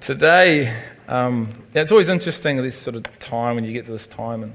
Today, 0.00 0.74
um, 1.08 1.48
yeah, 1.74 1.82
it's 1.82 1.92
always 1.92 2.08
interesting 2.08 2.56
this 2.62 2.78
sort 2.78 2.96
of 2.96 3.04
time 3.18 3.56
when 3.56 3.64
you 3.64 3.72
get 3.74 3.84
to 3.84 3.92
this 3.92 4.06
time 4.06 4.42
and 4.42 4.54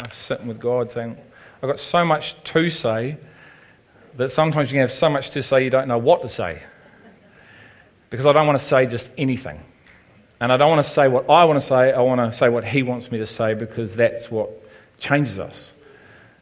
I'm 0.00 0.10
sitting 0.10 0.46
with 0.46 0.60
God 0.60 0.92
saying, 0.92 1.16
I've 1.60 1.68
got 1.68 1.80
so 1.80 2.04
much 2.04 2.40
to 2.44 2.70
say 2.70 3.16
that 4.14 4.30
sometimes 4.30 4.70
you 4.70 4.74
can 4.74 4.82
have 4.82 4.92
so 4.92 5.10
much 5.10 5.30
to 5.30 5.42
say 5.42 5.64
you 5.64 5.70
don't 5.70 5.88
know 5.88 5.98
what 5.98 6.22
to 6.22 6.28
say. 6.28 6.62
Because 8.10 8.26
I 8.26 8.32
don't 8.32 8.46
want 8.46 8.60
to 8.60 8.64
say 8.64 8.86
just 8.86 9.10
anything. 9.18 9.60
And 10.40 10.52
I 10.52 10.56
don't 10.56 10.70
want 10.70 10.84
to 10.86 10.90
say 10.90 11.08
what 11.08 11.28
I 11.28 11.44
want 11.46 11.60
to 11.60 11.66
say, 11.66 11.92
I 11.92 12.00
want 12.02 12.20
to 12.20 12.38
say 12.38 12.48
what 12.48 12.62
He 12.62 12.84
wants 12.84 13.10
me 13.10 13.18
to 13.18 13.26
say 13.26 13.54
because 13.54 13.96
that's 13.96 14.30
what 14.30 14.50
changes 15.00 15.40
us. 15.40 15.72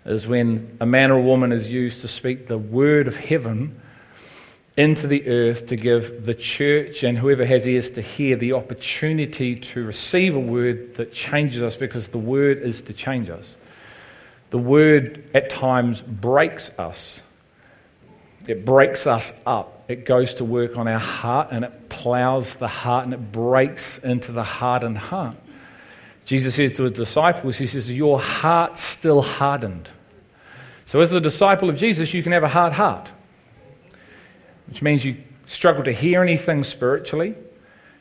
Is 0.05 0.27
when 0.27 0.77
a 0.81 0.87
man 0.87 1.11
or 1.11 1.15
a 1.17 1.23
woman 1.23 1.51
is 1.51 1.67
used 1.67 2.03
to 2.03 2.09
speak 2.09 2.49
the 2.49 2.59
word 2.59 3.09
of 3.09 3.17
heaven 3.17 3.81
into 4.77 5.07
the 5.07 5.29
earth 5.29 5.67
to 5.69 5.77
give 5.77 6.27
the 6.27 6.35
church 6.35 7.05
and 7.05 7.19
whoever 7.19 7.47
has 7.47 7.67
ears 7.67 7.93
to 7.93 8.03
hear 8.03 8.37
the 8.37 8.53
opportunity 8.53 9.55
to 9.55 9.85
receive 9.85 10.35
a 10.35 10.41
word 10.41 10.97
that 10.97 11.13
changes 11.13 11.63
us 11.63 11.77
because 11.77 12.09
the 12.09 12.19
word 12.19 12.59
is 12.59 12.83
to 12.83 12.93
change 12.93 13.31
us. 13.31 13.55
The 14.51 14.59
word 14.59 15.25
at 15.33 15.49
times 15.49 16.03
breaks 16.03 16.71
us, 16.79 17.21
it 18.47 18.65
breaks 18.65 19.07
us 19.07 19.33
up. 19.47 19.71
It 19.87 20.07
goes 20.07 20.35
to 20.35 20.45
work 20.45 20.79
on 20.79 20.89
our 20.89 20.99
heart 20.99 21.49
and 21.51 21.63
it 21.65 21.91
plows 21.91 22.55
the 22.55 22.69
heart 22.69 23.05
and 23.05 23.13
it 23.13 23.33
breaks 23.33 23.99
into 23.99 24.33
the 24.33 24.43
hardened 24.43 24.97
heart. 24.97 25.37
Jesus 26.25 26.55
says 26.55 26.73
to 26.75 26.85
his 26.85 26.93
disciples, 26.93 27.59
He 27.59 27.67
says, 27.67 27.91
Your 27.91 28.19
heart's 28.19 28.83
still 28.83 29.21
hardened. 29.21 29.91
So, 30.87 31.01
as 31.01 31.13
a 31.13 31.21
disciple 31.21 31.69
of 31.69 31.77
Jesus, 31.77 32.15
you 32.15 32.23
can 32.23 32.33
have 32.33 32.45
a 32.45 32.49
hard 32.49 32.73
heart 32.73 33.11
which 34.67 34.83
means 34.83 35.05
you 35.05 35.17
struggle 35.47 35.85
to 35.85 35.93
hear 35.93 36.23
anything 36.23 36.65
spiritually. 36.65 37.35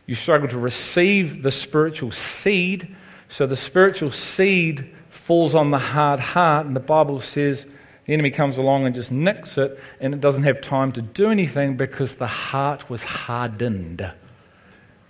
You 0.05 0.15
struggle 0.15 0.47
to 0.49 0.57
receive 0.57 1.43
the 1.43 1.51
spiritual 1.51 2.11
seed. 2.11 2.95
So 3.29 3.45
the 3.45 3.55
spiritual 3.55 4.11
seed 4.11 4.89
falls 5.09 5.55
on 5.55 5.71
the 5.71 5.79
hard 5.79 6.19
heart, 6.19 6.65
and 6.65 6.75
the 6.75 6.81
Bible 6.81 7.21
says 7.21 7.65
the 8.05 8.13
enemy 8.13 8.31
comes 8.31 8.57
along 8.57 8.85
and 8.85 8.93
just 8.93 9.11
nicks 9.11 9.57
it, 9.57 9.79
and 9.99 10.13
it 10.13 10.19
doesn't 10.19 10.43
have 10.43 10.61
time 10.61 10.91
to 10.93 11.01
do 11.01 11.31
anything 11.31 11.77
because 11.77 12.15
the 12.15 12.27
heart 12.27 12.89
was 12.89 13.03
hardened. 13.03 14.11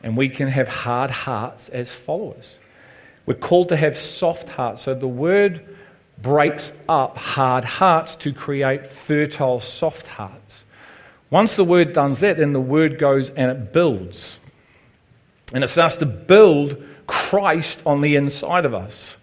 And 0.03 0.15
we 0.15 0.29
can 0.29 0.49
have 0.49 0.67
hard 0.67 1.09
hearts 1.09 1.69
as 1.69 1.93
followers. 1.93 2.55
We're 3.25 3.35
called 3.35 3.69
to 3.69 3.77
have 3.77 3.97
soft 3.97 4.49
hearts. 4.49 4.83
So 4.83 4.93
the 4.93 5.07
word 5.07 5.65
breaks 6.21 6.73
up 6.87 7.17
hard 7.17 7.63
hearts 7.63 8.15
to 8.17 8.33
create 8.33 8.85
fertile, 8.85 9.59
soft 9.59 10.07
hearts. 10.07 10.62
Once 11.33 11.55
the 11.55 11.63
word 11.63 11.93
does 11.93 12.19
that, 12.19 12.37
then 12.37 12.53
the 12.53 12.61
word 12.61 12.99
goes 12.99 13.31
and 13.31 13.49
it 13.49 13.73
builds. 13.73 14.37
And 15.51 15.63
it 15.63 15.67
starts 15.67 15.97
to 15.97 16.05
build 16.05 16.77
Christ 17.07 17.81
on 17.87 18.01
the 18.01 18.15
inside 18.15 18.65
of 18.65 18.75
us. 18.75 19.17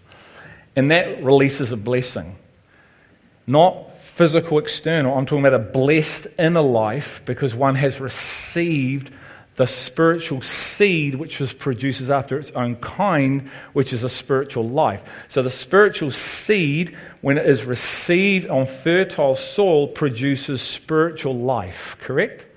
And 0.75 0.91
that 0.91 1.23
releases 1.23 1.71
a 1.71 1.77
blessing. 1.77 2.35
Not 3.47 3.97
physical, 3.97 4.57
external. 4.59 5.17
I'm 5.17 5.25
talking 5.25 5.45
about 5.45 5.53
a 5.53 5.63
blessed 5.63 6.27
inner 6.37 6.61
life 6.61 7.21
because 7.23 7.55
one 7.55 7.75
has 7.75 8.01
received 8.01 9.09
the 9.61 9.67
spiritual 9.67 10.41
seed 10.41 11.13
which 11.13 11.39
was 11.39 11.53
produces 11.53 12.09
after 12.09 12.39
its 12.39 12.49
own 12.51 12.75
kind, 12.77 13.47
which 13.73 13.93
is 13.93 14.03
a 14.03 14.09
spiritual 14.09 14.67
life. 14.67 15.27
So 15.29 15.43
the 15.43 15.51
spiritual 15.51 16.09
seed, 16.09 16.97
when 17.21 17.37
it 17.37 17.45
is 17.45 17.63
received 17.63 18.49
on 18.49 18.65
fertile 18.65 19.35
soil, 19.35 19.87
produces 19.87 20.63
spiritual 20.63 21.35
life, 21.35 21.95
correct? 22.01 22.47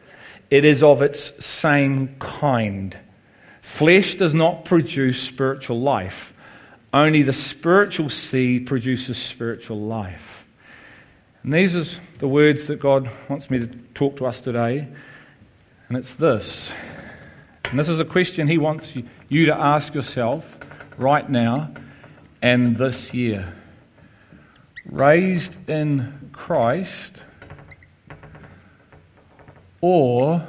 It 0.48 0.64
is 0.64 0.82
of 0.82 1.02
its 1.02 1.44
same 1.44 2.16
kind. 2.20 2.96
Flesh 3.60 4.14
does 4.14 4.32
not 4.32 4.64
produce 4.64 5.20
spiritual 5.20 5.82
life. 5.82 6.32
Only 6.90 7.20
the 7.20 7.34
spiritual 7.34 8.08
seed 8.08 8.66
produces 8.66 9.18
spiritual 9.18 9.78
life. 9.78 10.46
And 11.42 11.52
these 11.52 11.76
are 11.76 12.00
the 12.16 12.28
words 12.28 12.66
that 12.68 12.80
God 12.80 13.10
wants 13.28 13.50
me 13.50 13.58
to 13.58 13.66
talk 13.92 14.16
to 14.16 14.24
us 14.24 14.40
today. 14.40 14.88
And 15.94 16.02
it's 16.02 16.16
this. 16.16 16.72
And 17.70 17.78
this 17.78 17.88
is 17.88 18.00
a 18.00 18.04
question 18.04 18.48
He 18.48 18.58
wants 18.58 18.96
you 19.28 19.46
to 19.46 19.54
ask 19.54 19.94
yourself 19.94 20.58
right 20.98 21.30
now 21.30 21.72
and 22.42 22.76
this 22.76 23.14
year. 23.14 23.54
Raised 24.84 25.70
in 25.70 26.30
Christ 26.32 27.22
or 29.80 30.48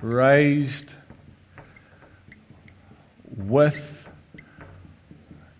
raised 0.00 0.94
with, 3.28 4.10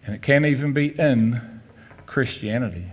and 0.04 0.16
it 0.16 0.22
can 0.22 0.44
even 0.44 0.72
be 0.72 0.88
in 0.88 1.60
Christianity. 2.04 2.90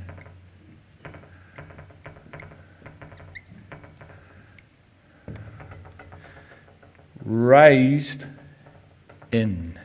Raised 7.27 8.25
in. 9.33 9.77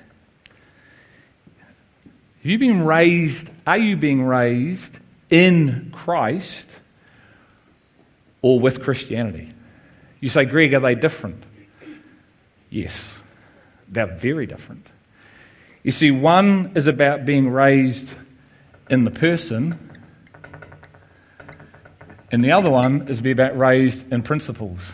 Have 2.38 2.50
you 2.50 2.58
been 2.58 2.84
raised? 2.84 3.50
Are 3.66 3.78
you 3.78 3.96
being 3.96 4.22
raised 4.22 4.96
in 5.28 5.90
Christ 5.92 6.70
or 8.42 8.60
with 8.60 8.82
Christianity? 8.82 9.48
You 10.20 10.28
say, 10.28 10.44
Greg, 10.44 10.72
are 10.72 10.80
they 10.80 10.94
different? 10.94 11.42
Yes, 12.70 13.18
they're 13.88 14.06
very 14.06 14.46
different. 14.46 14.86
You 15.82 15.90
see, 15.90 16.12
one 16.12 16.72
is 16.76 16.86
about 16.86 17.24
being 17.24 17.50
raised 17.50 18.14
in 18.88 19.02
the 19.02 19.10
person, 19.10 19.90
and 22.30 22.42
the 22.42 22.52
other 22.52 22.70
one 22.70 23.08
is 23.08 23.18
about 23.18 23.58
raised 23.58 24.12
in 24.12 24.22
principles. 24.22 24.92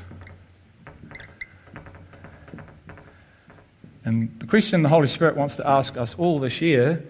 And 4.04 4.38
the 4.40 4.46
question 4.46 4.82
the 4.82 4.88
Holy 4.88 5.08
Spirit 5.08 5.36
wants 5.36 5.56
to 5.56 5.68
ask 5.68 5.96
us 5.96 6.14
all 6.14 6.38
this 6.38 6.60
year, 6.60 7.04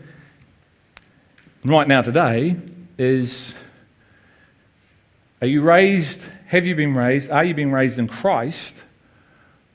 right 1.64 1.86
now 1.86 2.02
today, 2.02 2.56
is 2.98 3.54
Are 5.40 5.46
you 5.46 5.62
raised? 5.62 6.22
Have 6.46 6.66
you 6.66 6.74
been 6.74 6.94
raised? 6.94 7.30
Are 7.30 7.44
you 7.44 7.54
being 7.54 7.72
raised 7.72 7.98
in 7.98 8.08
Christ? 8.08 8.74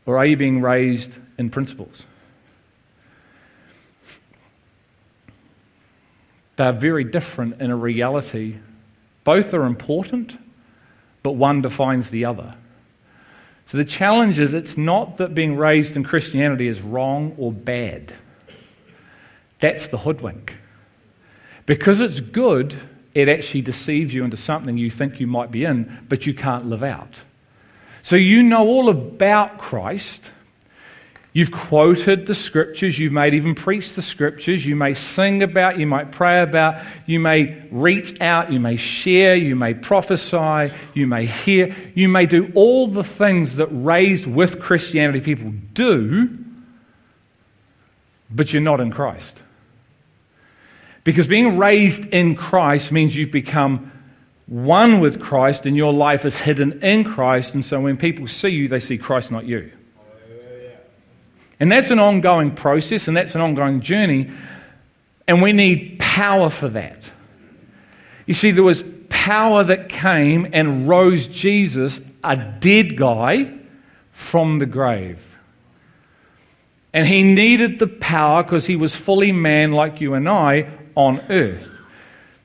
Or 0.05 0.17
are 0.17 0.25
you 0.25 0.35
being 0.35 0.61
raised 0.61 1.17
in 1.37 1.49
principles? 1.49 2.05
They're 6.55 6.73
very 6.73 7.03
different 7.03 7.61
in 7.61 7.71
a 7.71 7.75
reality. 7.75 8.57
Both 9.23 9.53
are 9.53 9.63
important, 9.63 10.37
but 11.23 11.31
one 11.31 11.61
defines 11.61 12.09
the 12.09 12.25
other. 12.25 12.55
So 13.65 13.77
the 13.77 13.85
challenge 13.85 14.39
is 14.39 14.53
it's 14.53 14.77
not 14.77 15.17
that 15.17 15.33
being 15.33 15.57
raised 15.57 15.95
in 15.95 16.03
Christianity 16.03 16.67
is 16.67 16.81
wrong 16.81 17.35
or 17.37 17.51
bad. 17.51 18.13
That's 19.59 19.87
the 19.87 19.99
hoodwink. 19.99 20.57
Because 21.65 22.01
it's 22.01 22.19
good, 22.19 22.75
it 23.13 23.29
actually 23.29 23.61
deceives 23.61 24.13
you 24.13 24.23
into 24.23 24.37
something 24.37 24.77
you 24.77 24.91
think 24.91 25.19
you 25.19 25.27
might 25.27 25.51
be 25.51 25.63
in, 25.63 26.05
but 26.09 26.27
you 26.27 26.33
can't 26.33 26.65
live 26.65 26.83
out. 26.83 27.23
So 28.01 28.17
you 28.17 28.43
know 28.43 28.67
all 28.67 28.89
about 28.89 29.57
Christ, 29.57 30.31
You've 31.35 31.51
quoted 31.51 32.27
the 32.27 32.35
scriptures, 32.35 32.99
you 32.99 33.09
may 33.09 33.31
even 33.31 33.55
preach 33.55 33.95
the 33.95 34.03
scriptures, 34.03 34.67
you 34.67 34.75
may 34.75 34.93
sing 34.93 35.41
about, 35.41 35.79
you 35.79 35.87
might 35.87 36.11
pray 36.11 36.43
about, 36.43 36.79
you 37.07 37.19
may 37.19 37.59
reach 37.71 38.21
out, 38.21 38.51
you 38.51 38.59
may 38.59 38.75
share, 38.75 39.33
you 39.33 39.55
may 39.55 39.73
prophesy, 39.73 40.71
you 40.93 41.07
may 41.07 41.25
hear, 41.25 41.75
you 41.95 42.07
may 42.07 42.27
do 42.27 42.51
all 42.53 42.87
the 42.87 43.03
things 43.03 43.55
that 43.55 43.65
raised 43.71 44.27
with 44.27 44.61
Christianity 44.61 45.21
people 45.21 45.51
do, 45.73 46.37
but 48.29 48.53
you're 48.53 48.61
not 48.61 48.79
in 48.79 48.91
Christ. 48.91 49.39
Because 51.03 51.25
being 51.25 51.57
raised 51.57 52.13
in 52.13 52.35
Christ 52.35 52.91
means 52.91 53.15
you've 53.15 53.31
become 53.31 53.91
one 54.45 54.99
with 54.99 55.19
Christ 55.19 55.65
and 55.65 55.75
your 55.75 55.93
life 55.93 56.25
is 56.25 56.41
hidden 56.41 56.83
in 56.83 57.03
Christ, 57.03 57.55
and 57.55 57.65
so 57.65 57.81
when 57.81 57.97
people 57.97 58.27
see 58.27 58.49
you, 58.49 58.67
they 58.67 58.79
see 58.79 58.99
Christ, 58.99 59.31
not 59.31 59.45
you. 59.45 59.71
And 61.59 61.71
that's 61.71 61.91
an 61.91 61.99
ongoing 61.99 62.51
process 62.51 63.07
and 63.07 63.15
that's 63.15 63.35
an 63.35 63.41
ongoing 63.41 63.81
journey. 63.81 64.31
And 65.27 65.41
we 65.41 65.53
need 65.53 65.99
power 65.99 66.49
for 66.49 66.69
that. 66.69 67.11
You 68.25 68.33
see, 68.33 68.51
there 68.51 68.63
was 68.63 68.83
power 69.09 69.63
that 69.63 69.89
came 69.89 70.49
and 70.53 70.87
rose 70.87 71.27
Jesus, 71.27 72.01
a 72.23 72.35
dead 72.35 72.97
guy, 72.97 73.53
from 74.11 74.59
the 74.59 74.65
grave. 74.65 75.37
And 76.93 77.07
he 77.07 77.23
needed 77.23 77.79
the 77.79 77.87
power 77.87 78.43
because 78.43 78.65
he 78.65 78.75
was 78.75 78.95
fully 78.95 79.31
man 79.31 79.71
like 79.71 79.99
you 79.99 80.13
and 80.13 80.29
I 80.29 80.69
on 80.95 81.21
earth. 81.29 81.79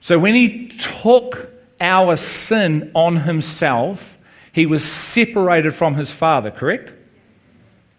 So 0.00 0.18
when 0.18 0.34
he 0.34 0.68
took 0.68 1.50
our 1.80 2.16
sin 2.16 2.90
on 2.94 3.18
himself, 3.18 4.18
he 4.52 4.66
was 4.66 4.84
separated 4.84 5.74
from 5.74 5.94
his 5.94 6.10
Father, 6.10 6.50
correct? 6.50 6.92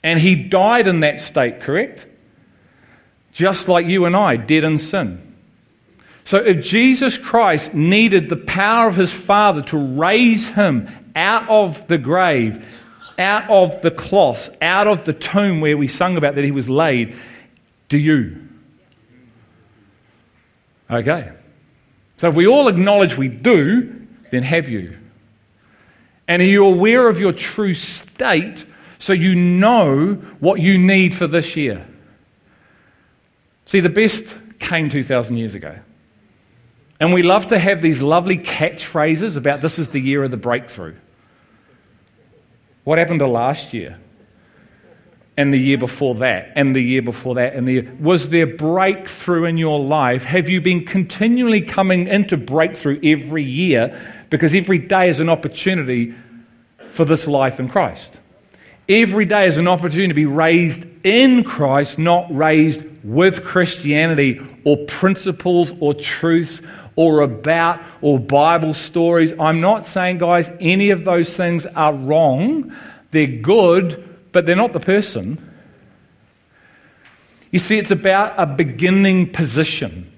And 0.04 0.20
he 0.20 0.36
died 0.36 0.88
in 0.88 1.02
that 1.02 1.20
state, 1.20 1.60
correct? 1.60 2.08
Just 3.34 3.68
like 3.68 3.86
you 3.86 4.06
and 4.06 4.16
I, 4.16 4.38
dead 4.38 4.64
in 4.64 4.78
sin. 4.78 5.26
So 6.24 6.38
if 6.38 6.64
Jesus 6.64 7.18
Christ 7.18 7.74
needed 7.74 8.30
the 8.30 8.38
power 8.38 8.88
of 8.88 8.96
his 8.96 9.12
Father 9.12 9.62
to 9.64 9.78
raise 9.78 10.50
him 10.50 10.88
out 11.16 11.50
of 11.50 11.88
the 11.88 11.98
grave, 11.98 12.66
out 13.18 13.50
of 13.50 13.82
the 13.82 13.92
cloth, 13.92 14.56
out 14.62 14.88
of 14.88 15.06
the 15.06 15.14
tomb 15.14 15.60
where 15.60 15.78
we 15.78 15.88
sung 15.88 16.18
about 16.18 16.36
that 16.36 16.44
he 16.44 16.52
was 16.52 16.70
laid, 16.70 17.16
do 17.90 17.98
you? 17.98 18.48
Okay. 20.90 21.32
So 22.18 22.30
if 22.30 22.36
we 22.36 22.48
all 22.48 22.68
acknowledge 22.68 23.18
we 23.18 23.28
do, 23.28 24.08
then 24.32 24.44
have 24.44 24.70
you? 24.70 24.98
And 26.28 26.42
are 26.42 26.46
you 26.46 26.66
aware 26.66 27.08
of 27.08 27.20
your 27.20 27.34
true 27.34 27.74
state 27.74 28.66
so 29.00 29.14
you 29.14 29.34
know 29.34 30.16
what 30.40 30.60
you 30.60 30.78
need 30.78 31.16
for 31.16 31.26
this 31.26 31.56
year? 31.56 31.88
See, 33.66 33.80
the 33.80 33.90
best 33.90 34.36
came 34.60 34.90
2,000 34.90 35.38
years 35.38 35.56
ago. 35.56 35.80
And 37.00 37.14
we 37.14 37.24
love 37.24 37.48
to 37.48 37.58
have 37.58 37.82
these 37.82 38.02
lovely 38.02 38.38
catchphrases 38.38 39.38
about 39.38 39.62
this 39.62 39.80
is 39.80 39.90
the 39.90 40.02
year 40.02 40.24
of 40.24 40.32
the 40.32 40.38
breakthrough. 40.38 40.96
What 42.84 42.98
happened 42.98 43.20
to 43.20 43.28
last 43.28 43.74
year? 43.74 43.98
And 45.38 45.54
the 45.54 45.60
year 45.60 45.78
before 45.78 46.16
that, 46.16 46.52
and 46.58 46.76
the 46.76 46.82
year 46.82 47.02
before 47.02 47.36
that, 47.36 47.54
and 47.54 47.66
the 47.66 47.74
year. 47.74 47.96
Was 48.02 48.28
there 48.28 48.46
breakthrough 48.46 49.46
in 49.46 49.58
your 49.58 49.80
life? 49.80 50.26
Have 50.26 50.50
you 50.50 50.60
been 50.60 50.86
continually 50.86 51.62
coming 51.62 52.08
into 52.08 52.36
breakthrough 52.36 53.00
every 53.02 53.44
year? 53.44 53.98
Because 54.30 54.54
every 54.54 54.80
day 54.80 55.08
is 55.08 55.22
an 55.22 55.30
opportunity 55.30 56.14
for 56.90 57.06
this 57.06 57.26
life 57.26 57.58
in 57.62 57.70
Christ. 57.70 58.20
Every 58.90 59.26
day 59.26 59.46
is 59.46 59.58
an 59.58 59.68
opportunity 59.68 60.08
to 60.08 60.14
be 60.16 60.26
raised 60.26 60.84
in 61.06 61.44
Christ, 61.44 62.00
not 62.00 62.36
raised 62.36 62.84
with 63.04 63.46
Christianity 63.46 64.42
or 64.64 64.78
principles 64.88 65.72
or 65.80 65.94
truths 65.94 66.60
or 66.96 67.22
about 67.22 67.82
or 68.02 68.20
Bible 68.20 68.74
stories. 68.74 69.32
I'm 69.40 69.62
not 69.62 69.86
saying, 69.86 70.18
guys, 70.18 70.50
any 70.60 70.90
of 70.90 71.06
those 71.06 71.32
things 71.32 71.68
are 71.68 71.94
wrong. 71.94 72.76
They're 73.12 73.28
good, 73.28 74.32
but 74.32 74.48
they're 74.48 74.56
not 74.56 74.74
the 74.74 74.80
person. 74.80 75.46
You 77.52 77.60
see, 77.60 77.78
it's 77.78 77.92
about 77.92 78.34
a 78.38 78.48
beginning 78.48 79.32
position. 79.32 80.12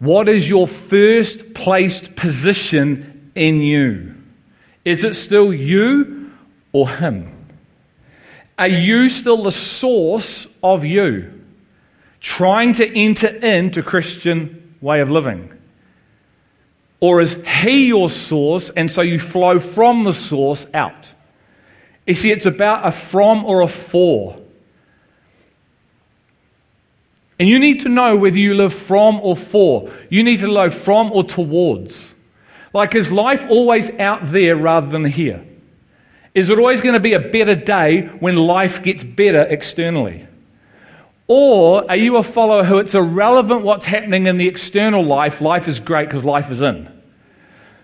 What 0.00 0.28
is 0.28 0.48
your 0.48 0.66
first 0.66 1.54
placed 1.54 2.16
position 2.16 3.30
in 3.36 3.60
you? 3.60 4.16
Is 4.84 5.04
it 5.04 5.14
still 5.14 5.54
you 5.54 6.21
or 6.72 6.88
him? 6.88 7.42
Are 8.58 8.68
you 8.68 9.08
still 9.08 9.42
the 9.42 9.52
source 9.52 10.46
of 10.62 10.84
you? 10.84 11.40
Trying 12.20 12.74
to 12.74 12.86
enter 12.86 13.28
into 13.28 13.82
Christian 13.82 14.76
way 14.80 15.00
of 15.00 15.10
living? 15.10 15.52
Or 17.00 17.20
is 17.20 17.34
he 17.62 17.88
your 17.88 18.08
source 18.08 18.70
and 18.70 18.90
so 18.90 19.02
you 19.02 19.18
flow 19.18 19.58
from 19.58 20.04
the 20.04 20.14
source 20.14 20.66
out? 20.72 21.12
You 22.06 22.14
see, 22.14 22.30
it's 22.30 22.46
about 22.46 22.86
a 22.86 22.92
from 22.92 23.44
or 23.44 23.60
a 23.60 23.68
for. 23.68 24.40
And 27.38 27.48
you 27.48 27.58
need 27.58 27.80
to 27.80 27.88
know 27.88 28.16
whether 28.16 28.38
you 28.38 28.54
live 28.54 28.72
from 28.72 29.18
or 29.20 29.36
for. 29.36 29.90
You 30.10 30.22
need 30.22 30.40
to 30.40 30.48
live 30.48 30.74
from 30.74 31.10
or 31.10 31.24
towards. 31.24 32.14
Like, 32.72 32.94
is 32.94 33.10
life 33.10 33.44
always 33.50 33.90
out 33.98 34.20
there 34.30 34.54
rather 34.54 34.86
than 34.86 35.04
here? 35.04 35.44
Is 36.34 36.50
it 36.50 36.58
always 36.58 36.80
going 36.80 36.94
to 36.94 37.00
be 37.00 37.12
a 37.12 37.20
better 37.20 37.54
day 37.54 38.02
when 38.06 38.36
life 38.36 38.82
gets 38.82 39.04
better 39.04 39.42
externally? 39.42 40.26
Or 41.28 41.88
are 41.90 41.96
you 41.96 42.16
a 42.16 42.22
follower 42.22 42.64
who 42.64 42.78
it's 42.78 42.94
irrelevant 42.94 43.62
what's 43.62 43.84
happening 43.84 44.26
in 44.26 44.36
the 44.36 44.48
external 44.48 45.04
life? 45.04 45.40
Life 45.40 45.68
is 45.68 45.78
great 45.78 46.08
because 46.08 46.24
life 46.24 46.50
is 46.50 46.62
in. 46.62 46.88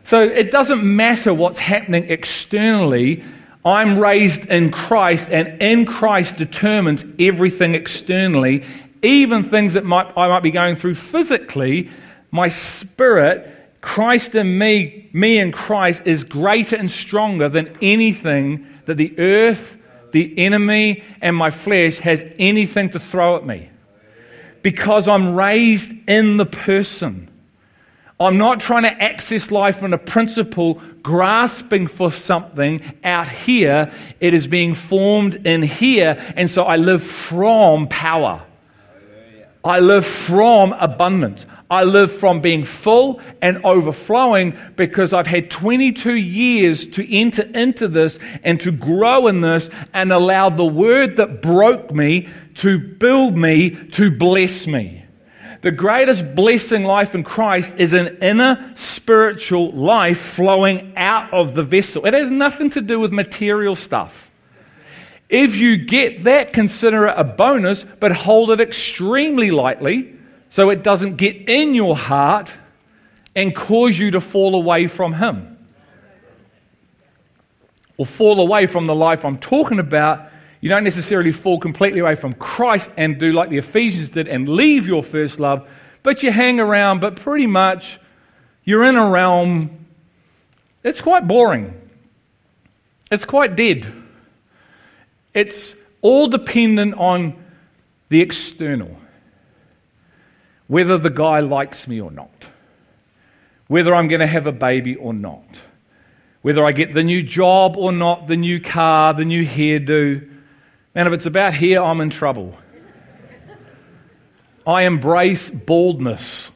So 0.05 0.23
it 0.23 0.51
doesn't 0.51 0.83
matter 0.83 1.35
what's 1.35 1.59
happening 1.59 2.09
externally 2.09 3.23
I'm 3.69 3.99
raised 3.99 4.47
in 4.47 4.71
Christ, 4.71 5.31
and 5.31 5.61
in 5.61 5.85
Christ 5.85 6.37
determines 6.37 7.05
everything 7.19 7.75
externally, 7.75 8.65
even 9.03 9.45
things 9.45 9.75
that 9.75 9.85
might, 9.85 10.17
I 10.17 10.29
might 10.29 10.43
be 10.43 10.51
going 10.51 10.77
through 10.77 10.95
physically. 10.95 11.91
My 12.31 12.49
spirit, 12.49 13.55
Christ 13.81 14.35
in 14.35 14.59
me, 14.59 15.09
me 15.13 15.39
in 15.39 15.53
Christ, 15.53 16.03
is 16.05 16.25
greater 16.25 16.77
and 16.77 16.91
stronger 16.91 17.49
than 17.49 17.77
anything 17.81 18.67
that 18.87 18.97
the 18.97 19.19
earth, 19.19 19.77
the 20.13 20.39
enemy, 20.39 21.05
and 21.21 21.37
my 21.37 21.51
flesh 21.51 21.99
has 21.99 22.25
anything 22.39 22.91
to 22.91 22.99
throw 22.99 23.37
at 23.37 23.47
me. 23.47 23.71
Because 24.63 25.07
I'm 25.07 25.37
raised 25.37 25.93
in 26.09 26.37
the 26.37 26.47
person. 26.47 27.29
I'm 28.21 28.37
not 28.37 28.59
trying 28.59 28.83
to 28.83 29.03
access 29.03 29.53
life 29.53 29.83
on 29.85 29.93
a 29.93 29.99
principle, 29.99 30.83
grasping 31.03 31.87
for 31.87 32.11
something 32.11 32.83
out 33.05 33.29
here. 33.29 33.93
It 34.19 34.35
is 34.35 34.49
being 34.49 34.75
formed 34.75 35.47
in 35.47 35.63
here. 35.63 36.17
And 36.35 36.51
so 36.51 36.65
I 36.65 36.77
live 36.77 37.05
from 37.05 37.87
power. 37.87 38.43
I 39.65 39.79
live 39.79 40.05
from 40.05 40.73
abundance. 40.73 41.47
I 41.71 41.85
live 41.85 42.11
from 42.11 42.41
being 42.41 42.65
full 42.65 43.21
and 43.43 43.63
overflowing 43.65 44.57
because 44.77 45.13
I've 45.13 45.27
had 45.27 45.51
22 45.51 46.15
years 46.15 46.87
to 46.89 47.15
enter 47.15 47.43
into 47.43 47.89
this 47.89 48.19
and 48.43 48.59
to 48.61 48.73
grow 48.73 49.27
in 49.27 49.43
this 49.43 49.69
and 49.93 50.11
allow 50.11 50.49
the 50.49 50.65
word 50.65 51.17
that 51.19 51.43
broke 51.43 51.93
me 51.93 52.29
to 52.57 52.79
build 52.79 53.37
me, 53.37 53.71
to 53.71 54.11
bless 54.11 54.67
me. 54.67 55.05
The 55.61 55.71
greatest 55.71 56.35
blessing 56.35 56.85
life 56.85 57.15
in 57.15 57.23
Christ 57.23 57.75
is 57.79 57.93
an 57.93 58.19
inner 58.23 58.73
spiritual 58.75 59.73
life 59.73 60.19
flowing 60.19 60.95
out 60.97 61.35
of 61.35 61.55
the 61.55 61.65
vessel. 61.65 62.07
It 62.07 62.15
has 62.15 62.31
nothing 62.31 62.71
to 62.71 62.81
do 62.81 62.99
with 62.99 63.13
material 63.13 63.75
stuff. 63.75 64.31
If 65.29 65.57
you 65.57 65.77
get 65.77 66.25
that, 66.25 66.55
consider 66.55 67.09
it 67.09 67.15
a 67.19 67.25
bonus, 67.25 67.85
but 67.85 68.13
hold 68.13 68.51
it 68.53 68.61
extremely 68.61 69.51
lightly 69.51 70.18
so 70.51 70.71
it 70.71 70.83
doesn't 70.83 71.17
get 71.17 71.49
in 71.49 71.75
your 71.75 71.97
heart 71.97 72.57
and 73.35 73.55
cause 73.55 73.99
you 73.99 74.11
to 74.13 74.21
fall 74.21 74.55
away 74.55 74.87
from 74.87 75.15
Him. 75.15 75.57
Or 77.97 78.07
fall 78.07 78.41
away 78.41 78.67
from 78.67 78.87
the 78.87 78.95
life 78.95 79.25
I'm 79.25 79.39
talking 79.39 79.79
about 79.79 80.31
you 80.61 80.69
don't 80.69 80.85
necessarily 80.85 81.33
fall 81.33 81.59
completely 81.59 82.01
away 82.01 82.17
from 82.17 82.35
Christ 82.35 82.91
and 82.97 83.19
do 83.19 83.33
like 83.33 83.49
the 83.49 83.59
Ephesians 83.59 84.11
did 84.11 84.27
and 84.27 84.49
leave 84.49 84.87
your 84.87 85.03
first 85.03 85.39
love, 85.39 85.69
but 86.03 86.23
you 86.23 86.33
hang 86.33 86.59
around, 86.59 87.01
but 87.01 87.17
pretty 87.17 87.47
much 87.47 88.01
you're 88.65 88.85
in 88.85 88.97
a 88.97 89.09
realm, 89.09 89.87
it's 90.83 91.01
quite 91.01 91.29
boring. 91.29 91.75
It's 93.11 93.25
quite 93.25 93.57
dead. 93.57 93.91
It's 95.33 95.75
all 96.03 96.27
dependent 96.27 96.95
on 96.95 97.43
the 98.09 98.21
external. 98.21 98.99
Whether 100.69 100.97
the 100.97 101.11
guy 101.11 101.41
likes 101.41 101.89
me 101.89 102.01
or 102.01 102.11
not. 102.11 102.47
Whether 103.67 103.95
I'm 103.95 104.09
going 104.09 104.21
to 104.21 104.27
have 104.27 104.47
a 104.47 104.53
baby 104.53 104.97
or 104.97 105.13
not. 105.13 105.45
Whether 106.41 106.65
I 106.65 106.73
get 106.73 106.95
the 106.95 107.03
new 107.03 107.23
job 107.23 107.77
or 107.77 107.91
not, 107.91 108.29
the 108.29 108.37
new 108.37 108.61
car, 108.61 109.13
the 109.13 109.25
new 109.25 109.45
hairdo 109.45 110.39
and 110.99 111.07
if 111.07 111.15
it's 111.15 111.27
about 111.27 111.55
here, 111.55 111.81
I'm 111.81 112.01
in 112.01 112.11
trouble. 112.11 112.59
I 114.67 114.83
embrace 114.83 115.49
baldness. 115.49 116.51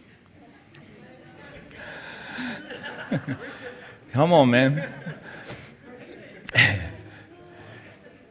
Come 4.11 4.33
on, 4.33 4.51
man. 4.51 4.93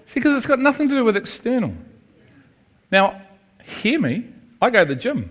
See, 0.05 0.19
because 0.19 0.35
it's 0.35 0.47
got 0.47 0.59
nothing 0.59 0.89
to 0.89 0.95
do 0.95 1.05
with 1.05 1.15
external. 1.15 1.73
Now, 2.91 3.21
hear 3.63 3.97
me. 3.97 4.25
I 4.61 4.69
go 4.69 4.83
to 4.83 4.93
the 4.93 4.99
gym. 4.99 5.29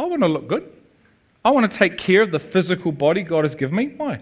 I 0.00 0.06
want 0.06 0.22
to 0.22 0.28
look 0.28 0.48
good. 0.48 0.70
I 1.44 1.50
want 1.50 1.70
to 1.70 1.78
take 1.78 1.98
care 1.98 2.22
of 2.22 2.30
the 2.30 2.38
physical 2.38 2.90
body 2.90 3.22
God 3.22 3.44
has 3.44 3.54
given 3.54 3.76
me. 3.76 3.86
Why? 3.96 4.20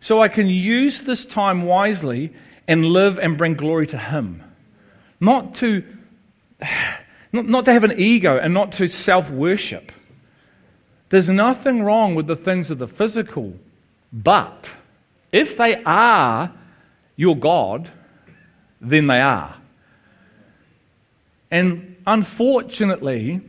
So 0.00 0.22
I 0.22 0.28
can 0.28 0.46
use 0.48 1.02
this 1.02 1.24
time 1.24 1.62
wisely 1.62 2.32
and 2.68 2.84
live 2.84 3.18
and 3.18 3.38
bring 3.38 3.54
glory 3.54 3.86
to 3.88 3.98
Him. 3.98 4.42
Not 5.20 5.54
to, 5.56 5.84
not, 7.32 7.46
not 7.46 7.64
to 7.64 7.72
have 7.72 7.84
an 7.84 7.94
ego 7.96 8.38
and 8.38 8.52
not 8.52 8.72
to 8.72 8.88
self 8.88 9.30
worship. 9.30 9.90
There's 11.08 11.28
nothing 11.28 11.82
wrong 11.82 12.14
with 12.14 12.26
the 12.26 12.36
things 12.36 12.70
of 12.70 12.78
the 12.78 12.88
physical, 12.88 13.54
but 14.12 14.74
if 15.32 15.56
they 15.56 15.82
are 15.84 16.52
your 17.14 17.36
God, 17.36 17.90
then 18.80 19.06
they 19.06 19.20
are. 19.20 19.56
And 21.50 21.96
unfortunately, 22.06 23.40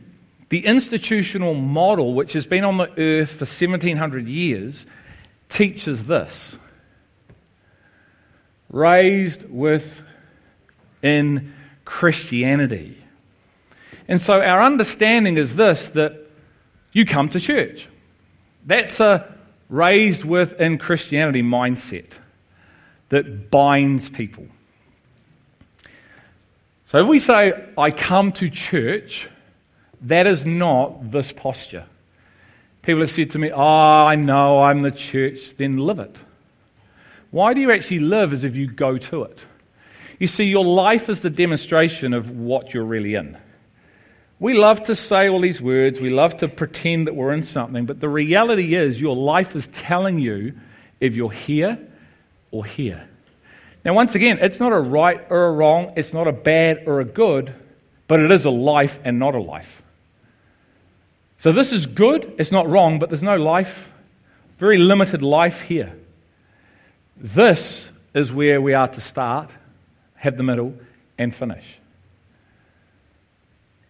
the 0.48 0.64
institutional 0.64 1.54
model, 1.54 2.14
which 2.14 2.32
has 2.32 2.46
been 2.46 2.64
on 2.64 2.78
the 2.78 2.90
earth 2.98 3.32
for 3.32 3.44
1700 3.44 4.26
years, 4.26 4.86
teaches 5.48 6.06
this 6.06 6.56
raised 8.70 9.48
with 9.48 10.02
in 11.02 11.54
Christianity. 11.84 13.02
And 14.08 14.20
so 14.20 14.42
our 14.42 14.62
understanding 14.62 15.36
is 15.36 15.56
this 15.56 15.88
that 15.88 16.18
you 16.92 17.04
come 17.04 17.28
to 17.30 17.40
church. 17.40 17.88
That's 18.66 19.00
a 19.00 19.34
raised 19.68 20.24
within 20.24 20.78
Christianity 20.78 21.42
mindset 21.42 22.18
that 23.10 23.50
binds 23.50 24.08
people. 24.08 24.46
So 26.86 27.02
if 27.02 27.06
we 27.06 27.18
say, 27.18 27.52
I 27.76 27.90
come 27.90 28.32
to 28.32 28.48
church, 28.48 29.28
that 30.02 30.26
is 30.26 30.46
not 30.46 31.10
this 31.10 31.32
posture. 31.32 31.86
People 32.82 33.00
have 33.00 33.10
said 33.10 33.30
to 33.30 33.38
me, 33.38 33.50
Oh, 33.50 33.60
I 33.60 34.14
know 34.14 34.62
I'm 34.62 34.82
the 34.82 34.90
church, 34.90 35.54
then 35.56 35.78
live 35.78 35.98
it. 35.98 36.16
Why 37.30 37.52
do 37.52 37.60
you 37.60 37.70
actually 37.70 38.00
live 38.00 38.32
as 38.32 38.44
if 38.44 38.56
you 38.56 38.66
go 38.66 38.96
to 38.96 39.24
it? 39.24 39.44
You 40.18 40.26
see, 40.26 40.44
your 40.44 40.64
life 40.64 41.08
is 41.08 41.20
the 41.20 41.30
demonstration 41.30 42.12
of 42.12 42.30
what 42.30 42.72
you're 42.72 42.84
really 42.84 43.14
in. 43.14 43.36
We 44.40 44.54
love 44.54 44.84
to 44.84 44.94
say 44.94 45.28
all 45.28 45.40
these 45.40 45.60
words, 45.60 46.00
we 46.00 46.10
love 46.10 46.36
to 46.38 46.48
pretend 46.48 47.08
that 47.08 47.16
we're 47.16 47.32
in 47.32 47.42
something, 47.42 47.86
but 47.86 48.00
the 48.00 48.08
reality 48.08 48.74
is 48.74 49.00
your 49.00 49.16
life 49.16 49.56
is 49.56 49.66
telling 49.66 50.20
you 50.20 50.54
if 51.00 51.16
you're 51.16 51.32
here 51.32 51.78
or 52.50 52.64
here. 52.64 53.08
Now, 53.84 53.94
once 53.94 54.14
again, 54.14 54.38
it's 54.40 54.60
not 54.60 54.72
a 54.72 54.78
right 54.78 55.24
or 55.28 55.46
a 55.46 55.52
wrong, 55.52 55.92
it's 55.96 56.12
not 56.12 56.28
a 56.28 56.32
bad 56.32 56.84
or 56.86 57.00
a 57.00 57.04
good, 57.04 57.52
but 58.06 58.20
it 58.20 58.30
is 58.30 58.44
a 58.44 58.50
life 58.50 59.00
and 59.04 59.18
not 59.18 59.34
a 59.34 59.40
life. 59.40 59.82
So, 61.38 61.52
this 61.52 61.72
is 61.72 61.86
good, 61.86 62.34
it's 62.38 62.50
not 62.50 62.68
wrong, 62.68 62.98
but 62.98 63.10
there's 63.10 63.22
no 63.22 63.36
life, 63.36 63.92
very 64.56 64.76
limited 64.76 65.22
life 65.22 65.62
here. 65.62 65.96
This 67.16 67.92
is 68.12 68.32
where 68.32 68.60
we 68.60 68.74
are 68.74 68.88
to 68.88 69.00
start, 69.00 69.50
have 70.16 70.36
the 70.36 70.42
middle, 70.42 70.74
and 71.16 71.34
finish. 71.34 71.78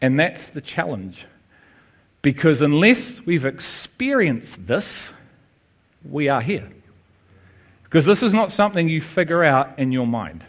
And 0.00 0.18
that's 0.18 0.48
the 0.48 0.60
challenge. 0.60 1.26
Because 2.20 2.62
unless 2.62 3.24
we've 3.24 3.46
experienced 3.46 4.66
this, 4.66 5.12
we 6.08 6.28
are 6.28 6.40
here. 6.40 6.68
Because 7.84 8.04
this 8.04 8.22
is 8.22 8.34
not 8.34 8.52
something 8.52 8.88
you 8.88 9.00
figure 9.00 9.42
out 9.42 9.78
in 9.78 9.92
your 9.92 10.06
mind. 10.06 10.44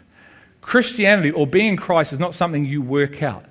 Christianity 0.60 1.30
or 1.30 1.46
being 1.46 1.76
Christ 1.76 2.12
is 2.12 2.18
not 2.18 2.34
something 2.34 2.64
you 2.64 2.82
work 2.82 3.22
out, 3.22 3.46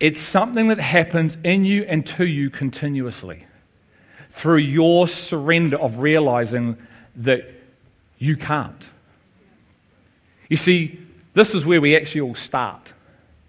it's 0.00 0.20
something 0.20 0.68
that 0.68 0.80
happens 0.80 1.36
in 1.44 1.64
you 1.64 1.84
and 1.84 2.06
to 2.06 2.26
you 2.26 2.50
continuously 2.50 3.46
through 4.30 4.56
your 4.56 5.06
surrender 5.06 5.78
of 5.78 5.98
realizing 5.98 6.78
that 7.16 7.44
you 8.18 8.36
can't. 8.36 8.88
You 10.48 10.56
see, 10.56 10.98
this 11.34 11.54
is 11.54 11.66
where 11.66 11.80
we 11.80 11.96
actually 11.96 12.22
all 12.22 12.34
start 12.34 12.94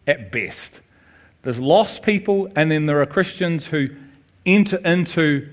at 0.05 0.31
best. 0.31 0.81
There's 1.43 1.60
lost 1.60 2.03
people, 2.03 2.51
and 2.55 2.70
then 2.70 2.86
there 2.86 3.01
are 3.01 3.05
Christians 3.05 3.67
who 3.67 3.89
enter 4.46 4.77
into 4.77 5.50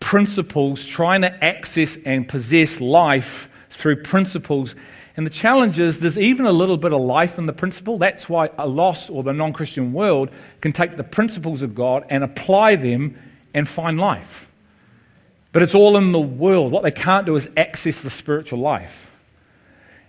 principles, 0.00 0.84
trying 0.84 1.20
to 1.20 1.44
access 1.44 1.98
and 2.04 2.26
possess 2.26 2.80
life 2.80 3.48
through 3.68 4.02
principles. 4.02 4.74
And 5.20 5.26
the 5.26 5.30
challenge 5.30 5.78
is 5.78 5.98
there's 5.98 6.16
even 6.16 6.46
a 6.46 6.50
little 6.50 6.78
bit 6.78 6.94
of 6.94 7.00
life 7.02 7.36
in 7.36 7.44
the 7.44 7.52
principle. 7.52 7.98
That's 7.98 8.26
why 8.26 8.48
a 8.56 8.66
lost 8.66 9.10
or 9.10 9.22
the 9.22 9.34
non 9.34 9.52
Christian 9.52 9.92
world 9.92 10.30
can 10.62 10.72
take 10.72 10.96
the 10.96 11.04
principles 11.04 11.60
of 11.60 11.74
God 11.74 12.06
and 12.08 12.24
apply 12.24 12.76
them 12.76 13.18
and 13.52 13.68
find 13.68 14.00
life. 14.00 14.50
But 15.52 15.60
it's 15.60 15.74
all 15.74 15.98
in 15.98 16.12
the 16.12 16.18
world. 16.18 16.72
What 16.72 16.84
they 16.84 16.90
can't 16.90 17.26
do 17.26 17.36
is 17.36 17.50
access 17.54 18.00
the 18.00 18.08
spiritual 18.08 18.60
life. 18.60 19.10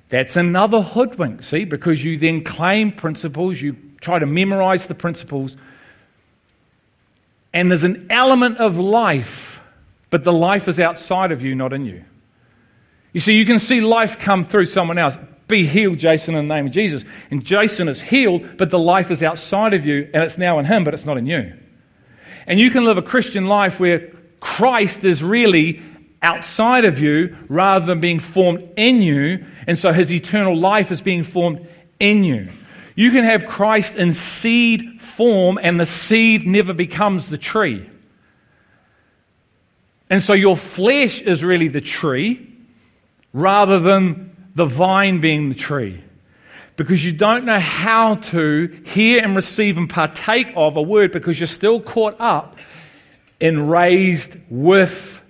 That's 0.07 0.37
another 0.37 0.81
hoodwink, 0.81 1.43
see, 1.43 1.65
because 1.65 2.05
you 2.05 2.17
then 2.17 2.41
claim 2.41 2.93
principles, 2.93 3.61
you 3.61 3.75
try 3.99 4.17
to 4.17 4.25
memorize 4.25 4.87
the 4.87 4.95
principles, 4.95 5.57
and 7.51 7.69
there's 7.69 7.83
an 7.83 8.07
element 8.09 8.59
of 8.59 8.77
life 8.79 9.51
but 10.11 10.25
the 10.25 10.33
life 10.33 10.67
is 10.67 10.79
outside 10.79 11.31
of 11.31 11.41
you, 11.41 11.55
not 11.55 11.73
in 11.73 11.85
you. 11.85 12.03
You 13.13 13.19
see, 13.19 13.37
you 13.37 13.45
can 13.45 13.59
see 13.59 13.81
life 13.81 14.19
come 14.19 14.43
through 14.43 14.67
someone 14.67 14.97
else. 14.97 15.17
Be 15.47 15.65
healed, 15.65 15.97
Jason, 15.97 16.35
in 16.35 16.47
the 16.47 16.55
name 16.55 16.67
of 16.67 16.71
Jesus. 16.71 17.03
And 17.29 17.43
Jason 17.43 17.89
is 17.89 17.99
healed, 17.99 18.57
but 18.57 18.69
the 18.69 18.79
life 18.79 19.11
is 19.11 19.21
outside 19.21 19.73
of 19.73 19.85
you, 19.85 20.09
and 20.13 20.23
it's 20.23 20.37
now 20.37 20.59
in 20.59 20.65
him, 20.65 20.83
but 20.83 20.93
it's 20.93 21.05
not 21.05 21.17
in 21.17 21.25
you. 21.25 21.53
And 22.47 22.59
you 22.59 22.71
can 22.71 22.85
live 22.85 22.97
a 22.97 23.01
Christian 23.01 23.47
life 23.47 23.79
where 23.79 24.11
Christ 24.39 25.03
is 25.03 25.21
really 25.21 25.81
outside 26.21 26.85
of 26.85 26.99
you 26.99 27.35
rather 27.49 27.85
than 27.85 27.99
being 27.99 28.19
formed 28.19 28.69
in 28.77 29.01
you, 29.01 29.45
and 29.67 29.77
so 29.77 29.91
his 29.91 30.13
eternal 30.13 30.57
life 30.57 30.91
is 30.91 31.01
being 31.01 31.23
formed 31.23 31.67
in 31.99 32.23
you. 32.23 32.49
You 32.95 33.11
can 33.11 33.25
have 33.25 33.45
Christ 33.45 33.97
in 33.97 34.13
seed 34.13 35.01
form, 35.01 35.59
and 35.61 35.79
the 35.79 35.85
seed 35.85 36.47
never 36.47 36.73
becomes 36.73 37.29
the 37.29 37.37
tree. 37.37 37.89
And 40.09 40.21
so 40.21 40.33
your 40.33 40.55
flesh 40.55 41.21
is 41.21 41.43
really 41.43 41.67
the 41.67 41.81
tree 41.81 42.50
rather 43.33 43.79
than 43.79 44.51
the 44.55 44.65
vine 44.65 45.21
being 45.21 45.49
the 45.49 45.55
tree. 45.55 46.03
Because 46.75 47.05
you 47.05 47.11
don't 47.11 47.45
know 47.45 47.59
how 47.59 48.15
to 48.15 48.67
hear 48.85 49.23
and 49.23 49.35
receive 49.35 49.77
and 49.77 49.89
partake 49.89 50.47
of 50.55 50.77
a 50.77 50.81
word 50.81 51.11
because 51.11 51.39
you're 51.39 51.47
still 51.47 51.79
caught 51.79 52.15
up 52.19 52.57
in 53.39 53.67
raised 53.67 54.37
with 54.49 55.23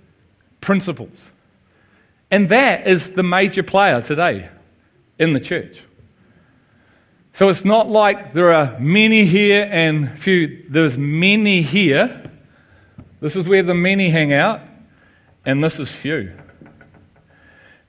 principles. 0.60 1.30
And 2.30 2.48
that 2.48 2.86
is 2.86 3.10
the 3.10 3.22
major 3.22 3.62
player 3.62 4.00
today 4.00 4.48
in 5.18 5.34
the 5.34 5.40
church. 5.40 5.84
So 7.34 7.48
it's 7.48 7.64
not 7.64 7.88
like 7.88 8.34
there 8.34 8.52
are 8.52 8.78
many 8.78 9.24
here 9.24 9.68
and 9.70 10.18
few. 10.18 10.64
There's 10.68 10.98
many 10.98 11.62
here. 11.62 12.30
This 13.20 13.36
is 13.36 13.48
where 13.48 13.62
the 13.62 13.74
many 13.74 14.10
hang 14.10 14.32
out 14.32 14.60
and 15.44 15.62
this 15.62 15.78
is 15.78 15.92
few. 15.92 16.32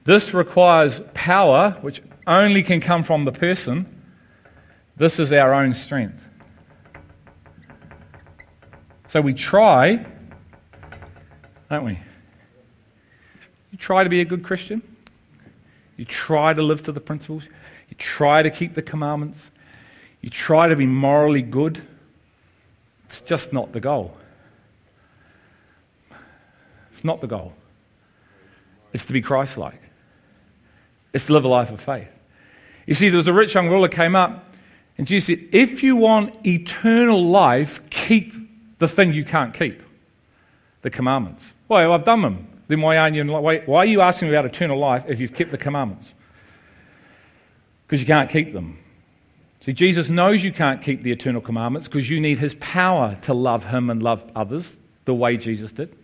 This 0.04 0.34
requires 0.34 1.02
power, 1.14 1.78
which 1.82 2.02
only 2.28 2.64
can 2.64 2.82
come 2.82 3.04
from 3.04 3.26
the 3.26 3.32
person. 3.32 4.02
This 4.98 5.20
is 5.20 5.32
our 5.32 5.54
own 5.54 5.74
strength. 5.74 6.24
So 9.08 9.22
we 9.22 9.34
try, 9.34 10.06
don't 11.70 11.86
we? 11.86 12.00
You 13.72 13.78
try 13.78 14.04
to 14.04 14.10
be 14.10 14.22
a 14.22 14.26
good 14.26 14.44
Christian. 14.44 14.82
You 15.98 16.06
try 16.06 16.54
to 16.54 16.62
live 16.62 16.84
to 16.84 16.92
the 16.92 17.00
principles. 17.00 17.44
You 17.90 17.96
try 17.98 18.42
to 18.42 18.50
keep 18.50 18.74
the 18.74 18.82
commandments. 18.82 19.52
You 20.22 20.30
try 20.30 20.68
to 20.68 20.76
be 20.76 20.88
morally 20.88 21.44
good. 21.44 21.84
It's 23.10 23.22
just 23.22 23.54
not 23.54 23.72
the 23.74 23.80
goal. 23.80 24.18
It's 26.92 27.04
not 27.04 27.22
the 27.22 27.28
goal. 27.28 27.54
It's 28.94 29.06
to 29.06 29.14
be 29.14 29.22
Christ 29.22 29.58
like, 29.58 29.82
it's 31.14 31.28
to 31.28 31.34
live 31.34 31.46
a 31.46 31.48
life 31.48 31.72
of 31.72 31.80
faith. 31.80 32.10
You 32.86 32.96
see, 32.96 33.10
there 33.10 33.18
was 33.18 33.28
a 33.28 33.34
rich 33.34 33.54
young 33.54 33.70
ruler 33.70 33.88
came 33.88 34.16
up, 34.16 34.54
and 34.98 35.08
Jesus 35.08 35.28
said, 35.28 35.48
If 35.52 35.84
you 35.84 35.96
want 35.96 36.46
eternal 36.46 37.24
life, 37.24 37.88
keep 37.90 38.34
the 38.80 38.88
thing 38.88 39.14
you 39.14 39.24
can't 39.24 39.54
keep 39.54 39.82
the 40.82 40.90
commandments. 40.90 41.54
Well, 41.68 41.94
I've 41.94 42.04
done 42.04 42.22
them. 42.22 42.48
Then 42.68 42.82
why, 42.82 42.98
aren't 42.98 43.16
you, 43.16 43.26
why, 43.26 43.60
why 43.60 43.80
are 43.80 43.86
you 43.86 44.02
asking 44.02 44.30
about 44.30 44.46
eternal 44.46 44.78
life 44.78 45.06
if 45.08 45.20
you've 45.20 45.34
kept 45.34 45.52
the 45.52 45.58
commandments? 45.58 46.14
Because 47.86 48.02
you 48.02 48.08
can't 48.08 48.30
keep 48.30 48.54
them. 48.54 48.78
See, 49.62 49.74
Jesus 49.74 50.10
knows 50.10 50.44
you 50.44 50.52
can't 50.52 50.82
keep 50.82 51.04
the 51.04 51.12
eternal 51.12 51.40
commandments 51.40 51.88
because 51.88 52.10
you 52.10 52.20
need 52.20 52.40
his 52.40 52.56
power 52.56 53.18
to 53.22 53.34
love 53.34 53.68
him 53.68 53.90
and 53.90 54.04
love 54.04 54.30
others 54.36 54.78
the 55.06 55.14
way 55.14 55.38
Jesus 55.38 55.72
did. 55.72 55.96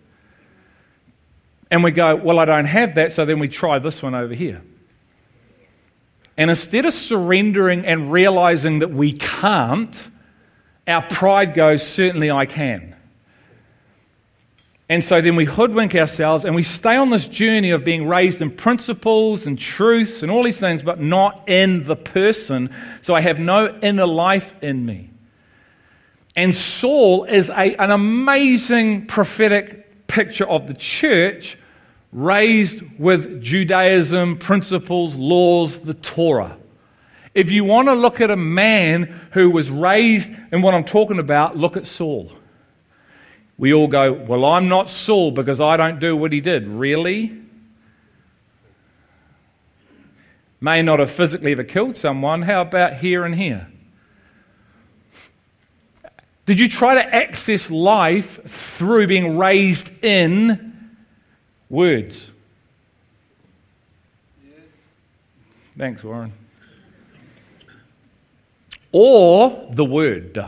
And 1.70 1.84
we 1.84 1.92
go, 1.92 2.16
well, 2.16 2.40
I 2.40 2.46
don't 2.46 2.66
have 2.66 2.96
that, 2.96 3.12
so 3.12 3.26
then 3.26 3.40
we 3.40 3.48
try 3.48 3.80
this 3.80 4.02
one 4.02 4.16
over 4.16 4.34
here. 4.34 4.62
And 6.40 6.50
instead 6.50 6.86
of 6.86 6.94
surrendering 6.94 7.86
and 7.86 8.14
realizing 8.14 8.80
that 8.80 8.92
we 8.92 9.12
can't, 9.12 10.10
our 10.88 11.02
pride 11.02 11.54
goes, 11.54 11.86
certainly 11.86 12.32
I 12.32 12.46
can. 12.46 12.96
And 14.88 15.04
so 15.04 15.20
then 15.20 15.36
we 15.36 15.44
hoodwink 15.44 15.94
ourselves 15.96 16.46
and 16.46 16.56
we 16.56 16.64
stay 16.64 16.96
on 16.96 17.10
this 17.10 17.28
journey 17.28 17.72
of 17.72 17.84
being 17.84 18.08
raised 18.08 18.42
in 18.42 18.52
principles 18.52 19.46
and 19.46 19.60
truths 19.60 20.24
and 20.24 20.32
all 20.32 20.42
these 20.42 20.62
things, 20.62 20.82
but 20.82 21.02
not 21.02 21.44
in 21.50 21.84
the 21.84 21.98
person. 21.98 22.74
So 23.02 23.14
I 23.14 23.20
have 23.20 23.38
no 23.38 23.78
inner 23.82 24.08
life 24.08 24.56
in 24.64 24.86
me. 24.86 25.10
And 26.38 26.56
Saul 26.56 27.26
is 27.26 27.50
a, 27.50 27.76
an 27.76 27.92
amazing 27.92 29.08
prophetic 29.08 30.08
picture 30.08 30.48
of 30.48 30.70
the 30.70 30.74
church 30.74 31.58
raised 32.12 32.82
with 33.00 33.42
Judaism, 33.42 34.38
principles, 34.38 35.16
laws, 35.16 35.82
the 35.82 35.94
Torah. 35.94 36.58
If 37.36 37.52
you 37.52 37.64
want 37.64 37.88
to 37.88 37.94
look 37.94 38.20
at 38.22 38.32
a 38.32 38.36
man 38.36 39.30
who 39.34 39.50
was 39.50 39.70
raised 39.70 40.32
in 40.52 40.62
what 40.62 40.74
I'm 40.74 40.84
talking 40.84 41.20
about, 41.20 41.56
look 41.56 41.78
at 41.78 41.86
Saul. 41.86 42.32
We 43.58 43.74
all 43.74 43.88
go, 43.88 44.14
Well, 44.14 44.46
I'm 44.46 44.68
not 44.68 44.90
Saul 44.90 45.32
because 45.32 45.62
I 45.62 45.78
don't 45.78 46.00
do 46.00 46.16
what 46.16 46.32
he 46.32 46.42
did. 46.42 46.68
Really? 46.68 47.38
May 50.62 50.82
not 50.82 51.00
have 51.00 51.12
physically 51.12 51.52
ever 51.52 51.64
killed 51.64 51.96
someone. 51.96 52.42
How 52.42 52.62
about 52.62 52.96
here 52.96 53.24
and 53.24 53.36
here? 53.36 53.68
Did 56.46 56.60
you 56.60 56.68
try 56.68 56.96
to 56.96 57.16
access 57.16 57.70
life 57.70 58.44
through 58.46 59.08
being 59.08 59.38
raised 59.38 60.04
in 60.04 60.69
words? 61.70 62.30
Yes. 64.44 64.54
Thanks, 65.78 66.04
Warren. 66.04 66.34
Or 68.92 69.70
the 69.72 69.86
word. 69.86 70.44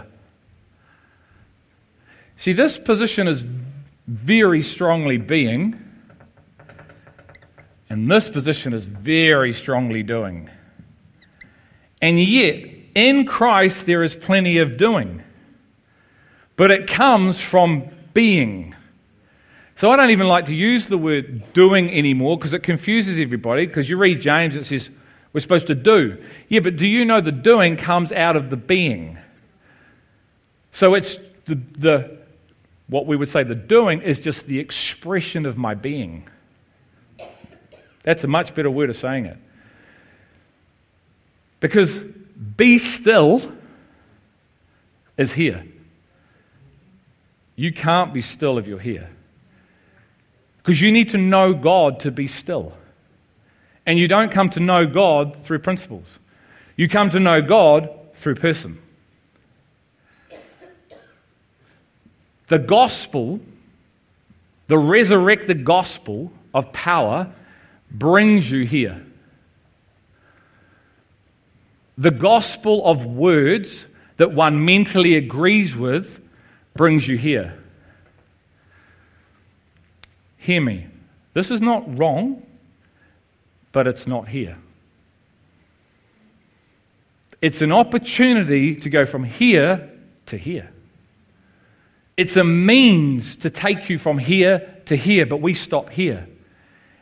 See, 2.37 2.53
this 2.53 2.79
position 2.79 3.27
is 3.27 3.45
very 4.07 4.63
strongly 4.63 5.17
being, 5.17 5.79
and 7.87 8.09
this 8.09 8.29
position 8.29 8.73
is 8.73 8.85
very 8.85 9.53
strongly 9.53 10.01
doing. 10.01 10.49
And 12.01 12.19
yet, 12.19 12.65
in 12.95 13.25
Christ, 13.25 13.85
there 13.85 14.01
is 14.01 14.15
plenty 14.15 14.57
of 14.57 14.75
doing, 14.75 15.21
but 16.55 16.71
it 16.71 16.87
comes 16.87 17.39
from 17.39 17.89
being. 18.13 18.75
So 19.81 19.89
I 19.89 19.95
don't 19.95 20.11
even 20.11 20.27
like 20.27 20.45
to 20.45 20.53
use 20.53 20.85
the 20.85 20.97
word 20.99 21.53
doing 21.53 21.89
anymore 21.89 22.37
because 22.37 22.53
it 22.53 22.61
confuses 22.61 23.17
everybody. 23.17 23.65
Because 23.65 23.89
you 23.89 23.97
read 23.97 24.21
James, 24.21 24.55
it 24.55 24.67
says 24.67 24.91
we're 25.33 25.39
supposed 25.39 25.65
to 25.65 25.73
do. 25.73 26.23
Yeah, 26.49 26.59
but 26.59 26.75
do 26.75 26.85
you 26.85 27.03
know 27.03 27.19
the 27.19 27.31
doing 27.31 27.77
comes 27.77 28.11
out 28.11 28.35
of 28.35 28.51
the 28.51 28.57
being? 28.57 29.17
So 30.71 30.93
it's 30.93 31.17
the, 31.47 31.55
the 31.55 32.17
what 32.89 33.07
we 33.07 33.15
would 33.15 33.27
say 33.27 33.41
the 33.41 33.55
doing 33.55 34.03
is 34.03 34.19
just 34.19 34.45
the 34.45 34.59
expression 34.59 35.47
of 35.47 35.57
my 35.57 35.73
being. 35.73 36.29
That's 38.03 38.23
a 38.23 38.27
much 38.27 38.53
better 38.53 38.69
word 38.69 38.91
of 38.91 38.95
saying 38.95 39.25
it. 39.25 39.37
Because 41.59 41.97
be 42.55 42.77
still 42.77 43.41
is 45.17 45.33
here. 45.33 45.65
You 47.55 47.73
can't 47.73 48.13
be 48.13 48.21
still 48.21 48.59
if 48.59 48.67
you're 48.67 48.77
here. 48.77 49.09
Because 50.61 50.81
you 50.81 50.91
need 50.91 51.09
to 51.09 51.17
know 51.17 51.53
God 51.53 51.99
to 52.01 52.11
be 52.11 52.27
still. 52.27 52.73
And 53.85 53.97
you 53.97 54.07
don't 54.07 54.31
come 54.31 54.49
to 54.51 54.59
know 54.59 54.85
God 54.85 55.35
through 55.35 55.59
principles, 55.59 56.19
you 56.75 56.87
come 56.87 57.09
to 57.11 57.19
know 57.19 57.41
God 57.41 57.89
through 58.13 58.35
person. 58.35 58.79
The 62.47 62.59
gospel, 62.59 63.39
the 64.67 64.77
resurrected 64.77 65.63
gospel 65.63 66.33
of 66.53 66.73
power, 66.73 67.31
brings 67.89 68.51
you 68.51 68.65
here. 68.65 69.01
The 71.97 72.11
gospel 72.11 72.85
of 72.85 73.05
words 73.05 73.85
that 74.17 74.33
one 74.33 74.65
mentally 74.65 75.15
agrees 75.15 75.75
with 75.75 76.19
brings 76.73 77.07
you 77.07 77.17
here. 77.17 77.60
Hear 80.41 80.59
me. 80.59 80.87
This 81.35 81.51
is 81.51 81.61
not 81.61 81.97
wrong, 81.97 82.43
but 83.71 83.85
it's 83.85 84.07
not 84.07 84.27
here. 84.27 84.57
It's 87.43 87.61
an 87.61 87.71
opportunity 87.71 88.75
to 88.75 88.89
go 88.89 89.05
from 89.05 89.23
here 89.23 89.87
to 90.25 90.37
here. 90.37 90.71
It's 92.17 92.37
a 92.37 92.43
means 92.43 93.35
to 93.37 93.51
take 93.51 93.87
you 93.87 93.99
from 93.99 94.17
here 94.17 94.81
to 94.85 94.95
here, 94.95 95.27
but 95.27 95.41
we 95.41 95.53
stop 95.53 95.91
here. 95.91 96.27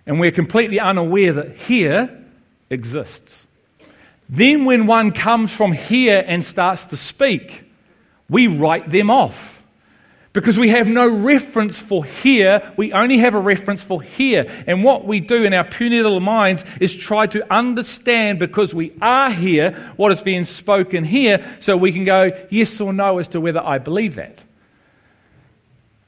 And 0.05 0.19
we're 0.19 0.31
completely 0.31 0.79
unaware 0.79 1.31
that 1.31 1.55
here 1.55 2.09
exists. 2.69 3.47
Then, 4.27 4.65
when 4.65 4.85
one 4.85 5.11
comes 5.11 5.53
from 5.53 5.71
here 5.71 6.23
and 6.27 6.43
starts 6.43 6.87
to 6.87 6.97
speak, 6.97 7.63
we 8.29 8.47
write 8.47 8.89
them 8.89 9.09
off. 9.09 9.58
Because 10.31 10.59
we 10.59 10.69
have 10.69 10.85
no 10.85 11.07
reference 11.07 11.81
for 11.81 12.05
here, 12.05 12.71
we 12.77 12.91
only 12.93 13.17
have 13.17 13.33
a 13.33 13.39
reference 13.39 13.81
for 13.81 14.01
here. 14.01 14.45
And 14.67 14.83
what 14.83 15.05
we 15.05 15.19
do 15.19 15.43
in 15.43 15.55
our 15.55 15.63
puny 15.63 16.01
little 16.01 16.19
minds 16.19 16.63
is 16.79 16.95
try 16.95 17.25
to 17.27 17.51
understand, 17.51 18.37
because 18.37 18.73
we 18.73 18.95
are 19.01 19.31
here, 19.31 19.71
what 19.95 20.11
is 20.11 20.21
being 20.21 20.45
spoken 20.45 21.03
here, 21.03 21.57
so 21.59 21.75
we 21.75 21.91
can 21.91 22.03
go 22.03 22.31
yes 22.51 22.79
or 22.79 22.93
no 22.93 23.17
as 23.17 23.27
to 23.29 23.41
whether 23.41 23.59
I 23.59 23.79
believe 23.79 24.15
that. 24.15 24.43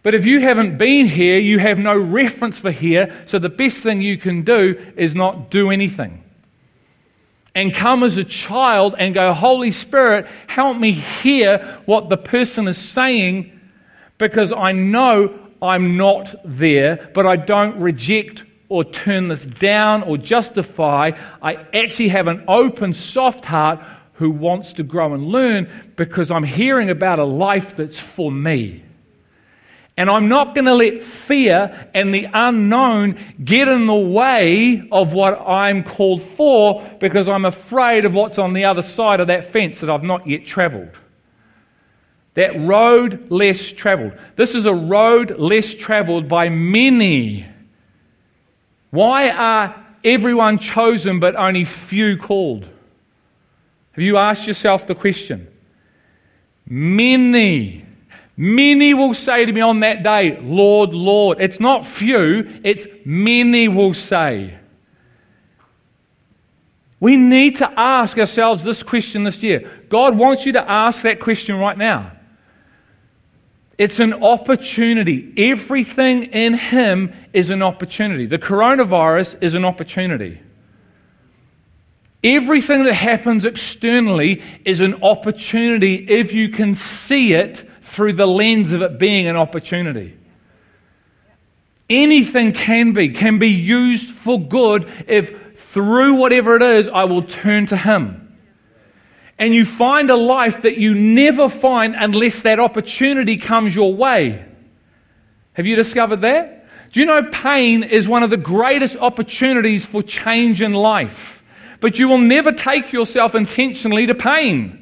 But 0.03 0.13
if 0.13 0.25
you 0.25 0.39
haven't 0.39 0.77
been 0.77 1.07
here, 1.07 1.39
you 1.39 1.57
have 1.57 1.79
no 1.79 1.97
reference 1.97 2.59
for 2.59 2.71
here, 2.71 3.23
so 3.25 3.39
the 3.39 3.49
best 3.49 3.81
thing 3.81 4.01
you 4.01 4.17
can 4.17 4.43
do 4.43 4.79
is 4.97 5.15
not 5.15 5.49
do 5.49 5.71
anything. 5.71 6.23
And 7.55 7.73
come 7.73 8.03
as 8.03 8.17
a 8.17 8.23
child 8.23 8.93
and 8.97 9.15
go, 9.15 9.33
Holy 9.33 9.71
Spirit, 9.71 10.27
help 10.45 10.77
me 10.77 10.91
hear 10.91 11.81
what 11.85 12.09
the 12.09 12.17
person 12.17 12.67
is 12.67 12.77
saying 12.77 13.57
because 14.21 14.53
I 14.53 14.71
know 14.71 15.33
I'm 15.63 15.97
not 15.97 16.35
there, 16.45 17.09
but 17.15 17.25
I 17.25 17.37
don't 17.37 17.81
reject 17.81 18.43
or 18.69 18.83
turn 18.83 19.29
this 19.29 19.45
down 19.45 20.03
or 20.03 20.15
justify. 20.15 21.13
I 21.41 21.55
actually 21.73 22.09
have 22.09 22.27
an 22.27 22.43
open, 22.47 22.93
soft 22.93 23.45
heart 23.45 23.79
who 24.13 24.29
wants 24.29 24.73
to 24.73 24.83
grow 24.83 25.15
and 25.15 25.25
learn 25.25 25.67
because 25.95 26.29
I'm 26.29 26.43
hearing 26.43 26.91
about 26.91 27.17
a 27.17 27.25
life 27.25 27.75
that's 27.75 27.99
for 27.99 28.31
me. 28.31 28.83
And 29.97 30.07
I'm 30.07 30.29
not 30.29 30.53
going 30.53 30.65
to 30.65 30.75
let 30.75 31.01
fear 31.01 31.89
and 31.95 32.13
the 32.13 32.27
unknown 32.31 33.17
get 33.43 33.67
in 33.67 33.87
the 33.87 33.95
way 33.95 34.87
of 34.91 35.13
what 35.13 35.41
I'm 35.41 35.83
called 35.83 36.21
for 36.21 36.87
because 36.99 37.27
I'm 37.27 37.45
afraid 37.45 38.05
of 38.05 38.13
what's 38.13 38.37
on 38.37 38.53
the 38.53 38.65
other 38.65 38.83
side 38.83 39.19
of 39.19 39.27
that 39.27 39.45
fence 39.45 39.79
that 39.79 39.89
I've 39.89 40.03
not 40.03 40.27
yet 40.27 40.45
traveled. 40.45 40.95
That 42.35 42.59
road 42.59 43.29
less 43.29 43.71
traveled. 43.71 44.13
This 44.35 44.55
is 44.55 44.65
a 44.65 44.73
road 44.73 45.37
less 45.37 45.73
traveled 45.73 46.27
by 46.27 46.49
many. 46.49 47.45
Why 48.89 49.29
are 49.29 49.85
everyone 50.03 50.57
chosen 50.57 51.19
but 51.19 51.35
only 51.35 51.65
few 51.65 52.17
called? 52.17 52.63
Have 52.63 54.03
you 54.03 54.17
asked 54.17 54.47
yourself 54.47 54.87
the 54.87 54.95
question? 54.95 55.47
Many 56.65 57.85
Many 58.41 58.95
will 58.95 59.13
say 59.13 59.45
to 59.45 59.53
me 59.53 59.61
on 59.61 59.81
that 59.81 60.01
day, 60.01 60.39
Lord, 60.41 60.95
Lord. 60.95 61.39
It's 61.39 61.59
not 61.59 61.85
few, 61.85 62.49
it's 62.63 62.87
many 63.05 63.67
will 63.67 63.93
say. 63.93 64.57
We 66.99 67.17
need 67.17 67.57
to 67.57 67.71
ask 67.79 68.17
ourselves 68.17 68.63
this 68.63 68.81
question 68.81 69.25
this 69.25 69.43
year. 69.43 69.69
God 69.89 70.17
wants 70.17 70.45
you 70.45 70.53
to 70.53 70.71
ask 70.71 71.03
that 71.03 71.19
question 71.19 71.57
right 71.57 71.77
now. 71.77 72.13
It's 73.77 73.99
an 73.99 74.13
opportunity. 74.13 75.33
Everything 75.37 76.23
in 76.23 76.53
Him 76.53 77.13
is 77.33 77.49
an 77.49 77.61
opportunity. 77.61 78.25
The 78.25 78.37
coronavirus 78.37 79.41
is 79.41 79.55
an 79.55 79.65
opportunity. 79.65 80.39
Everything 82.23 82.83
that 82.83 82.93
happens 82.93 83.45
externally 83.45 84.43
is 84.63 84.81
an 84.81 85.01
opportunity 85.01 85.95
if 85.95 86.33
you 86.33 86.49
can 86.49 86.75
see 86.75 87.33
it 87.33 87.67
through 87.81 88.13
the 88.13 88.27
lens 88.27 88.71
of 88.71 88.83
it 88.83 88.99
being 88.99 89.27
an 89.27 89.35
opportunity. 89.35 90.17
Anything 91.89 92.53
can 92.53 92.93
be, 92.93 93.09
can 93.09 93.39
be 93.39 93.49
used 93.49 94.09
for 94.09 94.39
good 94.39 94.89
if 95.07 95.57
through 95.57 96.15
whatever 96.15 96.55
it 96.55 96.61
is, 96.61 96.87
I 96.87 97.05
will 97.05 97.23
turn 97.23 97.65
to 97.67 97.77
Him. 97.77 98.20
And 99.37 99.55
you 99.55 99.65
find 99.65 100.09
a 100.09 100.15
life 100.15 100.61
that 100.63 100.77
you 100.77 100.93
never 100.93 101.49
find 101.49 101.95
unless 101.97 102.41
that 102.43 102.59
opportunity 102.59 103.37
comes 103.37 103.75
your 103.75 103.93
way. 103.93 104.45
Have 105.53 105.65
you 105.65 105.75
discovered 105.75 106.21
that? 106.21 106.67
Do 106.91 106.99
you 106.99 107.05
know 107.05 107.23
pain 107.23 107.83
is 107.83 108.07
one 108.07 108.23
of 108.23 108.29
the 108.29 108.37
greatest 108.37 108.97
opportunities 108.97 109.85
for 109.85 110.03
change 110.03 110.61
in 110.61 110.73
life? 110.73 111.43
But 111.79 111.97
you 111.97 112.07
will 112.07 112.19
never 112.19 112.51
take 112.51 112.91
yourself 112.91 113.33
intentionally 113.33 114.05
to 114.05 114.15
pain. 114.15 114.80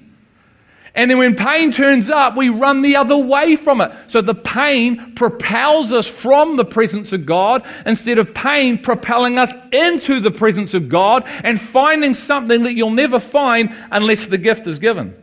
And 0.95 1.09
then 1.09 1.17
when 1.17 1.35
pain 1.35 1.71
turns 1.71 2.09
up, 2.09 2.35
we 2.35 2.49
run 2.49 2.81
the 2.81 2.95
other 2.95 3.17
way 3.17 3.55
from 3.55 3.79
it. 3.81 3.91
So 4.07 4.21
the 4.21 4.33
pain 4.35 5.13
propels 5.15 5.93
us 5.93 6.07
from 6.07 6.57
the 6.57 6.65
presence 6.65 7.13
of 7.13 7.25
God 7.25 7.65
instead 7.85 8.17
of 8.17 8.33
pain 8.33 8.79
propelling 8.79 9.37
us 9.37 9.53
into 9.71 10.19
the 10.19 10.31
presence 10.31 10.73
of 10.73 10.89
God 10.89 11.23
and 11.43 11.61
finding 11.61 12.13
something 12.13 12.63
that 12.63 12.73
you'll 12.73 12.89
never 12.89 13.19
find 13.19 13.73
unless 13.91 14.25
the 14.25 14.37
gift 14.37 14.65
is 14.67 14.79
given. 14.79 15.15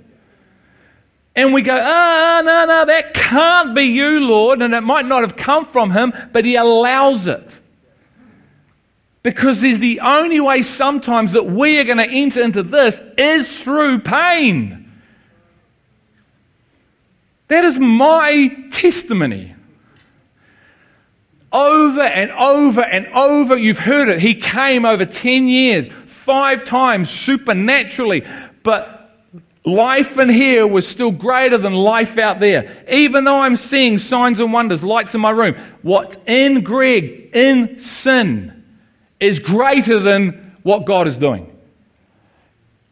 And 1.35 1.53
we 1.53 1.61
go, 1.61 1.79
ah, 1.79 2.43
no, 2.45 2.65
no, 2.65 2.87
that 2.87 3.13
can't 3.13 3.75
be 3.75 3.83
you, 3.83 4.21
Lord. 4.21 4.63
And 4.63 4.73
it 4.73 4.81
might 4.81 5.05
not 5.05 5.21
have 5.21 5.37
come 5.37 5.67
from 5.67 5.91
Him, 5.91 6.15
but 6.33 6.47
He 6.47 6.57
allows 6.57 7.29
it. 7.29 7.59
Because 9.23 9.61
there's 9.61 9.81
the 9.81 10.01
only 10.01 10.41
way 10.41 10.63
sometimes 10.63 11.33
that 11.33 11.45
we 11.45 11.79
are 11.79 11.85
going 11.85 11.99
to 11.99 12.09
enter 12.09 12.41
into 12.41 12.63
this 12.63 13.01
is 13.19 13.61
through 13.61 13.99
pain. 13.99 14.86
That 17.49 17.65
is 17.65 17.79
my 17.79 18.49
testimony. 18.71 19.55
Over 21.53 22.03
and 22.03 22.31
over 22.33 22.83
and 22.83 23.07
over, 23.09 23.57
you've 23.57 23.79
heard 23.79 24.09
it. 24.09 24.21
He 24.21 24.35
came 24.35 24.85
over 24.85 25.07
10 25.07 25.49
years, 25.49 25.89
five 26.07 26.65
times 26.65 27.09
supernaturally. 27.09 28.25
But 28.63 28.97
Life 29.67 30.17
in 30.17 30.29
here 30.29 30.65
was 30.65 30.87
still 30.87 31.11
greater 31.11 31.59
than 31.59 31.73
life 31.73 32.19
out 32.19 32.39
there. 32.39 32.85
Even 32.89 33.25
though 33.25 33.41
I'm 33.41 33.57
seeing 33.57 33.99
signs 33.99 34.39
and 34.39 34.53
wonders, 34.53 34.85
lights 34.85 35.13
in 35.17 35.21
my 35.21 35.31
room, 35.31 35.57
what's 35.83 36.17
in 36.25 36.63
Greg, 36.63 37.31
in 37.35 37.81
sin, 37.81 38.63
is 39.19 39.41
greater 39.41 39.99
than 39.99 40.57
what 40.63 40.85
God 40.85 41.09
is 41.09 41.17
doing. 41.17 41.56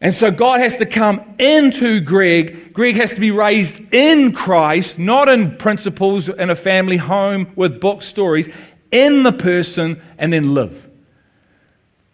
And 0.05 0.13
so 0.13 0.29
God 0.29 0.59
has 0.59 0.77
to 0.77 0.85
come 0.85 1.35
into 1.39 1.99
Greg. 1.99 2.73
Greg 2.73 2.95
has 2.97 3.15
to 3.15 3.19
be 3.19 3.31
raised 3.31 3.81
in 3.91 4.33
Christ, 4.33 4.99
not 4.99 5.27
in 5.27 5.57
principles 5.57 6.29
in 6.29 6.51
a 6.51 6.55
family 6.55 6.97
home 6.97 7.51
with 7.55 7.81
book 7.81 8.03
stories, 8.03 8.47
in 8.91 9.23
the 9.23 9.33
person, 9.33 9.99
and 10.19 10.31
then 10.31 10.53
live. 10.53 10.87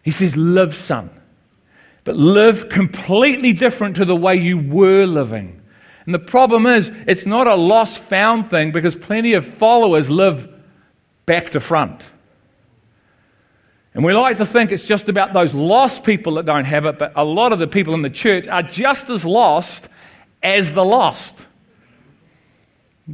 He 0.04 0.12
says, 0.12 0.38
Live, 0.38 0.73
son 0.73 1.10
but 2.04 2.15
live 2.15 2.69
completely 2.69 3.54
different 3.54 3.95
to 3.97 4.06
the 4.06 4.15
way 4.15 4.36
you 4.36 4.58
were 4.58 5.06
living. 5.06 5.62
And 6.06 6.15
the 6.15 6.19
problem 6.19 6.65
is, 6.65 6.91
it's 7.08 7.25
not 7.25 7.47
a 7.47 7.56
lost 7.56 7.99
found 7.99 8.47
thing 8.49 8.71
because 8.71 8.95
plenty 8.95 9.34
of 9.34 9.45
followers 9.45 10.10
live 10.10 10.51
back 11.25 11.51
to 11.51 11.60
front. 11.60 12.10
And 13.93 14.06
we 14.06 14.13
like 14.13 14.38
to 14.38 14.45
think 14.45 14.71
it's 14.71 14.86
just 14.86 15.10
about 15.10 15.34
those 15.34 15.54
lost 15.54 16.04
people 16.04 16.36
that 16.36 16.45
don't 16.45 16.65
have 16.65 16.86
it, 16.86 16.97
but 16.97 17.12
a 17.15 17.25
lot 17.25 17.51
of 17.51 17.60
the 17.60 17.67
people 17.67 17.93
in 17.93 18.01
the 18.01 18.10
church 18.10 18.47
are 18.47 18.63
just 18.63 19.10
as 19.10 19.25
lost 19.25 19.89
as 20.41 20.71
the 20.71 20.86
lost. 20.86 21.36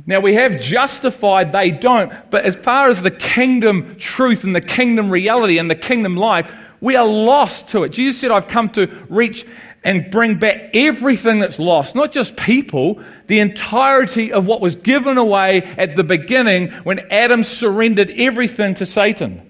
Now 0.05 0.19
we 0.19 0.35
have 0.35 0.61
justified, 0.61 1.51
they 1.51 1.71
don't, 1.71 2.11
but 2.29 2.45
as 2.45 2.55
far 2.55 2.89
as 2.89 3.01
the 3.01 3.09
kingdom 3.09 3.95
truth 3.97 4.43
and 4.43 4.55
the 4.55 4.61
kingdom 4.61 5.09
reality 5.09 5.57
and 5.57 5.69
the 5.69 5.75
kingdom 5.75 6.15
life, 6.15 6.53
we 6.79 6.95
are 6.95 7.07
lost 7.07 7.69
to 7.69 7.83
it. 7.83 7.89
Jesus 7.89 8.21
said, 8.21 8.29
I've 8.29 8.47
come 8.47 8.69
to 8.71 8.87
reach 9.09 9.47
and 9.83 10.11
bring 10.11 10.37
back 10.37 10.75
everything 10.75 11.39
that's 11.39 11.57
lost, 11.57 11.95
not 11.95 12.11
just 12.11 12.35
people, 12.35 13.01
the 13.27 13.39
entirety 13.39 14.31
of 14.31 14.45
what 14.45 14.61
was 14.61 14.75
given 14.75 15.17
away 15.17 15.63
at 15.63 15.95
the 15.95 16.03
beginning 16.03 16.69
when 16.83 16.99
Adam 17.11 17.41
surrendered 17.41 18.11
everything 18.11 18.75
to 18.75 18.85
Satan. 18.85 19.46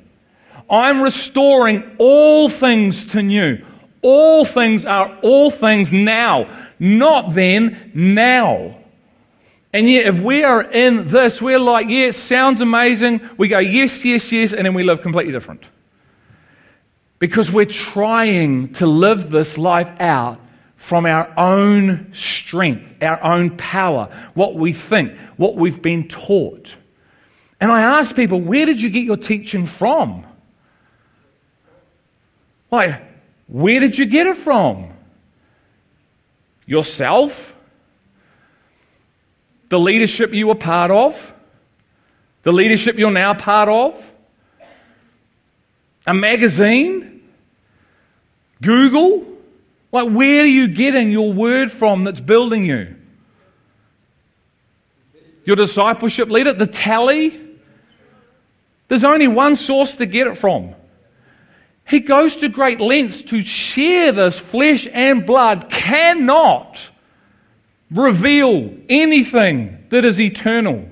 I'm 0.69 1.01
restoring 1.01 1.95
all 1.97 2.49
things 2.49 3.05
to 3.05 3.21
new. 3.21 3.63
All 4.01 4.45
things 4.45 4.85
are 4.85 5.17
all 5.23 5.49
things 5.49 5.91
now, 5.91 6.49
not 6.79 7.33
then, 7.33 7.91
now. 7.93 8.77
And 9.73 9.89
yet, 9.89 10.07
if 10.07 10.19
we 10.19 10.43
are 10.43 10.61
in 10.61 11.07
this, 11.07 11.41
we're 11.41 11.59
like, 11.59 11.87
yeah, 11.87 12.07
it 12.07 12.15
sounds 12.15 12.61
amazing. 12.61 13.27
We 13.37 13.47
go, 13.47 13.59
yes, 13.59 14.05
yes, 14.05 14.31
yes, 14.31 14.53
and 14.53 14.65
then 14.65 14.73
we 14.73 14.83
live 14.83 15.01
completely 15.01 15.31
different. 15.31 15.63
Because 17.19 17.51
we're 17.51 17.65
trying 17.65 18.73
to 18.73 18.85
live 18.85 19.29
this 19.29 19.57
life 19.57 19.91
out 19.99 20.39
from 20.75 21.05
our 21.05 21.33
own 21.37 22.13
strength, 22.13 23.01
our 23.01 23.21
own 23.23 23.57
power, 23.57 24.09
what 24.35 24.55
we 24.55 24.73
think, 24.73 25.17
what 25.35 25.55
we've 25.55 25.81
been 25.81 26.07
taught. 26.07 26.75
And 27.59 27.71
I 27.71 27.81
ask 27.81 28.15
people, 28.15 28.39
where 28.39 28.67
did 28.67 28.81
you 28.81 28.89
get 28.89 29.03
your 29.03 29.17
teaching 29.17 29.65
from? 29.65 30.26
Like, 32.69 33.01
where 33.47 33.79
did 33.79 33.97
you 33.97 34.05
get 34.05 34.27
it 34.27 34.37
from? 34.37 34.91
Yourself? 36.65 37.55
The 39.69 39.79
leadership 39.79 40.33
you 40.33 40.47
were 40.47 40.55
part 40.55 40.91
of? 40.91 41.33
The 42.43 42.51
leadership 42.51 42.97
you're 42.97 43.11
now 43.11 43.33
part 43.33 43.69
of? 43.69 44.13
A 46.05 46.13
magazine? 46.13 47.21
Google? 48.61 49.25
Like, 49.91 50.09
where 50.09 50.43
are 50.43 50.45
you 50.45 50.67
getting 50.67 51.11
your 51.11 51.31
word 51.31 51.71
from 51.71 52.03
that's 52.03 52.19
building 52.19 52.65
you? 52.65 52.95
Your 55.45 55.55
discipleship 55.55 56.29
leader? 56.29 56.53
The 56.53 56.67
tally? 56.67 57.39
There's 58.89 59.03
only 59.03 59.27
one 59.27 59.55
source 59.55 59.95
to 59.95 60.05
get 60.05 60.27
it 60.27 60.37
from. 60.37 60.75
He 61.87 62.01
goes 62.01 62.35
to 62.37 62.49
great 62.49 62.81
lengths 62.81 63.23
to 63.23 63.41
share 63.41 64.11
this 64.11 64.39
flesh 64.39 64.87
and 64.91 65.25
blood, 65.25 65.69
cannot 65.69 66.89
reveal 67.89 68.75
anything 68.89 69.85
that 69.89 70.03
is 70.03 70.19
eternal. 70.19 70.87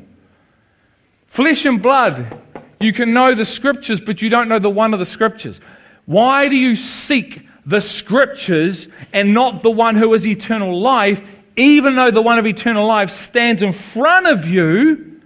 Flesh 1.26 1.66
and 1.66 1.82
blood 1.82 2.42
you 2.80 2.94
can 2.94 3.14
know 3.14 3.34
the 3.34 3.46
scriptures, 3.46 4.02
but 4.02 4.22
you 4.22 4.30
don't 4.30 4.48
know 4.48 4.60
the 4.60 4.70
one 4.70 4.94
of 4.94 5.00
the 5.00 5.06
scriptures. 5.06 5.60
Why 6.06 6.50
do 6.50 6.56
you 6.56 6.76
seek 6.76 7.48
the 7.66 7.82
scriptures 7.82 8.88
and 9.12 9.34
not 9.34 9.64
the 9.64 9.72
one 9.72 9.96
who 9.96 10.14
is 10.14 10.26
eternal 10.26 10.80
life, 10.80 11.22
even 11.56 11.96
though 11.96 12.12
the 12.12 12.22
one 12.22 12.38
of 12.38 12.46
eternal 12.46 12.86
life 12.86 13.10
stands 13.10 13.64
in 13.64 13.74
front 13.74 14.28
of 14.28 14.48
you? 14.48 15.22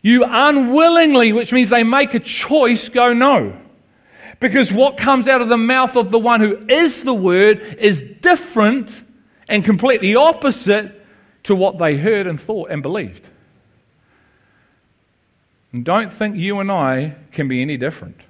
You 0.00 0.24
unwillingly, 0.24 1.32
which 1.32 1.52
means 1.52 1.70
they 1.70 1.82
make 1.82 2.14
a 2.14 2.20
choice, 2.20 2.88
go 2.88 3.12
no. 3.12 3.60
Because 4.38 4.72
what 4.72 4.96
comes 4.96 5.28
out 5.28 5.40
of 5.40 5.48
the 5.48 5.56
mouth 5.56 5.96
of 5.96 6.10
the 6.10 6.18
one 6.18 6.40
who 6.40 6.58
is 6.68 7.02
the 7.02 7.14
word 7.14 7.60
is 7.78 8.02
different 8.20 9.02
and 9.48 9.64
completely 9.64 10.14
opposite 10.14 11.04
to 11.44 11.54
what 11.54 11.78
they 11.78 11.96
heard 11.96 12.26
and 12.26 12.40
thought 12.40 12.70
and 12.70 12.82
believed. 12.82 13.28
And 15.72 15.84
don't 15.84 16.12
think 16.12 16.36
you 16.36 16.58
and 16.58 16.70
I 16.70 17.14
can 17.32 17.48
be 17.48 17.62
any 17.62 17.76
different. 17.76 18.20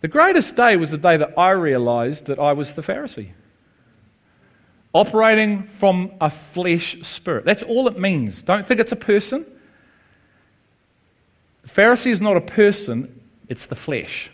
The 0.00 0.08
greatest 0.08 0.54
day 0.54 0.76
was 0.76 0.90
the 0.90 0.98
day 0.98 1.16
that 1.16 1.38
I 1.38 1.50
realized 1.50 2.26
that 2.26 2.38
I 2.38 2.52
was 2.52 2.74
the 2.74 2.82
Pharisee. 2.82 3.30
Operating 4.92 5.64
from 5.64 6.12
a 6.20 6.30
flesh 6.30 6.98
spirit. 7.02 7.44
That's 7.44 7.62
all 7.62 7.88
it 7.88 7.98
means. 7.98 8.42
Don't 8.42 8.66
think 8.66 8.80
it's 8.80 8.92
a 8.92 8.96
person. 8.96 9.46
The 11.62 11.68
Pharisee 11.68 12.10
is 12.10 12.20
not 12.20 12.36
a 12.36 12.42
person, 12.42 13.20
it's 13.48 13.66
the 13.66 13.74
flesh. 13.74 14.30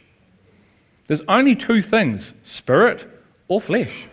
There's 1.11 1.23
only 1.27 1.57
two 1.57 1.83
things 1.83 2.35
spirit 2.45 3.05
or 3.49 3.61
flesh. 3.61 4.07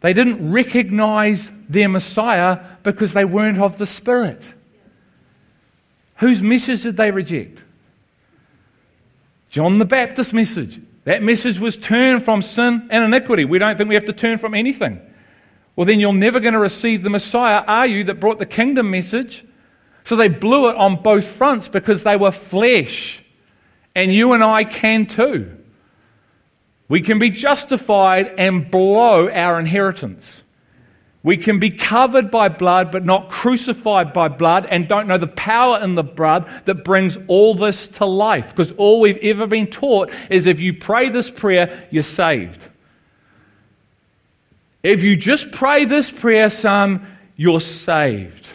They 0.00 0.14
didn't 0.14 0.52
recognize 0.52 1.50
their 1.68 1.90
Messiah 1.90 2.60
because 2.82 3.12
they 3.12 3.26
weren't 3.26 3.60
of 3.60 3.76
the 3.76 3.84
Spirit. 3.84 4.54
Whose 6.16 6.40
message 6.40 6.84
did 6.84 6.96
they 6.96 7.10
reject? 7.10 7.62
John 9.50 9.76
the 9.76 9.84
Baptist's 9.84 10.32
message. 10.32 10.80
That 11.04 11.22
message 11.22 11.60
was 11.60 11.76
turn 11.76 12.20
from 12.20 12.40
sin 12.40 12.88
and 12.90 13.04
iniquity. 13.04 13.44
We 13.44 13.58
don't 13.58 13.76
think 13.76 13.90
we 13.90 13.96
have 13.96 14.06
to 14.06 14.14
turn 14.14 14.38
from 14.38 14.54
anything. 14.54 14.98
Well, 15.76 15.84
then 15.84 16.00
you're 16.00 16.14
never 16.14 16.40
going 16.40 16.54
to 16.54 16.58
receive 16.58 17.02
the 17.02 17.10
Messiah, 17.10 17.62
are 17.66 17.86
you, 17.86 18.04
that 18.04 18.14
brought 18.14 18.38
the 18.38 18.46
kingdom 18.46 18.90
message? 18.90 19.44
So 20.04 20.16
they 20.16 20.28
blew 20.28 20.70
it 20.70 20.76
on 20.76 21.02
both 21.02 21.26
fronts 21.26 21.68
because 21.68 22.02
they 22.02 22.16
were 22.16 22.32
flesh. 22.32 23.23
And 23.94 24.12
you 24.12 24.32
and 24.32 24.42
I 24.42 24.64
can 24.64 25.06
too. 25.06 25.56
We 26.88 27.00
can 27.00 27.18
be 27.18 27.30
justified 27.30 28.34
and 28.38 28.70
blow 28.70 29.28
our 29.30 29.58
inheritance. 29.58 30.42
We 31.22 31.38
can 31.38 31.58
be 31.58 31.70
covered 31.70 32.30
by 32.30 32.50
blood, 32.50 32.92
but 32.92 33.06
not 33.06 33.30
crucified 33.30 34.12
by 34.12 34.28
blood, 34.28 34.66
and 34.66 34.86
don't 34.86 35.08
know 35.08 35.16
the 35.16 35.26
power 35.26 35.80
in 35.80 35.94
the 35.94 36.02
blood 36.02 36.46
that 36.66 36.84
brings 36.84 37.16
all 37.28 37.54
this 37.54 37.88
to 37.88 38.04
life. 38.04 38.50
Because 38.50 38.72
all 38.72 39.00
we've 39.00 39.16
ever 39.18 39.46
been 39.46 39.68
taught 39.68 40.12
is 40.28 40.46
if 40.46 40.60
you 40.60 40.74
pray 40.74 41.08
this 41.08 41.30
prayer, 41.30 41.88
you're 41.90 42.02
saved. 42.02 42.62
If 44.82 45.02
you 45.02 45.16
just 45.16 45.50
pray 45.50 45.86
this 45.86 46.10
prayer, 46.10 46.50
son, 46.50 47.06
you're 47.36 47.62
saved. 47.62 48.46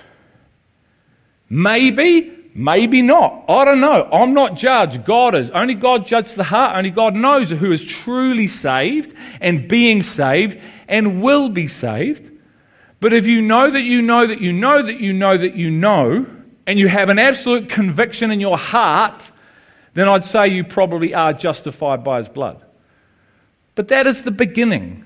Maybe, 1.49 2.31
maybe 2.59 3.01
not. 3.01 3.45
I 3.47 3.63
don't 3.63 3.79
know. 3.79 4.07
I'm 4.11 4.33
not 4.33 4.55
judge. 4.55 5.05
God 5.05 5.33
is. 5.33 5.49
Only 5.51 5.75
God 5.75 6.05
judges 6.05 6.35
the 6.35 6.43
heart. 6.43 6.75
Only 6.75 6.89
God 6.89 7.15
knows 7.15 7.49
who 7.49 7.71
is 7.71 7.83
truly 7.83 8.47
saved 8.47 9.15
and 9.39 9.67
being 9.67 10.03
saved 10.03 10.59
and 10.87 11.21
will 11.21 11.47
be 11.47 11.67
saved. 11.67 12.29
But 12.99 13.13
if 13.13 13.25
you 13.25 13.41
know 13.41 13.71
that 13.71 13.83
you 13.83 14.01
know 14.01 14.27
that 14.27 14.41
you 14.41 14.51
know 14.51 14.81
that 14.81 14.99
you 14.99 15.13
know 15.13 15.37
that 15.37 15.55
you 15.55 15.71
know, 15.71 16.27
and 16.67 16.77
you 16.77 16.89
have 16.89 17.07
an 17.07 17.17
absolute 17.17 17.69
conviction 17.69 18.29
in 18.29 18.41
your 18.41 18.57
heart, 18.57 19.31
then 19.93 20.09
I'd 20.09 20.25
say 20.25 20.49
you 20.49 20.65
probably 20.65 21.13
are 21.13 21.31
justified 21.31 22.03
by 22.03 22.17
his 22.17 22.27
blood. 22.27 22.61
But 23.75 23.87
that 23.87 24.05
is 24.05 24.23
the 24.23 24.31
beginning. 24.31 25.05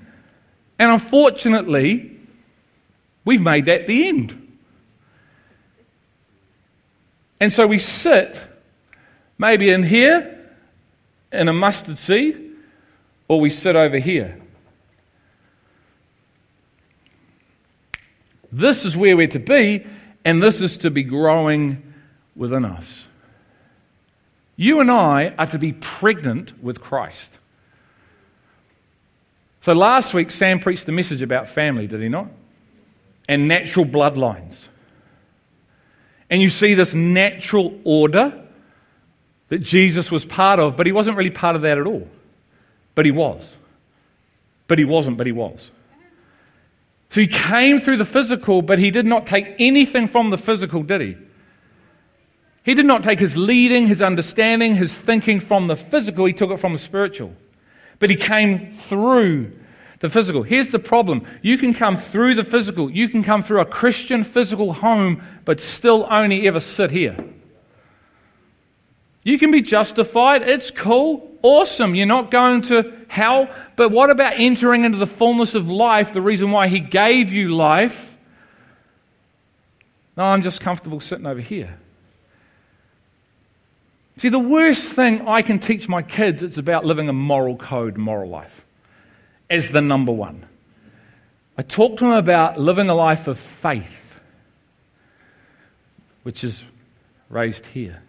And 0.78 0.90
unfortunately, 0.90 2.18
we've 3.24 3.40
made 3.40 3.66
that 3.66 3.86
the 3.86 4.08
end. 4.08 4.43
And 7.40 7.52
so 7.52 7.66
we 7.66 7.78
sit 7.78 8.38
maybe 9.38 9.70
in 9.70 9.82
here 9.82 10.30
in 11.32 11.48
a 11.48 11.52
mustard 11.52 11.98
seed, 11.98 12.40
or 13.26 13.40
we 13.40 13.50
sit 13.50 13.74
over 13.74 13.98
here. 13.98 14.40
This 18.52 18.84
is 18.84 18.96
where 18.96 19.16
we're 19.16 19.26
to 19.28 19.40
be, 19.40 19.84
and 20.24 20.40
this 20.40 20.60
is 20.60 20.78
to 20.78 20.90
be 20.90 21.02
growing 21.02 21.94
within 22.36 22.64
us. 22.64 23.08
You 24.56 24.78
and 24.78 24.90
I 24.90 25.34
are 25.36 25.48
to 25.48 25.58
be 25.58 25.72
pregnant 25.72 26.62
with 26.62 26.80
Christ. 26.80 27.38
So 29.60 29.72
last 29.72 30.14
week, 30.14 30.30
Sam 30.30 30.60
preached 30.60 30.88
a 30.88 30.92
message 30.92 31.22
about 31.22 31.48
family, 31.48 31.88
did 31.88 32.00
he 32.00 32.08
not? 32.08 32.28
And 33.28 33.48
natural 33.48 33.86
bloodlines. 33.86 34.68
And 36.30 36.40
you 36.40 36.48
see 36.48 36.74
this 36.74 36.94
natural 36.94 37.78
order 37.84 38.40
that 39.48 39.58
Jesus 39.58 40.10
was 40.10 40.24
part 40.24 40.58
of, 40.58 40.76
but 40.76 40.86
he 40.86 40.92
wasn't 40.92 41.16
really 41.16 41.30
part 41.30 41.56
of 41.56 41.62
that 41.62 41.78
at 41.78 41.86
all. 41.86 42.08
But 42.94 43.04
he 43.04 43.10
was. 43.10 43.56
But 44.66 44.78
he 44.78 44.84
wasn't, 44.84 45.16
but 45.16 45.26
he 45.26 45.32
was. 45.32 45.70
So 47.10 47.20
he 47.20 47.26
came 47.26 47.78
through 47.78 47.98
the 47.98 48.04
physical, 48.04 48.62
but 48.62 48.78
he 48.78 48.90
did 48.90 49.06
not 49.06 49.26
take 49.26 49.54
anything 49.58 50.08
from 50.08 50.30
the 50.30 50.38
physical, 50.38 50.82
did 50.82 51.00
he? 51.00 51.16
He 52.64 52.74
did 52.74 52.86
not 52.86 53.02
take 53.02 53.20
his 53.20 53.36
leading, 53.36 53.86
his 53.86 54.00
understanding, 54.00 54.74
his 54.74 54.96
thinking 54.96 55.38
from 55.38 55.66
the 55.66 55.76
physical, 55.76 56.24
he 56.24 56.32
took 56.32 56.50
it 56.50 56.58
from 56.58 56.72
the 56.72 56.78
spiritual. 56.78 57.34
But 57.98 58.10
he 58.10 58.16
came 58.16 58.72
through 58.72 59.52
the 60.04 60.10
physical. 60.10 60.42
Here's 60.42 60.68
the 60.68 60.78
problem 60.78 61.22
you 61.40 61.56
can 61.56 61.72
come 61.72 61.96
through 61.96 62.34
the 62.34 62.44
physical, 62.44 62.90
you 62.90 63.08
can 63.08 63.24
come 63.24 63.40
through 63.40 63.62
a 63.62 63.64
Christian 63.64 64.22
physical 64.22 64.74
home, 64.74 65.22
but 65.46 65.60
still 65.60 66.06
only 66.10 66.46
ever 66.46 66.60
sit 66.60 66.90
here. 66.90 67.16
You 69.22 69.38
can 69.38 69.50
be 69.50 69.62
justified, 69.62 70.42
it's 70.42 70.70
cool, 70.70 71.34
awesome. 71.40 71.94
You're 71.94 72.04
not 72.04 72.30
going 72.30 72.60
to 72.64 72.92
hell. 73.08 73.48
But 73.76 73.92
what 73.92 74.10
about 74.10 74.34
entering 74.36 74.84
into 74.84 74.98
the 74.98 75.06
fullness 75.06 75.54
of 75.54 75.70
life, 75.70 76.12
the 76.12 76.20
reason 76.20 76.50
why 76.50 76.68
He 76.68 76.80
gave 76.80 77.32
you 77.32 77.54
life? 77.54 78.18
No, 80.18 80.24
I'm 80.24 80.42
just 80.42 80.60
comfortable 80.60 81.00
sitting 81.00 81.24
over 81.24 81.40
here. 81.40 81.78
See, 84.18 84.28
the 84.28 84.38
worst 84.38 84.92
thing 84.92 85.26
I 85.26 85.40
can 85.40 85.58
teach 85.58 85.88
my 85.88 86.02
kids 86.02 86.42
it's 86.42 86.58
about 86.58 86.84
living 86.84 87.08
a 87.08 87.14
moral 87.14 87.56
code, 87.56 87.96
moral 87.96 88.28
life, 88.28 88.66
as 89.54 89.70
the 89.70 89.80
number 89.80 90.12
one. 90.12 90.46
I 91.56 91.62
talk 91.62 91.98
to 91.98 92.04
them 92.04 92.12
about 92.12 92.58
living 92.58 92.90
a 92.90 92.94
life 92.94 93.28
of 93.28 93.38
faith, 93.38 94.18
which 96.24 96.42
is 96.42 96.64
raised 97.30 97.66
here. 97.66 98.02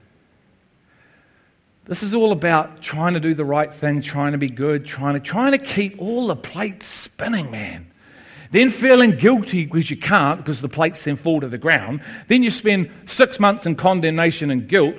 This 1.86 2.02
is 2.02 2.16
all 2.16 2.32
about 2.32 2.82
trying 2.82 3.14
to 3.14 3.20
do 3.20 3.36
the 3.36 3.46
right 3.46 3.72
thing, 3.72 4.02
trying 4.02 4.32
to 4.32 4.40
be 4.40 4.50
good, 4.50 4.86
trying 4.86 5.14
to, 5.14 5.20
trying 5.20 5.52
to 5.52 5.60
keep 5.60 6.02
all 6.02 6.28
the 6.28 6.36
plates 6.36 6.88
spinning, 6.88 7.52
man. 7.52 7.92
Then 8.50 8.72
feeling 8.72 9.12
guilty 9.12 9.66
because 9.66 9.92
you 9.92 9.98
can't, 9.98 10.40
because 10.40 10.62
the 10.62 10.70
plates 10.70 11.04
then 11.04 11.16
fall 11.16 11.42
to 11.42 11.48
the 11.48 11.60
ground. 11.60 12.02
Then 12.28 12.42
you 12.42 12.50
spend 12.50 12.90
six 13.06 13.40
months 13.40 13.68
in 13.68 13.76
condemnation 13.76 14.50
and 14.50 14.68
guilt, 14.68 14.96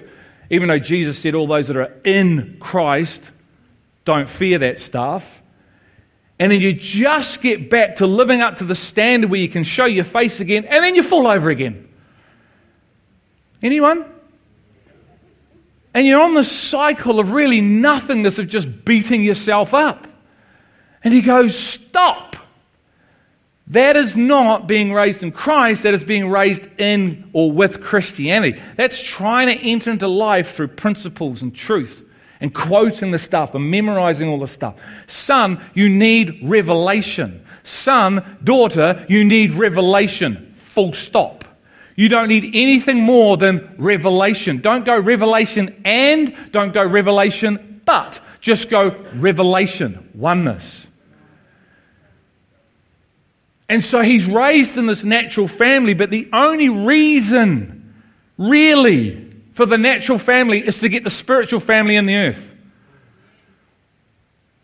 even 0.49 0.69
though 0.69 0.79
Jesus 0.79 1.19
said 1.19 1.35
all 1.35 1.49
those 1.49 1.67
that 1.67 1.77
are 1.77 1.93
in 2.05 2.57
Christ 2.61 3.33
don't 4.05 4.29
fear 4.29 4.59
that 4.59 4.79
stuff. 4.79 5.43
And 6.39 6.53
then 6.53 6.61
you 6.61 6.75
just 6.75 7.41
get 7.41 7.71
back 7.71 7.97
to 7.97 8.07
living 8.07 8.43
up 8.43 8.57
to 8.57 8.65
the 8.65 8.75
standard 8.75 9.31
where 9.31 9.41
you 9.41 9.49
can 9.49 9.65
show 9.65 9.87
your 9.87 10.05
face 10.05 10.41
again, 10.41 10.67
and 10.67 10.85
then 10.85 10.95
you 10.95 11.03
fall 11.03 11.27
over 11.27 11.49
again. 11.49 11.89
Anyone? 13.63 14.05
And 15.95 16.07
you're 16.07 16.21
on 16.21 16.35
this 16.35 16.53
cycle 16.53 17.19
of 17.19 17.33
really 17.33 17.63
nothingness 17.63 18.39
of 18.39 18.49
just 18.49 18.85
beating 18.85 19.25
yourself 19.25 19.73
up. 19.73 20.07
And 21.03 21.15
he 21.15 21.23
goes, 21.23 21.59
Stop. 21.59 22.37
That 23.69 23.97
is 23.97 24.17
not 24.17 24.69
being 24.69 24.93
raised 24.93 25.23
in 25.23 25.33
Christ, 25.33 25.83
that 25.83 25.95
is 25.95 26.05
being 26.05 26.29
raised 26.29 26.65
in 26.79 27.31
or 27.33 27.51
with 27.51 27.81
Christianity. 27.81 28.61
That's 28.77 29.03
trying 29.03 29.49
to 29.49 29.65
enter 29.65 29.91
into 29.91 30.07
life 30.07 30.55
through 30.55 30.69
principles 30.69 31.43
and 31.43 31.53
truth 31.53 32.06
and 32.41 32.55
quoting 32.55 33.11
the 33.11 33.19
stuff 33.19 33.55
and 33.55 33.71
memorizing 33.71 34.29
all 34.29 34.39
the 34.39 34.47
stuff. 34.47 34.75
Son, 35.07 35.61
you 35.75 35.89
need 35.89 36.41
revelation. 36.43 37.45
Son, 37.63 38.39
daughter, 38.45 39.05
you 39.09 39.25
need 39.25 39.53
revelation. 39.53 40.53
Full 40.55 40.93
stop. 40.93 41.45
You 41.97 42.09
don't 42.11 42.29
need 42.29 42.51
anything 42.55 43.01
more 43.01 43.37
than 43.37 43.75
revelation. 43.79 44.61
Don't 44.61 44.85
go 44.85 44.99
revelation 44.99 45.81
and 45.85 46.35
don't 46.53 46.73
go 46.73 46.85
revelation 46.85 47.81
but. 47.87 48.21
Just 48.41 48.69
go 48.69 48.91
revelation, 49.15 50.11
oneness. 50.15 50.87
And 53.69 53.83
so 53.83 54.03
he's 54.03 54.27
raised 54.27 54.77
in 54.77 54.87
this 54.87 55.03
natural 55.03 55.49
family, 55.49 55.95
but 55.95 56.11
the 56.11 56.29
only 56.33 56.69
reason, 56.69 57.95
really, 58.39 59.26
for 59.57 59.65
the 59.65 59.79
natural 59.79 60.19
family 60.19 60.59
is 60.59 60.81
to 60.81 60.89
get 60.91 61.03
the 61.03 61.09
spiritual 61.09 61.61
family 61.61 61.97
in 61.97 62.05
the 62.05 62.15
earth. 62.15 62.55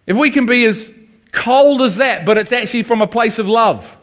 If 0.06 0.18
we 0.18 0.30
can 0.30 0.44
be 0.44 0.66
as 0.66 0.92
cold 1.32 1.80
as 1.80 1.96
that, 1.96 2.26
but 2.26 2.36
it's 2.36 2.52
actually 2.52 2.82
from 2.82 3.00
a 3.00 3.06
place 3.06 3.38
of 3.38 3.48
love. 3.48 3.96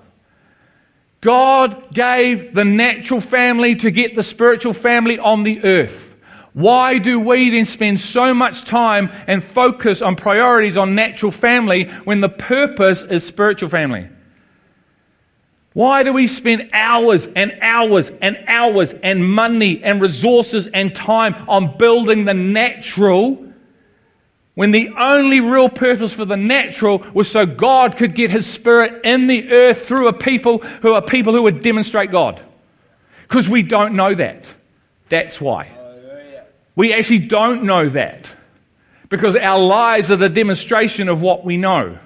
God 1.22 1.94
gave 1.94 2.56
the 2.56 2.66
natural 2.66 3.22
family 3.22 3.76
to 3.76 3.92
get 3.92 4.16
the 4.16 4.24
spiritual 4.24 4.74
family 4.74 5.20
on 5.20 5.44
the 5.44 5.64
earth. 5.64 6.16
Why 6.54 6.98
do 6.98 7.20
we 7.20 7.52
then 7.52 7.66
spend 7.66 8.00
so 8.00 8.34
much 8.34 8.64
time 8.66 9.12
and 9.28 9.44
focus 9.44 10.02
on 10.02 10.16
priorities 10.16 10.76
on 10.76 10.96
natural 10.96 11.32
family 11.32 11.84
when 12.04 12.22
the 12.22 12.30
purpose 12.30 13.04
is 13.04 13.24
spiritual 13.24 13.70
family? 13.70 14.10
Why 15.80 16.04
do 16.04 16.12
we 16.12 16.28
spend 16.28 16.72
hours 16.74 17.26
and 17.38 17.58
hours 17.62 18.12
and 18.22 18.38
hours 18.50 18.94
and 19.02 19.26
money 19.26 19.82
and 19.82 20.02
resources 20.02 20.68
and 20.68 20.94
time 20.94 21.34
on 21.48 21.78
building 21.78 22.26
the 22.26 22.34
natural 22.34 23.46
when 24.56 24.72
the 24.72 24.90
only 24.98 25.40
real 25.40 25.70
purpose 25.70 26.14
for 26.14 26.26
the 26.26 26.36
natural 26.36 26.98
was 27.14 27.32
so 27.32 27.46
God 27.46 27.96
could 27.96 28.14
get 28.14 28.30
his 28.30 28.46
spirit 28.46 29.06
in 29.06 29.28
the 29.28 29.54
earth 29.54 29.88
through 29.88 30.10
a 30.10 30.12
people 30.12 30.58
who 30.58 30.96
are 30.96 31.02
people 31.02 31.32
who 31.32 31.44
would 31.44 31.64
demonstrate 31.64 32.12
God. 32.12 32.44
Because 33.22 33.48
we 33.48 33.64
don't 33.64 33.94
know 33.94 34.14
that. 34.14 34.54
That's 35.08 35.40
why. 35.40 35.72
We 36.76 36.94
actually 36.94 37.20
don't 37.20 37.64
know 37.64 37.88
that. 37.88 38.30
Because 39.08 39.38
our 39.38 39.60
lives 39.60 40.12
are 40.12 40.18
the 40.18 40.28
demonstration 40.28 41.08
of 41.08 41.22
what 41.22 41.46
we 41.46 41.56
know. 41.56 42.00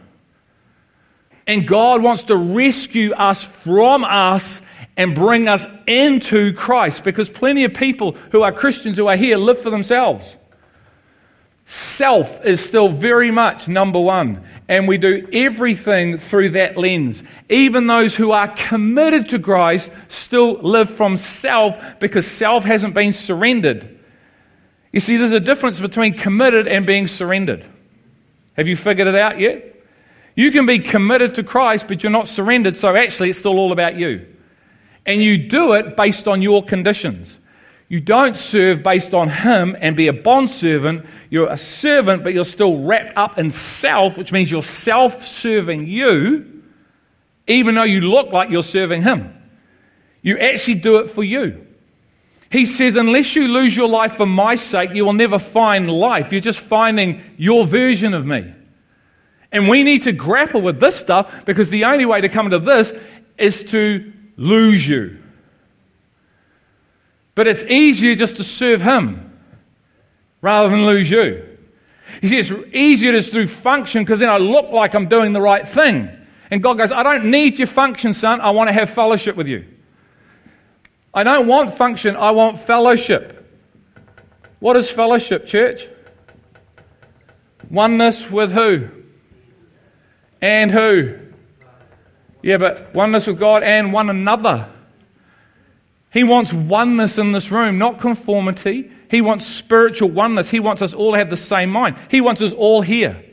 And 1.47 1.67
God 1.67 2.01
wants 2.01 2.23
to 2.25 2.37
rescue 2.37 3.11
us 3.13 3.43
from 3.43 4.03
us 4.03 4.61
and 4.95 5.15
bring 5.15 5.47
us 5.47 5.65
into 5.87 6.53
Christ. 6.53 7.03
Because 7.03 7.29
plenty 7.29 7.63
of 7.63 7.73
people 7.73 8.13
who 8.31 8.43
are 8.43 8.51
Christians 8.51 8.97
who 8.97 9.07
are 9.07 9.15
here 9.15 9.37
live 9.37 9.59
for 9.59 9.69
themselves. 9.69 10.35
Self 11.65 12.43
is 12.45 12.63
still 12.63 12.89
very 12.89 13.31
much 13.31 13.67
number 13.67 13.99
one. 13.99 14.43
And 14.67 14.87
we 14.87 14.97
do 14.97 15.27
everything 15.31 16.17
through 16.17 16.49
that 16.49 16.77
lens. 16.77 17.23
Even 17.49 17.87
those 17.87 18.15
who 18.15 18.31
are 18.31 18.47
committed 18.47 19.29
to 19.29 19.39
Christ 19.39 19.91
still 20.07 20.53
live 20.55 20.89
from 20.89 21.17
self 21.17 21.99
because 21.99 22.27
self 22.27 22.63
hasn't 22.63 22.93
been 22.93 23.13
surrendered. 23.13 23.99
You 24.91 24.99
see, 24.99 25.17
there's 25.17 25.31
a 25.31 25.39
difference 25.39 25.79
between 25.79 26.13
committed 26.13 26.67
and 26.67 26.85
being 26.85 27.07
surrendered. 27.07 27.65
Have 28.55 28.67
you 28.67 28.75
figured 28.75 29.07
it 29.07 29.15
out 29.15 29.39
yet? 29.39 29.72
You 30.35 30.51
can 30.51 30.65
be 30.65 30.79
committed 30.79 31.35
to 31.35 31.43
Christ, 31.43 31.87
but 31.87 32.03
you're 32.03 32.11
not 32.11 32.27
surrendered, 32.27 32.77
so 32.77 32.95
actually 32.95 33.29
it's 33.29 33.39
still 33.39 33.59
all 33.59 33.71
about 33.71 33.95
you. 33.95 34.25
And 35.05 35.23
you 35.23 35.37
do 35.37 35.73
it 35.73 35.95
based 35.95 36.27
on 36.27 36.41
your 36.41 36.63
conditions. 36.63 37.37
You 37.89 37.99
don't 37.99 38.35
serve 38.35 38.81
based 38.81 39.13
on 39.13 39.29
him 39.29 39.75
and 39.79 39.95
be 39.95 40.07
a 40.07 40.13
bondservant. 40.13 41.05
You're 41.29 41.51
a 41.51 41.57
servant, 41.57 42.23
but 42.23 42.33
you're 42.33 42.45
still 42.45 42.79
wrapped 42.79 43.15
up 43.15 43.37
in 43.37 43.51
self, 43.51 44.17
which 44.17 44.31
means 44.31 44.49
you're 44.49 44.63
self 44.63 45.27
serving 45.27 45.87
you, 45.87 46.63
even 47.45 47.75
though 47.75 47.83
you 47.83 48.01
look 48.01 48.31
like 48.31 48.49
you're 48.49 48.63
serving 48.63 49.03
him. 49.03 49.31
You 50.23 50.39
actually 50.39 50.75
do 50.75 50.97
it 50.99 51.09
for 51.09 51.23
you. 51.23 51.67
He 52.49 52.65
says, 52.65 52.95
unless 52.95 53.35
you 53.35 53.47
lose 53.47 53.75
your 53.75 53.89
life 53.89 54.15
for 54.15 54.25
my 54.25 54.55
sake, 54.55 54.91
you 54.93 55.05
will 55.05 55.13
never 55.13 55.37
find 55.37 55.89
life. 55.89 56.31
You're 56.31 56.41
just 56.41 56.59
finding 56.59 57.21
your 57.35 57.67
version 57.67 58.13
of 58.13 58.25
me. 58.25 58.53
And 59.53 59.69
we 59.69 59.83
need 59.83 60.01
to 60.01 60.11
grapple 60.11 60.61
with 60.61 60.79
this 60.79 60.95
stuff 60.95 61.45
because 61.45 61.69
the 61.69 61.85
only 61.85 62.05
way 62.05 62.19
to 62.19 62.27
come 62.27 62.49
to 62.49 62.59
this 62.59 62.91
is 63.37 63.63
to 63.65 64.11
lose 64.35 64.85
you. 64.85 65.19
But 67.35 67.47
it's 67.47 67.63
easier 67.63 68.15
just 68.15 68.37
to 68.37 68.43
serve 68.43 68.81
Him 68.81 69.31
rather 70.41 70.69
than 70.69 70.85
lose 70.87 71.09
you. 71.09 71.47
You 72.21 72.29
see, 72.29 72.39
it's 72.39 72.51
easier 72.73 73.11
just 73.11 73.31
through 73.31 73.47
function 73.47 74.03
because 74.03 74.19
then 74.19 74.29
I 74.29 74.37
look 74.37 74.71
like 74.71 74.95
I'm 74.95 75.07
doing 75.07 75.33
the 75.33 75.41
right 75.41 75.67
thing. 75.67 76.09
And 76.49 76.61
God 76.61 76.79
goes, 76.79 76.91
I 76.91 77.03
don't 77.03 77.25
need 77.25 77.59
your 77.59 77.67
function, 77.67 78.13
son. 78.13 78.41
I 78.41 78.51
want 78.51 78.69
to 78.69 78.73
have 78.73 78.89
fellowship 78.89 79.35
with 79.35 79.47
you. 79.47 79.65
I 81.13 81.23
don't 81.23 81.45
want 81.45 81.75
function, 81.75 82.15
I 82.15 82.31
want 82.31 82.59
fellowship. 82.59 83.39
What 84.59 84.77
is 84.77 84.89
fellowship, 84.89 85.45
church? 85.45 85.87
Oneness 87.69 88.31
with 88.31 88.51
who? 88.51 89.02
And 90.43 90.71
who? 90.71 91.19
Yeah, 92.41 92.57
but 92.57 92.93
oneness 92.93 93.27
with 93.27 93.39
God 93.39 93.63
and 93.63 93.93
one 93.93 94.09
another. 94.09 94.69
He 96.11 96.25
wants 96.25 96.51
oneness 96.51 97.17
in 97.17 97.31
this 97.31 97.49
room, 97.49 97.77
not 97.77 98.01
conformity. 98.01 98.91
He 99.09 99.21
wants 99.21 99.45
spiritual 99.47 100.09
oneness. 100.11 100.49
He 100.49 100.59
wants 100.59 100.81
us 100.81 100.93
all 100.93 101.13
to 101.13 101.17
have 101.17 101.29
the 101.29 101.37
same 101.37 101.69
mind. 101.69 101.95
He 102.11 102.19
wants 102.19 102.41
us 102.41 102.51
all 102.51 102.81
here. 102.81 103.23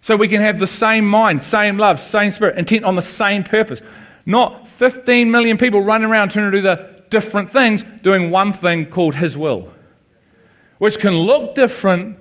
So 0.00 0.16
we 0.16 0.26
can 0.26 0.40
have 0.40 0.58
the 0.58 0.66
same 0.66 1.06
mind, 1.06 1.42
same 1.42 1.76
love, 1.76 2.00
same 2.00 2.30
spirit, 2.30 2.56
intent 2.56 2.86
on 2.86 2.96
the 2.96 3.02
same 3.02 3.44
purpose. 3.44 3.82
Not 4.24 4.66
15 4.66 5.30
million 5.30 5.58
people 5.58 5.82
running 5.82 6.08
around 6.08 6.30
trying 6.30 6.50
to 6.50 6.56
do 6.56 6.62
the 6.62 7.04
different 7.10 7.50
things, 7.50 7.84
doing 8.02 8.30
one 8.30 8.54
thing 8.54 8.86
called 8.86 9.16
His 9.16 9.36
will, 9.36 9.70
which 10.78 10.98
can 10.98 11.12
look 11.12 11.54
different, 11.54 12.18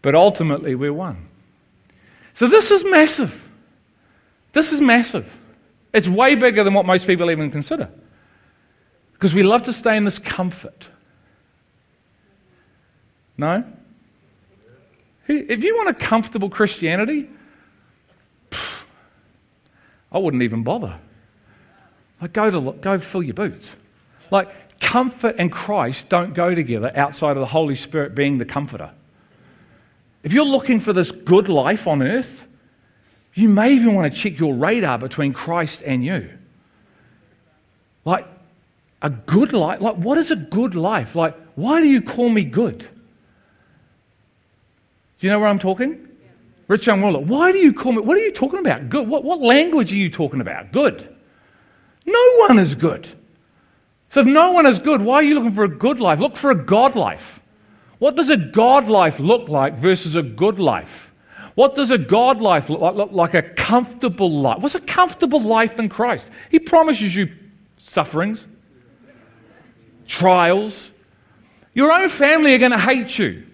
but 0.00 0.14
ultimately 0.14 0.76
we're 0.76 0.92
one. 0.92 1.26
So 2.34 2.46
this 2.46 2.70
is 2.70 2.84
massive. 2.84 3.47
This 4.52 4.72
is 4.72 4.80
massive. 4.80 5.38
It's 5.92 6.08
way 6.08 6.34
bigger 6.34 6.64
than 6.64 6.74
what 6.74 6.86
most 6.86 7.06
people 7.06 7.30
even 7.30 7.50
consider. 7.50 7.90
Because 9.12 9.34
we 9.34 9.42
love 9.42 9.62
to 9.62 9.72
stay 9.72 9.96
in 9.96 10.04
this 10.04 10.18
comfort. 10.18 10.88
No? 13.36 13.64
If 15.26 15.62
you 15.62 15.76
want 15.76 15.90
a 15.90 15.94
comfortable 15.94 16.48
Christianity, 16.48 17.28
I 20.10 20.18
wouldn't 20.18 20.42
even 20.42 20.62
bother. 20.62 20.98
Like, 22.20 22.32
go, 22.32 22.50
to, 22.50 22.72
go 22.80 22.98
fill 22.98 23.22
your 23.22 23.34
boots. 23.34 23.70
Like, 24.30 24.80
comfort 24.80 25.36
and 25.38 25.52
Christ 25.52 26.08
don't 26.08 26.34
go 26.34 26.54
together 26.54 26.90
outside 26.96 27.32
of 27.32 27.40
the 27.40 27.46
Holy 27.46 27.76
Spirit 27.76 28.14
being 28.14 28.38
the 28.38 28.44
comforter. 28.44 28.90
If 30.22 30.32
you're 30.32 30.44
looking 30.44 30.80
for 30.80 30.92
this 30.92 31.12
good 31.12 31.48
life 31.48 31.86
on 31.86 32.02
earth, 32.02 32.47
you 33.38 33.48
may 33.48 33.72
even 33.72 33.94
want 33.94 34.12
to 34.12 34.18
check 34.18 34.38
your 34.38 34.54
radar 34.54 34.98
between 34.98 35.32
Christ 35.32 35.82
and 35.84 36.04
you. 36.04 36.30
Like, 38.04 38.26
a 39.00 39.10
good 39.10 39.52
life? 39.52 39.80
Like, 39.80 39.96
what 39.96 40.18
is 40.18 40.30
a 40.30 40.36
good 40.36 40.74
life? 40.74 41.14
Like, 41.14 41.36
why 41.54 41.80
do 41.80 41.86
you 41.86 42.02
call 42.02 42.28
me 42.28 42.44
good? 42.44 42.78
Do 42.78 42.86
you 45.26 45.30
know 45.30 45.38
where 45.38 45.48
I'm 45.48 45.58
talking? 45.58 46.08
Rich 46.66 46.86
young 46.86 47.00
ruler, 47.00 47.20
why 47.20 47.52
do 47.52 47.58
you 47.58 47.72
call 47.72 47.92
me? 47.92 48.00
What 48.00 48.16
are 48.16 48.20
you 48.20 48.32
talking 48.32 48.58
about? 48.58 48.90
Good. 48.90 49.08
What, 49.08 49.24
what 49.24 49.40
language 49.40 49.92
are 49.92 49.96
you 49.96 50.10
talking 50.10 50.40
about? 50.40 50.70
Good. 50.70 51.16
No 52.04 52.36
one 52.38 52.58
is 52.58 52.74
good. 52.74 53.08
So 54.10 54.20
if 54.20 54.26
no 54.26 54.52
one 54.52 54.66
is 54.66 54.78
good, 54.78 55.02
why 55.02 55.16
are 55.16 55.22
you 55.22 55.34
looking 55.34 55.52
for 55.52 55.64
a 55.64 55.68
good 55.68 56.00
life? 56.00 56.18
Look 56.18 56.36
for 56.36 56.50
a 56.50 56.54
God 56.54 56.94
life. 56.94 57.40
What 57.98 58.16
does 58.16 58.30
a 58.30 58.36
God 58.36 58.88
life 58.88 59.18
look 59.18 59.48
like 59.48 59.74
versus 59.74 60.14
a 60.14 60.22
good 60.22 60.58
life? 60.60 61.07
What 61.58 61.74
does 61.74 61.90
a 61.90 61.98
God 61.98 62.40
life 62.40 62.70
look 62.70 62.80
like? 62.80 63.10
Like 63.10 63.34
a 63.34 63.42
comfortable 63.42 64.30
life. 64.30 64.62
What's 64.62 64.76
a 64.76 64.80
comfortable 64.80 65.40
life 65.40 65.80
in 65.80 65.88
Christ? 65.88 66.30
He 66.52 66.60
promises 66.60 67.16
you 67.16 67.32
sufferings, 67.80 68.46
trials. 70.06 70.92
Your 71.74 71.90
own 71.90 72.10
family 72.10 72.54
are 72.54 72.58
going 72.58 72.70
to 72.70 72.78
hate 72.78 73.18
you. 73.18 73.44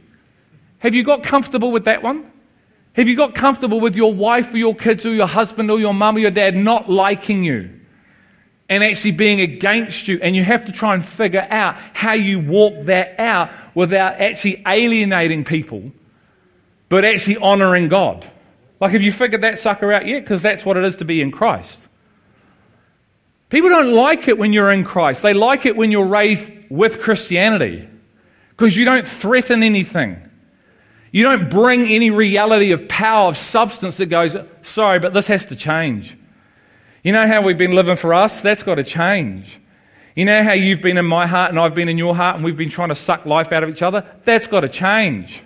Have 0.80 0.94
you 0.94 1.02
got 1.02 1.22
comfortable 1.22 1.72
with 1.72 1.86
that 1.86 2.02
one? 2.02 2.30
Have 2.92 3.08
you 3.08 3.16
got 3.16 3.34
comfortable 3.34 3.80
with 3.80 3.96
your 3.96 4.12
wife 4.12 4.52
or 4.52 4.58
your 4.58 4.74
kids 4.74 5.06
or 5.06 5.14
your 5.14 5.26
husband 5.26 5.70
or 5.70 5.80
your 5.80 5.94
mum 5.94 6.16
or 6.16 6.18
your 6.18 6.30
dad 6.30 6.54
not 6.54 6.90
liking 6.90 7.42
you? 7.42 7.70
and 8.66 8.82
actually 8.82 9.10
being 9.12 9.42
against 9.42 10.08
you. 10.08 10.18
And 10.22 10.34
you 10.34 10.42
have 10.42 10.64
to 10.64 10.72
try 10.72 10.94
and 10.94 11.04
figure 11.04 11.46
out 11.50 11.76
how 11.92 12.14
you 12.14 12.40
walk 12.40 12.86
that 12.86 13.20
out 13.20 13.50
without 13.74 14.14
actually 14.14 14.62
alienating 14.66 15.44
people, 15.44 15.92
but 16.94 17.04
actually 17.04 17.37
honoring 17.38 17.88
God. 17.88 18.24
Like, 18.78 18.92
have 18.92 19.02
you 19.02 19.11
figured 19.11 19.40
that 19.40 19.59
sucker 19.59 19.92
out 19.92 20.07
yet? 20.07 20.20
Because 20.20 20.42
that's 20.42 20.64
what 20.64 20.76
it 20.76 20.85
is 20.85 20.94
to 20.96 21.04
be 21.04 21.20
in 21.20 21.33
Christ. 21.33 21.80
People 23.48 23.68
don't 23.68 23.94
like 23.94 24.28
it 24.28 24.38
when 24.38 24.52
you're 24.52 24.70
in 24.70 24.85
Christ, 24.85 25.20
they 25.22 25.35
like 25.35 25.66
it 25.66 25.76
when 25.76 25.90
you're 25.90 26.07
raised 26.07 26.48
with 26.70 27.00
Christianity 27.00 27.88
because 28.50 28.76
you 28.76 28.85
don't 28.85 29.04
threaten 29.07 29.64
anything. 29.64 30.30
You 31.11 31.24
don't 31.24 31.50
bring 31.50 31.83
any 31.88 32.11
reality 32.11 32.70
of 32.70 32.87
power, 32.87 33.28
of 33.28 33.37
substance 33.37 33.96
that 33.96 34.07
goes, 34.07 34.37
sorry, 34.62 35.00
but 35.00 35.12
this 35.12 35.26
has 35.26 35.46
to 35.46 35.57
change. 35.57 36.16
You 37.02 37.11
know 37.11 37.26
how 37.26 37.42
we've 37.42 37.59
been 37.59 37.74
living 37.74 37.96
for 37.96 38.14
us? 38.14 38.40
That's 38.40 38.62
got 38.62 38.76
to 38.76 38.85
change. 38.85 39.59
You 40.14 40.26
know 40.26 40.44
how 40.44 40.52
you've 40.52 40.80
been 40.80 40.96
in 40.96 41.07
my 41.07 41.26
heart 41.26 41.50
and 41.50 41.59
I've 41.59 41.74
been 41.74 41.88
in 41.88 41.98
your 41.98 42.14
heart 42.14 42.37
and 42.37 42.44
we've 42.44 42.57
been 42.57 42.70
trying 42.70 42.90
to 42.90 42.94
suck 42.94 43.26
life 43.26 43.50
out 43.50 43.64
of 43.64 43.70
each 43.70 43.83
other? 43.83 44.09
That's 44.24 44.46
got 44.46 44.61
to 44.61 44.68
change. 44.68 45.42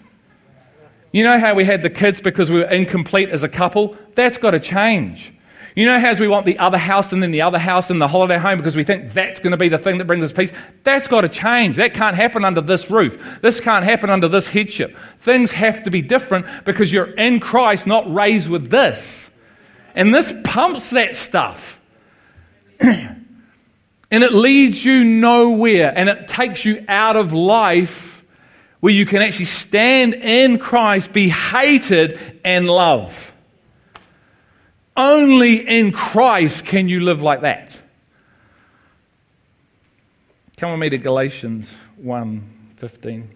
You 1.12 1.24
know 1.24 1.38
how 1.38 1.54
we 1.54 1.64
had 1.64 1.82
the 1.82 1.90
kids 1.90 2.20
because 2.20 2.50
we 2.50 2.58
were 2.58 2.66
incomplete 2.66 3.30
as 3.30 3.42
a 3.42 3.48
couple? 3.48 3.96
That's 4.14 4.38
got 4.38 4.50
to 4.50 4.60
change. 4.60 5.32
You 5.74 5.86
know 5.86 6.00
how 6.00 6.12
we 6.18 6.26
want 6.26 6.44
the 6.44 6.58
other 6.58 6.76
house 6.76 7.12
and 7.12 7.22
then 7.22 7.30
the 7.30 7.42
other 7.42 7.58
house 7.58 7.88
and 7.88 8.02
the 8.02 8.08
holiday 8.08 8.36
home 8.36 8.58
because 8.58 8.74
we 8.74 8.82
think 8.82 9.12
that's 9.12 9.38
going 9.38 9.52
to 9.52 9.56
be 9.56 9.68
the 9.68 9.78
thing 9.78 9.98
that 9.98 10.06
brings 10.06 10.24
us 10.24 10.32
peace? 10.32 10.52
That's 10.82 11.06
got 11.06 11.20
to 11.20 11.28
change. 11.28 11.76
That 11.76 11.94
can't 11.94 12.16
happen 12.16 12.44
under 12.44 12.60
this 12.60 12.90
roof. 12.90 13.38
This 13.42 13.60
can't 13.60 13.84
happen 13.84 14.10
under 14.10 14.26
this 14.26 14.48
headship. 14.48 14.96
Things 15.18 15.52
have 15.52 15.84
to 15.84 15.90
be 15.92 16.02
different 16.02 16.46
because 16.64 16.92
you're 16.92 17.12
in 17.12 17.38
Christ, 17.38 17.86
not 17.86 18.12
raised 18.12 18.50
with 18.50 18.70
this. 18.70 19.30
And 19.94 20.12
this 20.12 20.34
pumps 20.42 20.90
that 20.90 21.14
stuff. 21.14 21.80
and 22.80 23.14
it 24.10 24.32
leads 24.32 24.84
you 24.84 25.04
nowhere. 25.04 25.96
And 25.96 26.08
it 26.08 26.26
takes 26.26 26.64
you 26.64 26.84
out 26.88 27.14
of 27.14 27.32
life 27.32 28.17
where 28.80 28.92
you 28.92 29.06
can 29.06 29.22
actually 29.22 29.46
stand 29.46 30.14
in 30.14 30.58
Christ, 30.58 31.12
be 31.12 31.28
hated, 31.28 32.40
and 32.44 32.66
love. 32.66 33.32
Only 34.96 35.66
in 35.66 35.92
Christ 35.92 36.64
can 36.64 36.88
you 36.88 37.00
live 37.00 37.22
like 37.22 37.42
that. 37.42 37.78
Come 40.56 40.72
with 40.72 40.80
me 40.80 40.90
to 40.90 40.98
Galatians 40.98 41.76
1:15. 42.02 43.28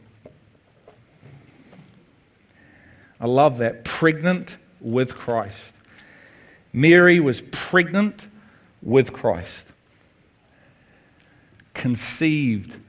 I 3.20 3.26
love 3.26 3.58
that. 3.58 3.84
Pregnant 3.84 4.56
with 4.80 5.14
Christ. 5.14 5.74
Mary 6.72 7.20
was 7.20 7.42
pregnant 7.52 8.26
with 8.82 9.12
Christ, 9.12 9.68
conceived 11.74 12.80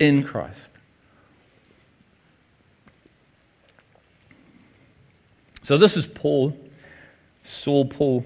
in 0.00 0.24
Christ. 0.24 0.72
So, 5.66 5.76
this 5.76 5.96
is 5.96 6.06
Paul, 6.06 6.56
Saul 7.42 7.86
Paul. 7.86 8.24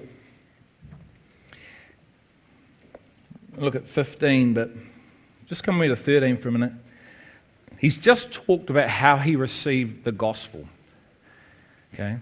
Look 3.57 3.73
at 3.73 3.87
15, 3.87 4.53
but 4.53 4.69
just 5.47 5.63
come 5.63 5.79
with 5.79 5.89
to 5.89 5.95
13 5.95 6.37
for 6.37 6.49
a 6.49 6.51
minute. 6.51 6.73
He's 7.79 7.97
just 7.97 8.31
talked 8.31 8.69
about 8.69 8.89
how 8.89 9.17
he 9.17 9.35
received 9.35 10.03
the 10.03 10.11
gospel. 10.11 10.67
Okay? 11.95 12.17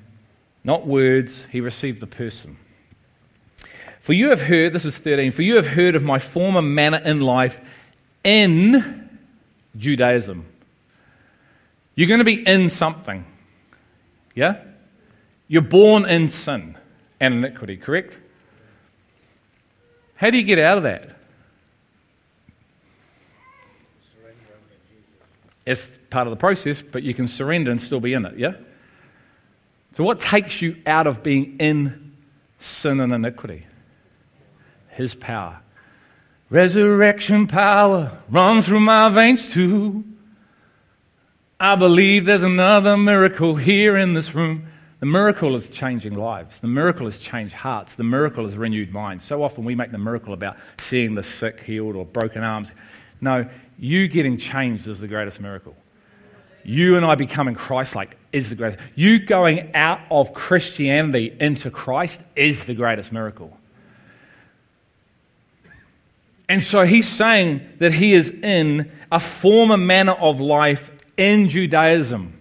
Not 0.63 0.87
words, 0.87 1.47
he 1.51 1.59
received 1.59 1.99
the 1.99 2.07
person. 2.07 2.55
For 3.99 4.13
you 4.13 4.29
have 4.29 4.43
heard, 4.43 4.71
this 4.71 4.85
is 4.85 4.97
13, 4.97 5.33
for 5.33 5.41
you 5.41 5.57
have 5.57 5.67
heard 5.67 5.95
of 5.95 6.03
my 6.05 6.19
former 6.19 6.61
manner 6.61 6.99
in 6.99 7.19
life 7.19 7.59
in 8.23 9.19
Judaism. 9.75 10.45
You're 11.95 12.07
going 12.07 12.19
to 12.19 12.23
be 12.23 12.41
in 12.47 12.69
something. 12.69 13.25
Yeah? 14.33 14.63
You're 15.49 15.61
born 15.61 16.05
in 16.05 16.29
sin 16.29 16.77
and 17.19 17.33
iniquity, 17.33 17.75
correct? 17.75 18.17
How 20.15 20.29
do 20.29 20.37
you 20.37 20.43
get 20.43 20.59
out 20.59 20.77
of 20.77 20.83
that? 20.83 21.17
It's 25.65 25.99
part 26.09 26.25
of 26.25 26.31
the 26.31 26.37
process, 26.37 26.81
but 26.81 27.03
you 27.03 27.13
can 27.13 27.27
surrender 27.27 27.69
and 27.69 27.81
still 27.81 27.99
be 27.99 28.13
in 28.13 28.25
it, 28.25 28.37
yeah? 28.37 28.53
So, 29.95 30.05
what 30.05 30.21
takes 30.21 30.61
you 30.61 30.77
out 30.85 31.05
of 31.05 31.21
being 31.21 31.57
in 31.59 32.13
sin 32.59 33.01
and 33.01 33.11
iniquity? 33.11 33.65
his 34.99 35.15
power. 35.15 35.61
Resurrection 36.49 37.47
power 37.47 38.19
runs 38.29 38.65
through 38.65 38.81
my 38.81 39.07
veins 39.07 39.49
too. 39.49 40.03
I 41.57 41.75
believe 41.77 42.25
there's 42.25 42.43
another 42.43 42.97
miracle 42.97 43.55
here 43.55 43.95
in 43.95 44.13
this 44.13 44.35
room. 44.35 44.67
The 44.99 45.05
miracle 45.05 45.55
is 45.55 45.69
changing 45.69 46.15
lives. 46.15 46.59
The 46.59 46.67
miracle 46.67 47.05
has 47.05 47.17
changed 47.17 47.53
hearts. 47.53 47.95
The 47.95 48.03
miracle 48.03 48.43
has 48.43 48.57
renewed 48.57 48.91
minds. 48.91 49.23
So 49.23 49.43
often 49.43 49.63
we 49.63 49.73
make 49.73 49.91
the 49.91 49.97
miracle 49.97 50.33
about 50.33 50.57
seeing 50.77 51.15
the 51.15 51.23
sick 51.23 51.61
healed 51.61 51.95
or 51.95 52.05
broken 52.05 52.43
arms. 52.43 52.73
No, 53.21 53.49
you 53.77 54.07
getting 54.09 54.37
changed 54.37 54.87
is 54.87 54.99
the 54.99 55.07
greatest 55.07 55.39
miracle. 55.39 55.75
You 56.63 56.97
and 56.97 57.05
I 57.05 57.15
becoming 57.15 57.55
Christ 57.55 57.95
like 57.95 58.17
is 58.33 58.49
the 58.49 58.55
greatest. 58.55 58.83
You 58.95 59.19
going 59.19 59.73
out 59.73 60.01
of 60.11 60.33
Christianity 60.33 61.35
into 61.39 61.71
Christ 61.71 62.21
is 62.35 62.65
the 62.65 62.75
greatest 62.75 63.13
miracle. 63.13 63.57
And 66.49 66.61
so 66.61 66.83
he's 66.83 67.07
saying 67.07 67.61
that 67.77 67.93
he 67.93 68.13
is 68.13 68.31
in 68.31 68.91
a 69.11 69.19
former 69.19 69.77
manner 69.77 70.13
of 70.13 70.41
life 70.41 70.91
in 71.15 71.47
Judaism. 71.47 72.38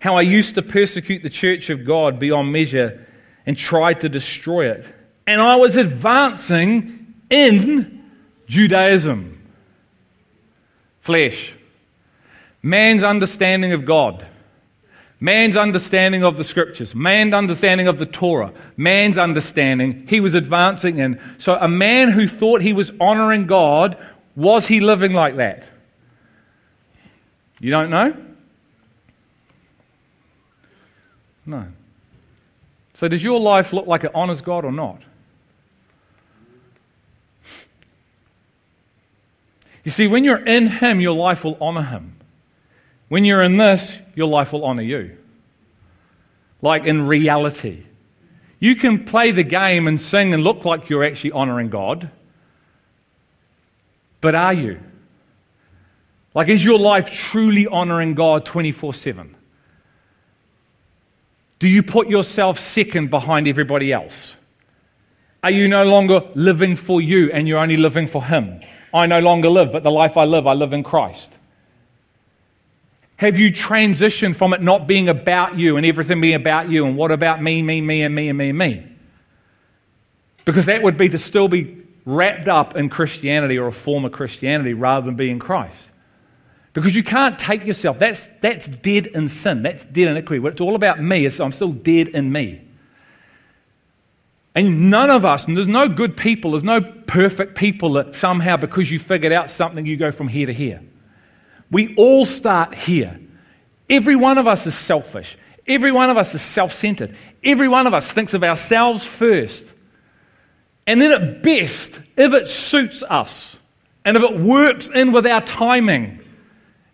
How 0.00 0.16
I 0.16 0.22
used 0.22 0.54
to 0.56 0.62
persecute 0.62 1.22
the 1.22 1.30
church 1.30 1.70
of 1.70 1.84
God 1.84 2.18
beyond 2.18 2.52
measure 2.52 3.06
and 3.46 3.56
tried 3.56 4.00
to 4.00 4.08
destroy 4.08 4.70
it. 4.70 4.84
And 5.26 5.40
I 5.40 5.56
was 5.56 5.76
advancing 5.76 7.14
in 7.30 8.04
Judaism. 8.48 9.40
Flesh. 11.00 11.54
Man's 12.62 13.02
understanding 13.02 13.72
of 13.72 13.84
God. 13.84 14.26
Man's 15.22 15.54
understanding 15.54 16.24
of 16.24 16.38
the 16.38 16.44
scriptures, 16.44 16.94
man's 16.94 17.34
understanding 17.34 17.86
of 17.86 17.98
the 17.98 18.06
Torah, 18.06 18.54
man's 18.78 19.18
understanding, 19.18 20.06
he 20.08 20.18
was 20.18 20.32
advancing 20.32 20.98
in. 20.98 21.20
So, 21.36 21.56
a 21.60 21.68
man 21.68 22.10
who 22.10 22.26
thought 22.26 22.62
he 22.62 22.72
was 22.72 22.90
honoring 22.98 23.46
God, 23.46 23.98
was 24.34 24.68
he 24.68 24.80
living 24.80 25.12
like 25.12 25.36
that? 25.36 25.68
You 27.60 27.70
don't 27.70 27.90
know? 27.90 28.16
No. 31.46 31.66
So, 32.94 33.08
does 33.08 33.24
your 33.24 33.40
life 33.40 33.72
look 33.72 33.86
like 33.86 34.04
it 34.04 34.10
honors 34.14 34.40
God 34.42 34.64
or 34.64 34.72
not? 34.72 35.00
You 39.84 39.90
see, 39.90 40.06
when 40.06 40.24
you're 40.24 40.44
in 40.44 40.66
Him, 40.66 41.00
your 41.00 41.16
life 41.16 41.44
will 41.44 41.56
honor 41.60 41.82
Him. 41.82 42.16
When 43.08 43.24
you're 43.24 43.42
in 43.42 43.56
this, 43.56 43.98
your 44.14 44.28
life 44.28 44.52
will 44.52 44.64
honor 44.64 44.82
you. 44.82 45.16
Like 46.62 46.84
in 46.84 47.06
reality. 47.06 47.84
You 48.58 48.76
can 48.76 49.04
play 49.04 49.30
the 49.30 49.42
game 49.42 49.88
and 49.88 49.98
sing 49.98 50.34
and 50.34 50.44
look 50.44 50.66
like 50.66 50.90
you're 50.90 51.02
actually 51.02 51.32
honoring 51.32 51.70
God, 51.70 52.10
but 54.20 54.34
are 54.34 54.52
you? 54.52 54.78
Like, 56.34 56.48
is 56.48 56.62
your 56.62 56.78
life 56.78 57.10
truly 57.10 57.66
honoring 57.66 58.14
God 58.14 58.44
24 58.44 58.94
7? 58.94 59.34
Do 61.60 61.68
you 61.68 61.82
put 61.82 62.08
yourself 62.08 62.58
second 62.58 63.10
behind 63.10 63.46
everybody 63.46 63.92
else? 63.92 64.34
Are 65.44 65.50
you 65.50 65.68
no 65.68 65.84
longer 65.84 66.22
living 66.34 66.74
for 66.74 67.00
you 67.00 67.30
and 67.30 67.46
you're 67.46 67.58
only 67.58 67.76
living 67.76 68.06
for 68.06 68.24
Him? 68.24 68.62
I 68.92 69.06
no 69.06 69.20
longer 69.20 69.48
live, 69.48 69.70
but 69.70 69.82
the 69.82 69.90
life 69.90 70.16
I 70.16 70.24
live, 70.24 70.46
I 70.46 70.54
live 70.54 70.72
in 70.72 70.82
Christ. 70.82 71.32
Have 73.16 73.38
you 73.38 73.52
transitioned 73.52 74.36
from 74.36 74.54
it 74.54 74.62
not 74.62 74.86
being 74.86 75.10
about 75.10 75.58
you 75.58 75.76
and 75.76 75.84
everything 75.84 76.22
being 76.22 76.34
about 76.34 76.70
you 76.70 76.86
and 76.86 76.96
what 76.96 77.12
about 77.12 77.42
me, 77.42 77.62
me, 77.62 77.82
me, 77.82 78.02
and 78.02 78.14
me, 78.14 78.30
and 78.30 78.38
me, 78.38 78.48
and 78.48 78.58
me? 78.58 78.86
Because 80.46 80.64
that 80.64 80.82
would 80.82 80.96
be 80.96 81.10
to 81.10 81.18
still 81.18 81.46
be 81.46 81.76
wrapped 82.06 82.48
up 82.48 82.74
in 82.74 82.88
Christianity 82.88 83.58
or 83.58 83.66
a 83.66 83.72
form 83.72 84.06
of 84.06 84.12
Christianity 84.12 84.72
rather 84.72 85.04
than 85.04 85.16
being 85.16 85.38
Christ. 85.38 85.89
Because 86.72 86.94
you 86.94 87.02
can't 87.02 87.38
take 87.38 87.64
yourself, 87.66 87.98
that's, 87.98 88.24
that's 88.40 88.68
dead 88.68 89.06
in 89.06 89.28
sin, 89.28 89.62
that's 89.62 89.84
dead 89.84 90.02
in 90.02 90.16
iniquity. 90.16 90.46
It's 90.46 90.60
all 90.60 90.76
about 90.76 91.00
me 91.02 91.26
is 91.26 91.40
I'm 91.40 91.52
still 91.52 91.72
dead 91.72 92.08
in 92.08 92.30
me. 92.30 92.62
And 94.54 94.90
none 94.90 95.10
of 95.10 95.24
us, 95.24 95.46
and 95.46 95.56
there's 95.56 95.68
no 95.68 95.88
good 95.88 96.16
people, 96.16 96.52
there's 96.52 96.64
no 96.64 96.80
perfect 96.80 97.56
people 97.56 97.94
that 97.94 98.14
somehow, 98.14 98.56
because 98.56 98.90
you 98.90 98.98
figured 98.98 99.32
out 99.32 99.50
something, 99.50 99.86
you 99.86 99.96
go 99.96 100.10
from 100.10 100.28
here 100.28 100.46
to 100.46 100.52
here. 100.52 100.80
We 101.70 101.94
all 101.96 102.24
start 102.24 102.74
here. 102.74 103.18
Every 103.88 104.16
one 104.16 104.38
of 104.38 104.46
us 104.46 104.66
is 104.66 104.74
selfish. 104.74 105.36
Every 105.66 105.92
one 105.92 106.10
of 106.10 106.16
us 106.16 106.34
is 106.34 106.42
self 106.42 106.72
centered. 106.72 107.16
Every 107.44 107.68
one 107.68 107.86
of 107.86 107.94
us 107.94 108.10
thinks 108.10 108.34
of 108.34 108.42
ourselves 108.42 109.06
first. 109.06 109.64
And 110.86 111.00
then, 111.00 111.12
at 111.12 111.42
best, 111.42 112.00
if 112.16 112.32
it 112.32 112.48
suits 112.48 113.02
us 113.04 113.56
and 114.04 114.16
if 114.16 114.22
it 114.22 114.40
works 114.40 114.88
in 114.88 115.12
with 115.12 115.26
our 115.26 115.40
timing 115.40 116.19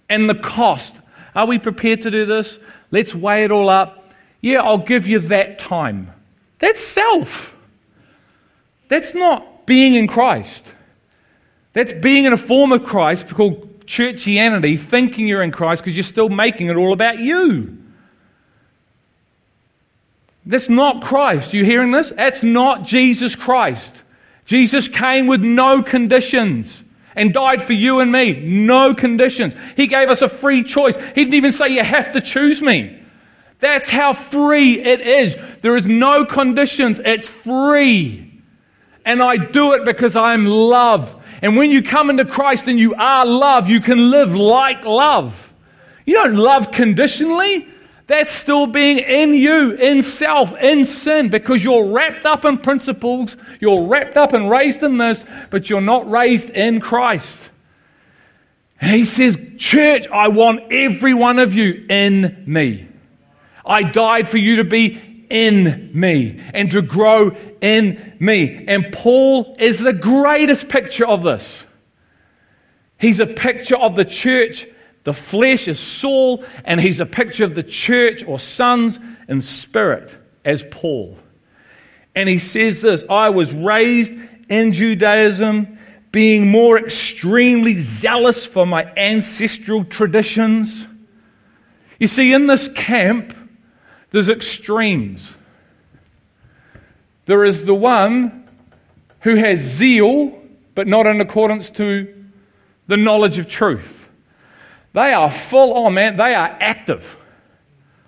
and 0.09 0.28
the 0.28 0.34
cost, 0.34 0.96
are 1.34 1.46
we 1.46 1.59
prepared 1.59 2.02
to 2.02 2.11
do 2.11 2.24
this? 2.24 2.59
Let's 2.90 3.14
weigh 3.14 3.44
it 3.44 3.50
all 3.50 3.68
up. 3.68 4.12
Yeah, 4.40 4.62
I'll 4.62 4.78
give 4.78 5.07
you 5.07 5.18
that 5.20 5.59
time. 5.59 6.12
That's 6.59 6.80
self. 6.80 7.57
That's 8.88 9.14
not 9.14 9.66
being 9.66 9.94
in 9.94 10.07
Christ. 10.07 10.72
That's 11.72 11.92
being 11.92 12.24
in 12.24 12.32
a 12.32 12.38
form 12.38 12.72
of 12.72 12.84
Christ 12.84 13.28
called 13.34 13.84
churchianity, 13.86 14.78
thinking 14.78 15.26
you're 15.26 15.42
in 15.42 15.50
Christ 15.50 15.82
because 15.82 15.96
you're 15.96 16.04
still 16.04 16.28
making 16.28 16.68
it 16.68 16.76
all 16.76 16.92
about 16.92 17.18
you. 17.18 17.76
That's 20.46 20.68
not 20.68 21.02
Christ. 21.02 21.52
You 21.52 21.64
hearing 21.64 21.90
this? 21.90 22.11
That's 22.11 22.42
not 22.42 22.84
Jesus 22.84 23.34
Christ. 23.34 24.02
Jesus 24.44 24.86
came 24.86 25.26
with 25.26 25.42
no 25.42 25.82
conditions 25.82 26.84
and 27.16 27.32
died 27.32 27.62
for 27.62 27.72
you 27.72 28.00
and 28.00 28.12
me. 28.12 28.32
No 28.32 28.94
conditions. 28.94 29.54
He 29.74 29.86
gave 29.86 30.08
us 30.10 30.22
a 30.22 30.28
free 30.28 30.62
choice. 30.62 30.94
He 30.96 31.24
didn't 31.24 31.34
even 31.34 31.52
say, 31.52 31.68
You 31.68 31.82
have 31.82 32.12
to 32.12 32.20
choose 32.20 32.62
me. 32.62 33.02
That's 33.58 33.88
how 33.88 34.12
free 34.12 34.78
it 34.78 35.00
is. 35.00 35.36
There 35.62 35.76
is 35.76 35.86
no 35.86 36.26
conditions. 36.26 37.00
It's 37.04 37.28
free. 37.28 38.42
And 39.04 39.22
I 39.22 39.36
do 39.36 39.72
it 39.72 39.84
because 39.84 40.14
I'm 40.14 40.44
love. 40.44 41.16
And 41.40 41.56
when 41.56 41.70
you 41.70 41.82
come 41.82 42.10
into 42.10 42.24
Christ 42.24 42.66
and 42.66 42.78
you 42.78 42.94
are 42.94 43.24
love, 43.24 43.68
you 43.68 43.80
can 43.80 44.10
live 44.10 44.34
like 44.36 44.84
love. 44.84 45.54
You 46.04 46.14
don't 46.14 46.36
love 46.36 46.70
conditionally. 46.70 47.68
That's 48.07 48.30
still 48.30 48.68
being 48.68 48.98
in 48.98 49.34
you, 49.34 49.72
in 49.72 50.02
self, 50.02 50.57
in 50.61 50.84
sin, 50.84 51.28
because 51.28 51.64
you're 51.64 51.86
wrapped 51.86 52.24
up 52.24 52.44
in 52.44 52.59
principles, 52.59 53.36
you're 53.61 53.86
wrapped 53.86 54.16
up 54.16 54.32
and 54.32 54.48
raised 54.48 54.82
in 54.82 54.96
this, 54.96 55.24
but 55.50 55.68
you're 55.68 55.80
not 55.80 56.09
raised 56.09 56.50
in 56.50 56.80
Christ. 56.80 57.50
And 58.80 58.94
he 58.94 59.04
says, 59.04 59.38
Church, 59.59 60.07
I 60.09 60.28
want 60.28 60.72
every 60.72 61.14
one 61.14 61.40
of 61.40 61.54
you 61.54 61.84
in 61.88 62.44
me. 62.46 62.86
I 63.64 63.82
died 63.82 64.28
for 64.28 64.38
you 64.38 64.57
to 64.57 64.64
be 64.64 65.26
in 65.28 65.90
me 65.92 66.40
and 66.54 66.70
to 66.70 66.82
grow 66.82 67.36
in 67.61 68.16
me. 68.20 68.64
And 68.68 68.92
Paul 68.92 69.57
is 69.59 69.80
the 69.80 69.92
greatest 69.92 70.68
picture 70.68 71.07
of 71.07 71.24
this. 71.24 71.64
He's 72.98 73.18
a 73.18 73.26
picture 73.26 73.76
of 73.76 73.96
the 73.96 74.04
church 74.04 74.68
the 75.07 75.14
flesh 75.14 75.68
is 75.68 75.78
Saul, 75.78 76.44
and 76.64 76.80
he's 76.80 76.98
a 76.98 77.07
picture 77.07 77.44
of 77.44 77.54
the 77.54 77.62
church 77.62 78.24
or 78.26 78.40
sons 78.40 78.98
in 79.28 79.40
spirit 79.40 80.16
as 80.44 80.64
Paul. 80.68 81.16
And 82.16 82.28
he 82.28 82.40
says 82.40 82.82
this 82.82 83.04
I 83.09 83.28
was 83.28 83.52
raised 83.52 84.14
in 84.48 84.72
Judaism, 84.72 85.78
being 86.11 86.50
more 86.50 86.76
extremely 86.76 87.74
zealous 87.74 88.46
for 88.46 88.66
my 88.66 88.92
ancestral 88.96 89.84
traditions. 89.84 90.88
You 92.00 92.09
see, 92.09 92.32
in 92.32 92.48
this 92.48 92.66
camp, 92.66 93.32
there's 94.11 94.28
extremes. 94.28 95.36
There 97.26 97.44
is 97.44 97.64
the 97.64 97.76
one 97.76 98.48
who 99.20 99.36
has 99.36 99.61
zeal, 99.61 100.36
but 100.74 100.88
not 100.88 101.07
in 101.07 101.20
accordance 101.20 101.70
to 101.70 102.12
the 102.88 102.96
knowledge 102.96 103.38
of 103.38 103.46
truth. 103.46 103.95
They 104.97 105.12
are 105.12 105.30
full 105.30 105.74
on, 105.74 105.92
man. 105.92 106.16
They 106.16 106.34
are 106.34 106.57
active. 106.59 107.22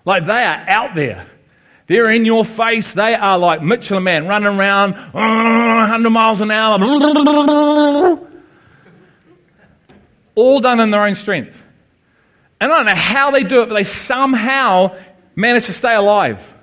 Like 0.06 0.24
they 0.24 0.42
are 0.42 0.64
out 0.66 0.94
there. 0.94 1.26
They're 1.86 2.10
in 2.10 2.24
your 2.24 2.46
face. 2.46 2.94
They 2.94 3.14
are 3.14 3.36
like 3.36 3.62
Michelin 3.62 4.04
Man 4.04 4.26
running 4.26 4.58
around 4.58 4.94
100 5.12 6.08
miles 6.08 6.40
an 6.40 6.50
hour. 6.50 6.82
All 10.34 10.60
done 10.60 10.80
in 10.80 10.90
their 10.90 11.02
own 11.02 11.14
strength. 11.14 11.62
And 12.58 12.72
I 12.72 12.76
don't 12.78 12.86
know 12.86 12.94
how 12.94 13.32
they 13.32 13.44
do 13.44 13.60
it, 13.60 13.68
but 13.68 13.74
they 13.74 13.84
somehow 13.84 14.96
manage 15.36 15.66
to 15.66 15.74
stay 15.74 15.94
alive. 15.94 16.54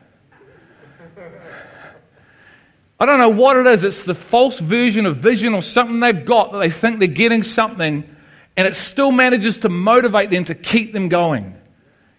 I 2.99 3.05
don't 3.05 3.19
know 3.19 3.30
what 3.30 3.57
it 3.57 3.67
is. 3.67 3.84
It's 3.84 4.01
the 4.01 4.15
false 4.15 4.59
version 4.59 5.05
of 5.05 5.17
vision 5.17 5.53
or 5.53 5.61
something 5.61 5.99
they've 5.99 6.26
got 6.26 6.51
that 6.51 6.57
they 6.57 6.71
think 6.71 6.97
they're 6.97 7.07
getting 7.07 7.43
something 7.43 8.14
and 8.58 8.68
it 8.68 8.76
still 8.76 9.12
manages 9.12 9.58
to 9.60 9.70
motivate 9.70 10.30
them 10.30 10.45
to 10.45 10.56
keep 10.56 10.93
them 10.93 11.10
going. 11.10 11.56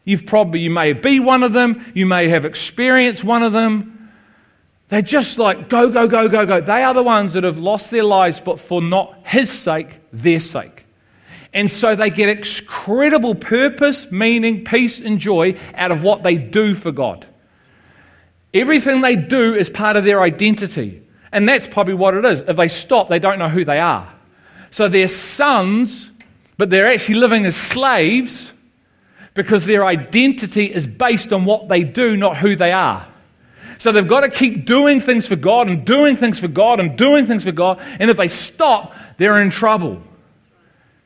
You've 0.05 0.27
probably, 0.27 0.61
you 0.61 0.71
may 0.71 0.93
be 0.93 1.19
one 1.19 1.43
of 1.43 1.53
them, 1.53 1.85
you 1.95 2.07
may 2.07 2.29
have 2.29 2.45
experienced 2.45 3.25
one 3.25 3.43
of 3.43 3.53
them. 3.53 4.11
They're 4.89 5.03
just 5.03 5.39
like, 5.39 5.69
go, 5.69 5.91
go, 5.91 6.07
go, 6.07 6.29
go, 6.29 6.47
go. 6.47 6.61
They 6.61 6.85
are 6.85 6.95
the 6.95 7.03
ones 7.03 7.33
that 7.33 7.43
have 7.43 7.59
lost 7.59 7.91
their 7.91 8.05
lives, 8.05 8.41
but 8.41 8.61
for 8.61 8.81
not 8.81 9.19
his 9.25 9.51
sake, 9.51 9.99
their 10.13 10.39
sake. 10.39 10.85
And 11.53 11.71
so 11.71 11.97
they 11.97 12.11
get 12.11 12.29
incredible 12.29 13.35
purpose, 13.35 14.13
meaning, 14.13 14.65
peace, 14.65 15.01
and 15.01 15.19
joy 15.19 15.59
out 15.75 15.91
of 15.91 16.03
what 16.03 16.23
they 16.23 16.37
do 16.37 16.75
for 16.75 16.93
God. 16.93 17.27
Everything 18.55 19.01
they 19.01 19.17
do 19.17 19.55
is 19.55 19.69
part 19.69 19.97
of 19.97 20.05
their 20.05 20.23
identity. 20.23 21.03
And 21.33 21.49
that's 21.49 21.67
probably 21.67 21.95
what 21.95 22.15
it 22.15 22.25
is. 22.25 22.43
If 22.43 22.57
they 22.57 22.69
stop, 22.69 23.09
they 23.09 23.19
don't 23.19 23.39
know 23.39 23.49
who 23.49 23.65
they 23.65 23.81
are. 23.81 24.13
So 24.71 24.89
they're 24.89 25.09
sons 25.09 26.13
but 26.57 26.71
they're 26.71 26.91
actually 26.91 27.17
living 27.17 27.45
as 27.47 27.57
slaves 27.57 28.53
because 29.35 29.67
their 29.67 29.85
identity 29.85 30.73
is 30.73 30.87
based 30.87 31.33
on 31.33 31.45
what 31.45 31.69
they 31.69 31.85
do, 31.85 32.17
not 32.17 32.39
who 32.39 32.57
they 32.57 32.73
are. 32.73 33.07
So 33.79 33.93
they've 33.93 34.07
got 34.07 34.21
to 34.21 34.31
keep 34.31 34.65
doing 34.65 35.01
things 35.01 35.29
for 35.29 35.37
God 35.37 35.69
and 35.69 35.85
doing 35.85 36.17
things 36.17 36.41
for 36.41 36.49
God 36.49 36.81
and 36.81 36.97
doing 36.97 37.27
things 37.27 37.45
for 37.45 37.53
God. 37.53 37.79
And 38.01 38.11
if 38.11 38.17
they 38.17 38.29
stop, 38.29 38.95
they're 39.19 39.41
in 39.41 39.51
trouble. 39.51 40.03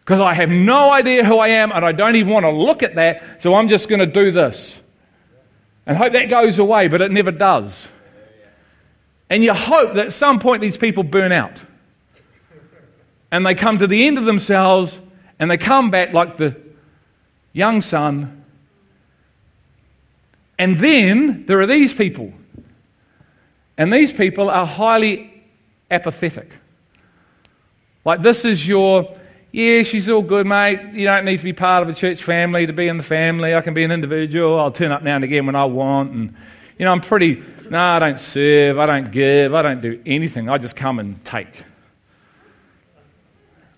Because 0.00 0.20
I 0.20 0.34
have 0.34 0.48
no 0.48 0.92
idea 0.92 1.24
who 1.24 1.38
I 1.38 1.48
am 1.48 1.72
and 1.72 1.84
I 1.84 1.92
don't 1.92 2.16
even 2.16 2.32
want 2.32 2.44
to 2.44 2.50
look 2.50 2.82
at 2.82 2.94
that, 2.94 3.42
so 3.42 3.54
I'm 3.54 3.68
just 3.68 3.88
going 3.88 3.98
to 3.98 4.06
do 4.06 4.30
this. 4.30 4.80
And 5.84 5.96
hope 5.96 6.12
that 6.12 6.28
goes 6.28 6.60
away, 6.60 6.86
but 6.86 7.00
it 7.00 7.10
never 7.10 7.32
does. 7.32 7.88
And 9.28 9.42
you 9.42 9.52
hope 9.52 9.94
that 9.94 10.06
at 10.06 10.12
some 10.12 10.38
point 10.38 10.62
these 10.62 10.76
people 10.76 11.02
burn 11.02 11.32
out. 11.32 11.62
And 13.32 13.44
they 13.44 13.54
come 13.54 13.78
to 13.78 13.86
the 13.86 14.06
end 14.06 14.18
of 14.18 14.24
themselves 14.24 14.98
and 15.40 15.50
they 15.50 15.56
come 15.56 15.90
back 15.90 16.12
like 16.12 16.36
the 16.36 16.54
young 17.52 17.80
son 17.80 18.40
And 20.60 20.78
then 20.78 21.46
there 21.46 21.58
are 21.62 21.66
these 21.66 21.94
people. 21.94 22.34
And 23.78 23.90
these 23.90 24.12
people 24.12 24.50
are 24.50 24.66
highly 24.66 25.42
apathetic. 25.90 26.50
Like, 28.04 28.20
this 28.20 28.44
is 28.44 28.68
your, 28.68 29.16
yeah, 29.52 29.82
she's 29.84 30.10
all 30.10 30.20
good, 30.20 30.46
mate. 30.46 30.92
You 30.92 31.06
don't 31.06 31.24
need 31.24 31.38
to 31.38 31.44
be 31.44 31.54
part 31.54 31.82
of 31.82 31.88
a 31.88 31.94
church 31.94 32.22
family 32.22 32.66
to 32.66 32.74
be 32.74 32.88
in 32.88 32.98
the 32.98 33.02
family. 33.02 33.54
I 33.54 33.62
can 33.62 33.72
be 33.72 33.84
an 33.84 33.90
individual. 33.90 34.60
I'll 34.60 34.70
turn 34.70 34.92
up 34.92 35.02
now 35.02 35.14
and 35.14 35.24
again 35.24 35.46
when 35.46 35.56
I 35.56 35.64
want. 35.64 36.12
And, 36.12 36.34
you 36.78 36.84
know, 36.84 36.92
I'm 36.92 37.00
pretty, 37.00 37.42
no, 37.70 37.80
I 37.80 37.98
don't 37.98 38.18
serve. 38.18 38.78
I 38.78 38.84
don't 38.84 39.10
give. 39.10 39.54
I 39.54 39.62
don't 39.62 39.80
do 39.80 39.98
anything. 40.04 40.50
I 40.50 40.58
just 40.58 40.76
come 40.76 40.98
and 40.98 41.24
take. 41.24 41.64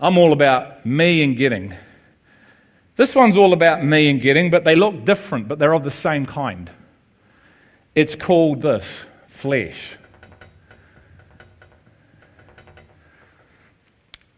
I'm 0.02 0.18
all 0.18 0.32
about 0.32 0.84
me 0.84 1.22
and 1.22 1.36
getting. 1.36 1.74
This 2.96 3.14
one's 3.14 3.36
all 3.36 3.52
about 3.52 3.84
me 3.84 4.10
and 4.10 4.20
getting, 4.20 4.50
but 4.50 4.64
they 4.64 4.74
look 4.74 5.04
different, 5.04 5.46
but 5.46 5.60
they're 5.60 5.72
of 5.72 5.84
the 5.84 5.92
same 5.92 6.26
kind. 6.26 6.68
It's 7.94 8.16
called 8.16 8.62
this 8.62 9.06
flesh. 9.28 9.96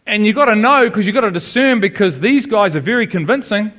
And 0.05 0.27
you've 0.27 0.37
got 0.37 0.47
to 0.47 0.55
know 0.55 0.85
because 0.87 1.07
you've 1.07 1.15
got 1.15 1.23
to 1.23 1.31
discern 1.31 1.81
because 1.81 2.21
these 2.21 2.45
guys 2.45 2.77
are 2.77 2.81
very 2.81 3.07
convincing. 3.07 3.73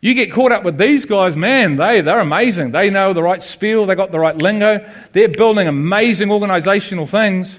You 0.00 0.14
get 0.14 0.30
caught 0.30 0.52
up 0.52 0.62
with 0.62 0.78
these 0.78 1.06
guys, 1.06 1.36
man, 1.36 1.74
they, 1.74 2.02
they're 2.02 2.20
amazing. 2.20 2.70
They 2.70 2.88
know 2.88 3.12
the 3.12 3.22
right 3.22 3.42
spiel, 3.42 3.84
they 3.84 3.96
got 3.96 4.12
the 4.12 4.20
right 4.20 4.40
lingo. 4.40 4.88
They're 5.10 5.28
building 5.28 5.66
amazing 5.66 6.30
organizational 6.30 7.06
things. 7.06 7.58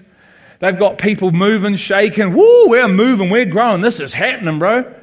They've 0.59 0.77
got 0.77 0.97
people 0.97 1.31
moving, 1.31 1.75
shaking. 1.75 2.33
Woo, 2.33 2.67
we're 2.67 2.87
moving, 2.87 3.29
we're 3.29 3.45
growing. 3.45 3.81
This 3.81 3.99
is 3.99 4.13
happening, 4.13 4.59
bro. 4.59 4.93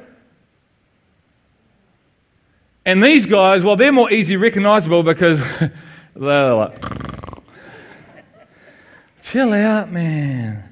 And 2.85 3.03
these 3.03 3.25
guys, 3.25 3.63
well, 3.63 3.75
they're 3.75 3.91
more 3.91 4.11
easy 4.11 4.37
recognizable 4.37 5.03
because 5.03 5.43
they're 6.15 6.53
like, 6.53 6.81
chill 9.23 9.51
out, 9.51 9.91
man. 9.91 10.63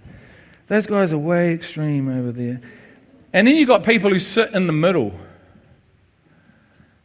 Those 0.67 0.85
guys 0.85 1.11
are 1.13 1.17
way 1.17 1.53
extreme 1.53 2.07
over 2.07 2.31
there. 2.31 2.61
And 3.33 3.47
then 3.47 3.55
you've 3.55 3.67
got 3.67 3.83
people 3.83 4.11
who 4.11 4.19
sit 4.19 4.53
in 4.53 4.65
the 4.65 4.73
middle. 4.73 5.13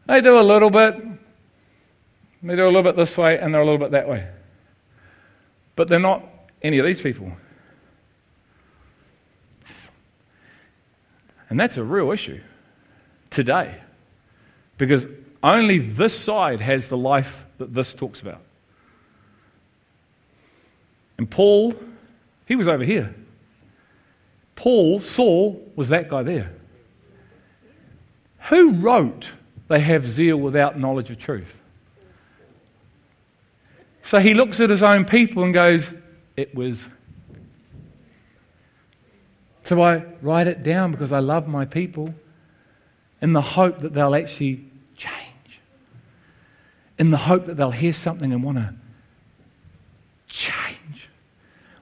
They 0.06 0.20
do 0.20 0.38
a 0.38 0.42
little 0.42 0.70
bit, 0.70 0.96
they 2.42 2.56
do 2.56 2.64
a 2.64 2.66
little 2.66 2.82
bit 2.82 2.96
this 2.96 3.16
way, 3.16 3.38
and 3.38 3.54
they're 3.54 3.62
a 3.62 3.64
little 3.64 3.78
bit 3.78 3.90
that 3.92 4.08
way. 4.08 4.28
But 5.76 5.88
they're 5.88 5.98
not 5.98 6.24
any 6.62 6.78
of 6.78 6.86
these 6.86 7.00
people. 7.00 7.32
And 11.51 11.59
that's 11.59 11.76
a 11.76 11.84
real 11.84 12.12
issue 12.12 12.40
today. 13.28 13.80
Because 14.78 15.07
only 15.42 15.78
this 15.78 16.18
side 16.18 16.61
has 16.61 16.88
the 16.88 16.96
life 16.96 17.44
that 17.59 17.74
this 17.74 17.92
talks 17.92 18.20
about. 18.20 18.40
And 21.18 21.28
Paul, 21.28 21.74
he 22.46 22.57
was 22.57 22.68
over 22.68 22.84
here. 22.84 23.14
Paul, 24.55 25.01
Saul, 25.01 25.61
was 25.76 25.88
that 25.88 26.09
guy 26.09 26.22
there. 26.22 26.53
Who 28.48 28.72
wrote, 28.72 29.32
They 29.68 29.80
have 29.80 30.07
zeal 30.07 30.36
without 30.36 30.78
knowledge 30.78 31.11
of 31.11 31.18
truth? 31.18 31.57
So 34.03 34.18
he 34.18 34.34
looks 34.34 34.61
at 34.61 34.70
his 34.70 34.82
own 34.82 35.05
people 35.05 35.44
and 35.44 35.53
goes, 35.53 35.92
It 36.36 36.55
was 36.55 36.86
so 39.70 39.80
I 39.82 40.02
write 40.20 40.48
it 40.48 40.64
down 40.64 40.90
because 40.90 41.12
I 41.12 41.20
love 41.20 41.46
my 41.46 41.64
people 41.64 42.12
in 43.22 43.34
the 43.34 43.40
hope 43.40 43.78
that 43.78 43.94
they'll 43.94 44.16
actually 44.16 44.64
change, 44.96 45.60
in 46.98 47.12
the 47.12 47.16
hope 47.16 47.44
that 47.44 47.56
they'll 47.56 47.70
hear 47.70 47.92
something 47.92 48.32
and 48.32 48.42
want 48.42 48.58
to 48.58 48.74
change 50.26 51.08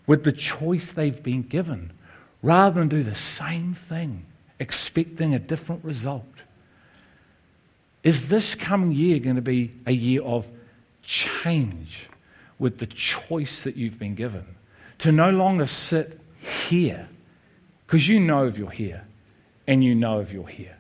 with 0.07 0.25
the 0.25 0.33
choice 0.33 0.93
they've 0.93 1.23
been 1.23 1.41
given 1.41 1.95
rather 2.43 2.79
than 2.79 2.89
do 2.89 3.03
the 3.03 3.15
same 3.15 3.73
thing 3.73 4.27
expecting 4.61 5.35
a 5.35 5.39
different 5.39 5.83
result. 5.83 6.27
Is 8.03 8.29
this 8.29 8.55
coming 8.55 8.93
year 8.93 9.19
going 9.19 9.37
to 9.37 9.41
be 9.41 9.73
a 9.87 9.93
year 9.93 10.21
of 10.21 10.51
change 11.03 12.07
with 12.59 12.81
the 12.81 12.87
choice 12.87 13.63
that 13.63 13.77
you've 13.77 13.99
been 13.99 14.15
given? 14.15 14.45
To 14.99 15.11
no 15.11 15.31
longer 15.31 15.67
sit 15.67 16.21
here 16.69 17.09
because 17.89 18.07
you 18.07 18.21
know 18.21 18.47
if 18.47 18.59
you're 18.59 18.69
here, 18.69 19.07
and 19.67 19.83
you 19.83 19.95
know 19.95 20.21
if 20.21 20.31
you're 20.31 20.47
here. 20.47 20.77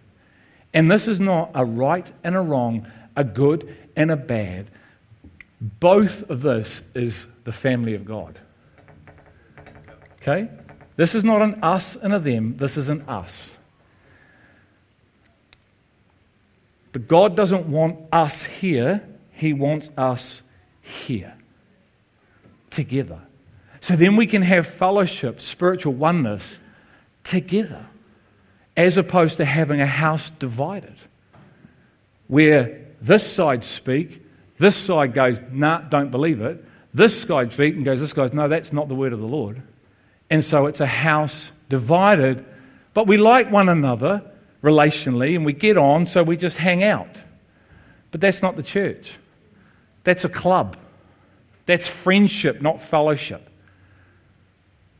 And 0.74 0.90
this 0.90 1.08
is 1.08 1.22
not 1.22 1.50
a 1.54 1.64
right 1.64 2.06
and 2.22 2.36
a 2.36 2.40
wrong, 2.40 2.86
a 3.16 3.24
good 3.24 3.74
and 3.96 4.10
a 4.10 4.16
bad. 4.16 4.66
Both 5.58 6.28
of 6.28 6.42
this 6.42 6.82
is 6.94 7.26
the 7.44 7.52
family 7.52 7.94
of 7.94 8.04
God. 8.04 8.38
Okay? 10.20 10.50
This 10.96 11.14
is 11.14 11.24
not 11.24 11.40
an 11.40 11.64
us 11.64 11.96
and 11.96 12.12
a 12.12 12.18
them, 12.18 12.58
this 12.58 12.76
is 12.76 12.90
an 12.90 13.00
us. 13.08 13.54
But 16.92 17.08
God 17.08 17.34
doesn't 17.34 17.70
want 17.70 18.00
us 18.12 18.44
here, 18.44 19.02
He 19.32 19.54
wants 19.54 19.88
us 19.96 20.42
here 20.82 21.34
together. 22.68 23.20
So 23.80 23.96
then 23.96 24.14
we 24.16 24.26
can 24.26 24.42
have 24.42 24.66
fellowship, 24.66 25.40
spiritual 25.40 25.94
oneness 25.94 26.58
together, 27.28 27.84
as 28.76 28.96
opposed 28.96 29.36
to 29.36 29.44
having 29.44 29.80
a 29.80 29.86
house 29.86 30.30
divided, 30.30 30.94
where 32.26 32.86
this 33.00 33.30
side 33.30 33.64
speak, 33.64 34.24
this 34.58 34.76
side 34.76 35.12
goes, 35.14 35.42
nah, 35.52 35.80
don't 35.80 36.10
believe 36.10 36.40
it. 36.40 36.64
This 36.94 37.20
side 37.22 37.52
speak 37.52 37.76
and 37.76 37.84
goes, 37.84 38.00
this 38.00 38.12
guy's, 38.12 38.32
no, 38.32 38.48
that's 38.48 38.72
not 38.72 38.88
the 38.88 38.94
word 38.94 39.12
of 39.12 39.20
the 39.20 39.26
Lord. 39.26 39.62
And 40.30 40.42
so 40.42 40.66
it's 40.66 40.80
a 40.80 40.86
house 40.86 41.50
divided, 41.68 42.44
but 42.94 43.06
we 43.06 43.18
like 43.18 43.50
one 43.50 43.68
another 43.68 44.22
relationally 44.62 45.36
and 45.36 45.44
we 45.44 45.52
get 45.52 45.76
on, 45.76 46.06
so 46.06 46.22
we 46.22 46.36
just 46.36 46.56
hang 46.56 46.82
out. 46.82 47.22
But 48.10 48.20
that's 48.20 48.42
not 48.42 48.56
the 48.56 48.62
church. 48.62 49.18
That's 50.04 50.24
a 50.24 50.28
club. 50.28 50.76
That's 51.66 51.86
friendship, 51.86 52.62
not 52.62 52.80
fellowship. 52.80 53.47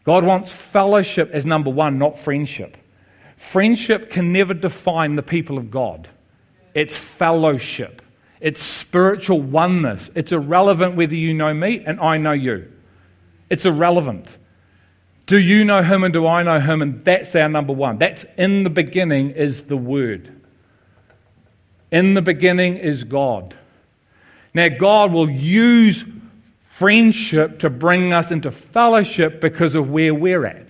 God 0.09 0.24
wants 0.24 0.50
fellowship 0.50 1.32
as 1.34 1.44
number 1.44 1.68
one, 1.68 1.98
not 1.98 2.18
friendship. 2.18 2.78
Friendship 3.36 4.09
can 4.09 4.32
never 4.32 4.54
define 4.54 5.16
the 5.16 5.22
people 5.22 5.59
of 5.59 5.70
God, 5.70 6.09
it's 6.72 6.96
fellowship, 6.96 8.00
it's 8.40 8.62
spiritual 8.62 9.42
oneness. 9.42 10.09
It's 10.14 10.32
irrelevant 10.32 10.96
whether 10.96 11.14
you 11.14 11.34
know 11.34 11.52
me 11.52 11.84
and 11.84 12.00
I 12.00 12.16
know 12.16 12.32
you. 12.32 12.72
It's 13.50 13.66
irrelevant. 13.66 14.38
Do 15.26 15.38
you 15.38 15.62
know 15.62 15.82
him 15.82 16.02
and 16.02 16.14
do 16.14 16.26
I 16.26 16.42
know 16.42 16.59
him? 16.59 16.80
And 16.80 17.04
that's 17.04 17.36
our 17.36 17.50
number 17.50 17.74
one. 17.74 17.98
That's 17.98 18.24
in 18.38 18.62
the 18.62 18.70
beginning 18.70 19.32
is 19.32 19.64
the 19.64 19.76
Word. 19.76 20.40
In 21.90 22.14
the 22.14 22.22
beginning 22.22 22.78
is 22.78 23.04
God. 23.04 23.54
Now, 24.54 24.68
God 24.68 25.12
will 25.12 25.28
use 25.28 26.02
friendship 26.79 27.59
to 27.59 27.68
bring 27.68 28.12
us 28.12 28.31
into 28.31 28.53
fellowship 28.53 29.41
because 29.41 29.74
of 29.74 29.91
where 29.91 30.14
we're 30.14 30.47
at. 30.47 30.68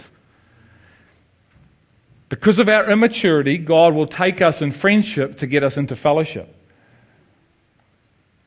Because 2.31 2.59
of 2.59 2.67
our 2.67 2.91
immaturity, 2.91 3.59
God 3.59 3.93
will 3.93 4.07
take 4.07 4.41
us 4.41 4.63
in 4.63 4.71
friendship 4.71 5.37
to 5.39 5.47
get 5.47 5.63
us 5.63 5.77
into 5.77 5.95
fellowship. 5.95 6.55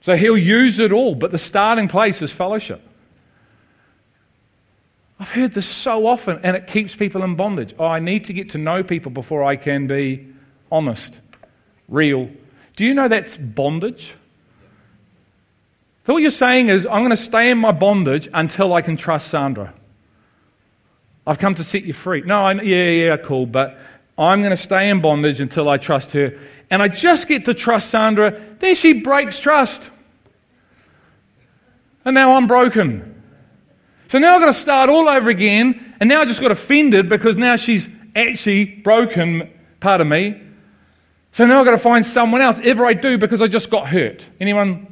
So 0.01 0.15
He'll 0.15 0.39
use 0.39 0.79
it 0.79 0.91
all, 0.91 1.13
but 1.13 1.29
the 1.29 1.37
starting 1.37 1.87
place 1.87 2.23
is 2.23 2.31
fellowship. 2.31 2.81
I've 5.19 5.31
heard 5.31 5.51
this 5.51 5.67
so 5.67 6.07
often, 6.07 6.39
and 6.41 6.57
it 6.57 6.65
keeps 6.65 6.95
people 6.95 7.21
in 7.21 7.35
bondage. 7.35 7.75
Oh, 7.77 7.85
I 7.85 7.99
need 7.99 8.25
to 8.25 8.33
get 8.33 8.49
to 8.51 8.57
know 8.57 8.83
people 8.83 9.11
before 9.11 9.43
I 9.43 9.55
can 9.55 9.85
be 9.85 10.27
honest, 10.71 11.19
real. 11.87 12.27
Do 12.75 12.85
you 12.85 12.95
know 12.95 13.07
that's 13.07 13.37
bondage? 13.37 14.15
So, 16.03 16.13
what 16.13 16.21
you're 16.21 16.31
saying 16.31 16.69
is, 16.69 16.85
I'm 16.85 17.01
going 17.01 17.11
to 17.11 17.17
stay 17.17 17.51
in 17.51 17.59
my 17.59 17.71
bondage 17.71 18.27
until 18.33 18.73
I 18.73 18.81
can 18.81 18.97
trust 18.97 19.27
Sandra. 19.27 19.73
I've 21.27 21.37
come 21.37 21.53
to 21.55 21.63
set 21.63 21.83
you 21.83 21.93
free. 21.93 22.21
No, 22.21 22.45
I, 22.45 22.53
yeah, 22.53 22.89
yeah, 22.89 23.17
cool, 23.17 23.45
but 23.45 23.77
I'm 24.17 24.41
going 24.41 24.51
to 24.51 24.57
stay 24.57 24.89
in 24.89 25.01
bondage 25.01 25.39
until 25.39 25.69
I 25.69 25.77
trust 25.77 26.11
her. 26.13 26.39
And 26.71 26.81
I 26.81 26.87
just 26.87 27.27
get 27.27 27.45
to 27.45 27.53
trust 27.53 27.89
Sandra, 27.89 28.41
then 28.59 28.75
she 28.75 28.93
breaks 28.93 29.39
trust. 29.39 29.89
And 32.03 32.15
now 32.15 32.33
I'm 32.33 32.47
broken. 32.47 33.21
So 34.07 34.17
now 34.17 34.35
I've 34.35 34.41
got 34.41 34.47
to 34.47 34.53
start 34.53 34.89
all 34.89 35.07
over 35.07 35.29
again, 35.29 35.95
and 35.99 36.09
now 36.09 36.21
I 36.21 36.25
just 36.25 36.41
got 36.41 36.51
offended 36.51 37.09
because 37.09 37.37
now 37.37 37.55
she's 37.55 37.87
actually 38.15 38.65
broken 38.65 39.49
part 39.79 40.01
of 40.01 40.07
me. 40.07 40.41
So 41.31 41.45
now 41.45 41.59
I've 41.59 41.65
got 41.65 41.71
to 41.71 41.77
find 41.77 42.05
someone 42.05 42.41
else, 42.41 42.59
ever 42.63 42.85
I 42.85 42.93
do, 42.93 43.17
because 43.17 43.41
I 43.41 43.47
just 43.47 43.69
got 43.69 43.87
hurt. 43.87 44.25
Anyone 44.39 44.90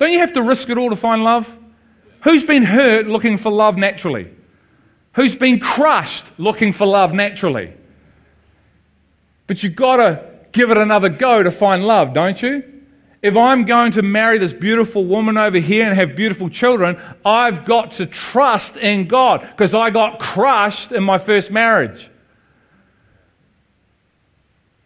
don't 0.00 0.12
you 0.12 0.18
have 0.18 0.32
to 0.34 0.42
risk 0.42 0.68
it 0.68 0.78
all 0.78 0.90
to 0.90 0.96
find 0.96 1.22
love? 1.22 1.56
Who's 2.22 2.44
been 2.44 2.64
hurt 2.64 3.06
looking 3.06 3.36
for 3.36 3.50
love 3.50 3.76
naturally? 3.76 4.30
Who's 5.14 5.34
been 5.34 5.60
crushed 5.60 6.26
looking 6.38 6.72
for 6.72 6.86
love 6.86 7.12
naturally? 7.12 7.72
But 9.46 9.62
you've 9.62 9.76
got 9.76 9.96
to 9.96 10.24
give 10.52 10.70
it 10.70 10.76
another 10.76 11.08
go 11.08 11.42
to 11.42 11.50
find 11.50 11.84
love, 11.84 12.12
don't 12.14 12.40
you? 12.42 12.70
if 13.22 13.36
I'm 13.36 13.64
going 13.64 13.92
to 13.92 14.02
marry 14.02 14.38
this 14.38 14.52
beautiful 14.52 15.04
woman 15.04 15.36
over 15.36 15.58
here 15.58 15.86
and 15.86 15.94
have 15.94 16.16
beautiful 16.16 16.48
children, 16.48 16.98
I've 17.24 17.64
got 17.64 17.92
to 17.92 18.06
trust 18.06 18.76
in 18.76 19.08
God 19.08 19.42
because 19.42 19.74
I 19.74 19.90
got 19.90 20.18
crushed 20.18 20.92
in 20.92 21.04
my 21.04 21.18
first 21.18 21.50
marriage. 21.50 22.10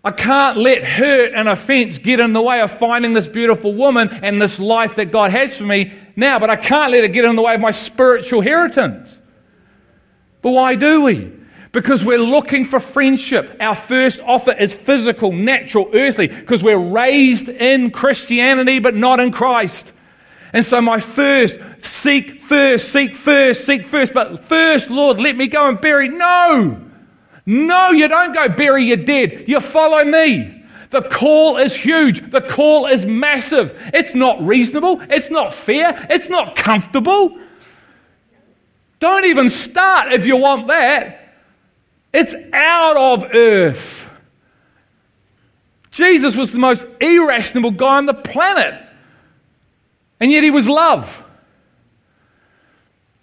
I 0.05 0.11
can't 0.11 0.59
let 0.59 0.85
hurt 0.85 1.33
and 1.35 1.49
offense 1.49 1.97
get 1.97 2.21
in 2.21 2.35
the 2.35 2.43
way 2.43 2.61
of 2.61 2.71
finding 2.71 3.15
this 3.15 3.27
beautiful 3.27 3.73
woman 3.73 4.11
and 4.11 4.41
this 4.41 4.59
life 4.59 4.97
that 4.97 5.11
God 5.11 5.31
has 5.31 5.57
for 5.57 5.65
me 5.65 5.93
now, 6.15 6.39
but 6.39 6.51
I 6.51 6.57
can't 6.57 6.93
let 6.93 7.05
it 7.05 7.15
get 7.15 7.25
in 7.25 7.37
the 7.37 7.43
way 7.43 7.55
of 7.55 7.61
my 7.63 7.71
spiritual 7.71 8.41
inheritance. 8.41 9.19
But 10.43 10.51
why 10.51 10.75
do 10.75 11.05
we? 11.05 11.33
Because 11.73 12.05
we're 12.05 12.19
looking 12.19 12.67
for 12.67 12.81
friendship. 12.81 13.57
Our 13.59 13.75
first 13.75 14.21
offer 14.21 14.53
is 14.53 14.75
physical, 14.75 15.33
natural, 15.33 15.89
earthly, 15.95 16.27
because 16.29 16.63
we're 16.63 16.77
raised 16.77 17.49
in 17.49 17.91
Christianity 17.91 18.81
but 18.81 18.95
not 18.95 19.21
in 19.21 19.33
Christ. 19.33 19.91
And 20.53 20.65
so, 20.65 20.81
my 20.83 21.01
first, 21.01 21.57
seek 21.81 22.43
first, 22.43 22.93
seek 22.93 23.17
first, 23.17 23.65
seek 23.65 23.87
first, 23.87 24.13
but 24.13 24.45
first, 24.45 24.91
Lord, 24.91 25.19
let 25.19 25.35
me 25.35 25.49
go 25.49 25.69
and 25.69 25.81
bury. 25.81 26.09
No! 26.09 26.84
No, 27.47 27.91
you 27.91 28.09
don't 28.09 28.33
go 28.33 28.49
bury 28.49 28.85
your 28.85 28.97
dead. 28.97 29.45
You 29.47 29.61
follow 29.61 30.05
me. 30.05 30.65
The 30.91 31.03
call 31.03 31.57
is 31.57 31.75
huge. 31.75 32.31
The 32.31 32.41
call 32.41 32.87
is 32.87 33.05
massive. 33.05 33.77
It's 33.93 34.15
not 34.15 34.45
reasonable. 34.47 35.03
It's 35.11 35.31
not 35.31 35.53
fair. 35.53 36.07
It's 36.09 36.29
not 36.29 36.55
comfortable. 36.55 37.39
Don't 39.01 39.25
even 39.25 39.51
start 39.51 40.13
if 40.13 40.25
you 40.25 40.37
want 40.37 40.69
that. 40.69 41.35
It's 42.13 42.35
out 42.53 42.97
of 42.97 43.35
earth. 43.35 44.09
Jesus 45.91 46.37
was 46.37 46.53
the 46.53 46.59
most 46.59 46.85
irrational 47.01 47.73
guy 47.73 47.99
on 47.99 48.07
the 48.07 48.15
planet. 48.15 48.81
And 50.21 50.31
yet 50.31 50.45
he 50.45 50.51
was 50.51 50.69
love. 50.69 51.24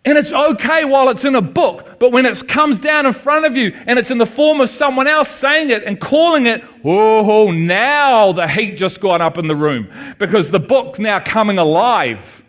And 0.04 0.18
it's 0.18 0.32
okay 0.32 0.84
while 0.84 1.10
it's 1.10 1.26
in 1.26 1.36
a 1.36 1.44
book, 1.44 2.00
but 2.00 2.12
when 2.12 2.26
it 2.26 2.48
comes 2.48 2.80
down 2.80 3.06
in 3.06 3.14
front 3.14 3.46
of 3.46 3.56
you 3.56 3.72
and 3.86 4.00
it's 4.00 4.10
in 4.10 4.18
the 4.18 4.26
form 4.26 4.60
of 4.60 4.70
someone 4.70 5.06
else 5.06 5.30
saying 5.30 5.70
it 5.70 5.84
and 5.84 6.00
calling 6.00 6.48
it, 6.48 6.64
oh, 6.84 7.52
now 7.52 8.32
the 8.32 8.48
heat 8.48 8.78
just 8.78 9.00
got 9.00 9.22
up 9.22 9.38
in 9.38 9.48
the 9.48 9.56
room 9.56 9.88
because 10.18 10.50
the 10.50 10.60
book's 10.60 10.98
now 10.98 11.20
coming 11.20 11.60
alive. 11.60 12.44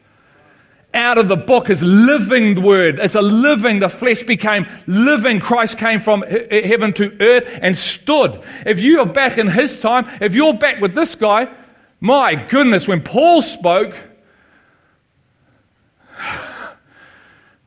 Out 0.94 1.18
of 1.18 1.28
the 1.28 1.36
book 1.36 1.68
is 1.68 1.82
living 1.82 2.55
the 2.55 2.62
word. 2.62 2.98
It's 2.98 3.14
a 3.14 3.22
living, 3.22 3.80
the 3.80 3.88
flesh 3.90 4.22
became 4.22 4.66
living. 4.86 5.38
Christ 5.38 5.76
came 5.76 6.00
from 6.00 6.22
heaven 6.22 6.94
to 6.94 7.14
earth 7.20 7.59
and 7.61 7.76
stood. 7.76 8.42
If 8.64 8.80
you 8.80 9.00
are 9.00 9.07
back 9.07 9.36
in 9.36 9.48
his 9.48 9.78
time, 9.78 10.09
if 10.22 10.34
you're 10.34 10.55
back 10.55 10.80
with 10.80 10.94
this 10.94 11.14
guy, 11.14 11.53
my 12.00 12.34
goodness, 12.34 12.88
when 12.88 13.03
Paul 13.03 13.42
spoke, 13.42 13.94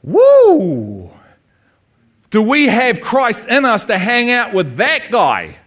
Woo! 0.06 1.10
Do 2.30 2.41
we 2.41 2.68
have 2.68 3.01
Christ 3.01 3.45
in 3.47 3.66
us 3.66 3.86
to 3.86 3.97
hang 3.97 4.30
out 4.30 4.53
with 4.53 4.78
that 4.78 5.12
guy? 5.12 5.58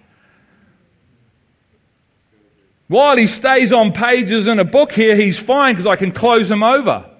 While 2.86 3.16
he 3.16 3.26
stays 3.26 3.72
on 3.72 3.92
pages 3.92 4.46
in 4.46 4.58
a 4.58 4.64
book 4.64 4.92
here, 4.92 5.16
he's 5.16 5.38
fine 5.38 5.74
because 5.74 5.86
I 5.86 5.96
can 5.96 6.12
close 6.12 6.50
him 6.50 6.62
over. 6.62 7.10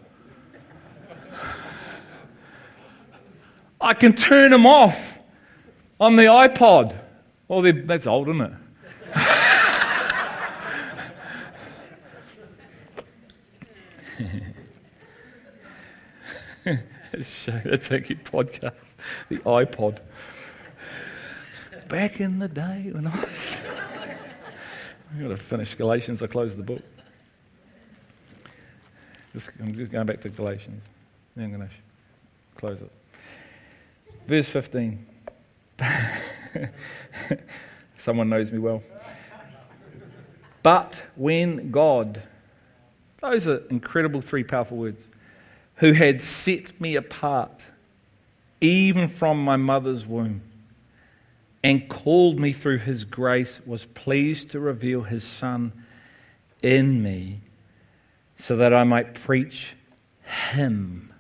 I 3.81 3.95
can 3.95 4.15
turn 4.15 4.53
him 4.53 4.65
off 4.65 5.19
on 6.01 6.17
the 6.17 6.25
iPod. 6.25 6.99
Well, 7.49 7.63
that's 7.85 8.07
old, 8.07 8.29
isn't 8.29 8.41
it? 8.41 8.53
Show. 17.25 17.61
That's 17.65 17.89
podcast. 17.89 18.73
The 19.29 19.39
iPod. 19.39 20.01
Back 21.89 22.21
in 22.21 22.39
the 22.39 22.49
day 22.49 22.91
when 22.93 23.07
I 23.07 23.21
was. 23.21 23.65
I've 25.15 25.23
got 25.23 25.29
to 25.29 25.37
finish 25.37 25.75
Galatians. 25.75 26.23
I 26.23 26.27
closed 26.27 26.59
the 26.59 26.63
book. 26.63 26.83
Just, 29.33 29.51
I'm 29.61 29.75
just 29.75 29.91
going 29.91 30.07
back 30.07 30.21
to 30.21 30.29
Galatians. 30.29 30.83
I'm 31.37 31.49
going 31.51 31.69
to 31.69 31.75
close 32.57 32.83
it. 32.83 32.91
Verse 34.27 34.49
15. 34.49 35.07
Someone 37.97 38.29
knows 38.29 38.53
me 38.53 38.59
well. 38.59 38.83
But 40.63 41.05
when 41.15 41.71
God, 41.71 42.23
those 43.21 43.49
are 43.49 43.63
incredible 43.71 44.21
three 44.21 44.45
powerful 44.45 44.77
words 44.77 45.09
who 45.79 45.93
had 45.93 46.21
set 46.21 46.81
me 46.81 46.97
apart, 46.97 47.67
even 48.61 49.09
from 49.09 49.43
my 49.43 49.57
mother's 49.57 50.05
womb, 50.07 50.43
and 51.63 51.89
called 51.89 52.39
me 52.39 52.53
through 52.53 52.79
his 52.79 53.05
grace, 53.05 53.61
was 53.65 53.85
pleased 53.85 54.51
to 54.51 54.61
reveal 54.61 55.03
his 55.03 55.25
Son 55.25 55.73
in 56.63 57.03
me 57.03 57.41
so 58.37 58.57
that 58.57 58.73
I 58.73 58.85
might 58.85 59.15
preach 59.15 59.77
him. 60.53 61.13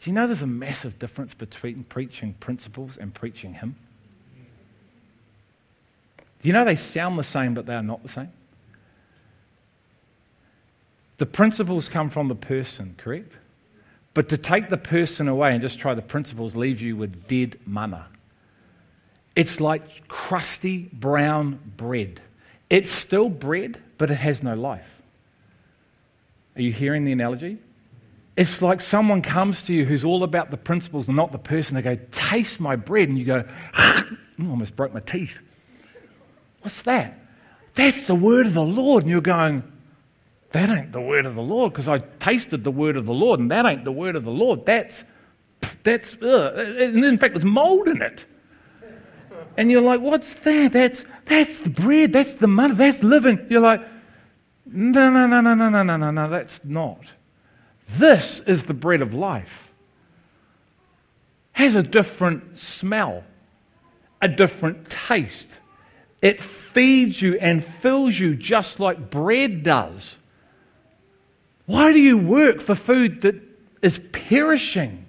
Do 0.00 0.10
you 0.10 0.14
know 0.14 0.26
there's 0.26 0.42
a 0.42 0.46
massive 0.46 0.98
difference 0.98 1.34
between 1.34 1.84
preaching 1.84 2.34
principles 2.34 2.96
and 2.96 3.12
preaching 3.14 3.54
him? 3.54 3.76
Do 6.40 6.48
you 6.48 6.52
know 6.52 6.64
they 6.64 6.76
sound 6.76 7.18
the 7.18 7.24
same, 7.24 7.54
but 7.54 7.66
they 7.66 7.74
are 7.74 7.82
not 7.82 8.02
the 8.02 8.08
same? 8.08 8.32
The 11.18 11.26
principles 11.26 11.88
come 11.88 12.10
from 12.10 12.28
the 12.28 12.34
person, 12.34 12.94
correct? 12.96 13.32
But 14.14 14.28
to 14.30 14.36
take 14.36 14.70
the 14.70 14.76
person 14.76 15.28
away 15.28 15.52
and 15.52 15.60
just 15.60 15.78
try 15.78 15.94
the 15.94 16.02
principles 16.02 16.56
leaves 16.56 16.80
you 16.80 16.96
with 16.96 17.26
dead 17.28 17.58
manna. 17.66 18.06
It's 19.36 19.60
like 19.60 20.08
crusty 20.08 20.88
brown 20.92 21.60
bread. 21.76 22.20
It's 22.70 22.90
still 22.90 23.28
bread, 23.28 23.80
but 23.96 24.10
it 24.10 24.16
has 24.16 24.42
no 24.42 24.54
life. 24.54 25.00
Are 26.56 26.62
you 26.62 26.72
hearing 26.72 27.04
the 27.04 27.12
analogy? 27.12 27.58
It's 28.36 28.62
like 28.62 28.80
someone 28.80 29.22
comes 29.22 29.62
to 29.64 29.72
you 29.72 29.84
who's 29.84 30.04
all 30.04 30.22
about 30.22 30.50
the 30.50 30.56
principles 30.56 31.08
and 31.08 31.16
not 31.16 31.32
the 31.32 31.38
person. 31.38 31.74
They 31.74 31.82
go, 31.82 31.98
Taste 32.10 32.60
my 32.60 32.76
bread. 32.76 33.08
And 33.08 33.18
you 33.18 33.24
go, 33.24 33.44
I 33.74 34.04
almost 34.40 34.76
broke 34.76 34.94
my 34.94 35.00
teeth. 35.00 35.38
What's 36.62 36.82
that? 36.82 37.18
That's 37.74 38.06
the 38.06 38.14
word 38.14 38.46
of 38.46 38.54
the 38.54 38.62
Lord. 38.62 39.04
And 39.04 39.10
you're 39.10 39.20
going, 39.20 39.62
that 40.50 40.70
ain't 40.70 40.92
the 40.92 41.00
word 41.00 41.26
of 41.26 41.34
the 41.34 41.42
Lord 41.42 41.72
because 41.72 41.88
I 41.88 41.98
tasted 41.98 42.64
the 42.64 42.70
word 42.70 42.96
of 42.96 43.06
the 43.06 43.12
Lord 43.12 43.40
and 43.40 43.50
that 43.50 43.66
ain't 43.66 43.84
the 43.84 43.92
word 43.92 44.16
of 44.16 44.24
the 44.24 44.30
Lord. 44.30 44.64
That's, 44.64 45.04
that's, 45.82 46.14
uh, 46.22 46.76
and 46.78 47.04
in 47.04 47.18
fact, 47.18 47.34
there's 47.34 47.44
mold 47.44 47.88
in 47.88 48.00
it. 48.00 48.24
And 49.56 49.70
you're 49.70 49.82
like, 49.82 50.00
what's 50.00 50.36
that? 50.36 50.72
That's, 50.72 51.04
that's 51.24 51.60
the 51.60 51.70
bread, 51.70 52.12
that's 52.12 52.34
the 52.34 52.46
manna, 52.46 52.74
that's 52.74 53.02
living. 53.02 53.46
You're 53.50 53.60
like, 53.60 53.82
no, 54.64 55.10
no, 55.10 55.26
no, 55.26 55.40
no, 55.40 55.54
no, 55.54 55.68
no, 55.68 55.82
no, 55.82 55.96
no, 55.96 56.10
no, 56.10 56.30
that's 56.30 56.64
not. 56.64 57.12
This 57.88 58.40
is 58.40 58.64
the 58.64 58.74
bread 58.74 59.02
of 59.02 59.14
life. 59.14 59.72
Has 61.52 61.74
a 61.74 61.82
different 61.82 62.58
smell, 62.58 63.24
a 64.22 64.28
different 64.28 64.88
taste. 64.88 65.58
It 66.22 66.40
feeds 66.40 67.20
you 67.20 67.36
and 67.38 67.64
fills 67.64 68.18
you 68.18 68.36
just 68.36 68.78
like 68.78 69.10
bread 69.10 69.62
does. 69.62 70.17
Why 71.68 71.92
do 71.92 72.00
you 72.00 72.16
work 72.16 72.62
for 72.62 72.74
food 72.74 73.20
that 73.20 73.34
is 73.82 74.00
perishing 74.10 75.04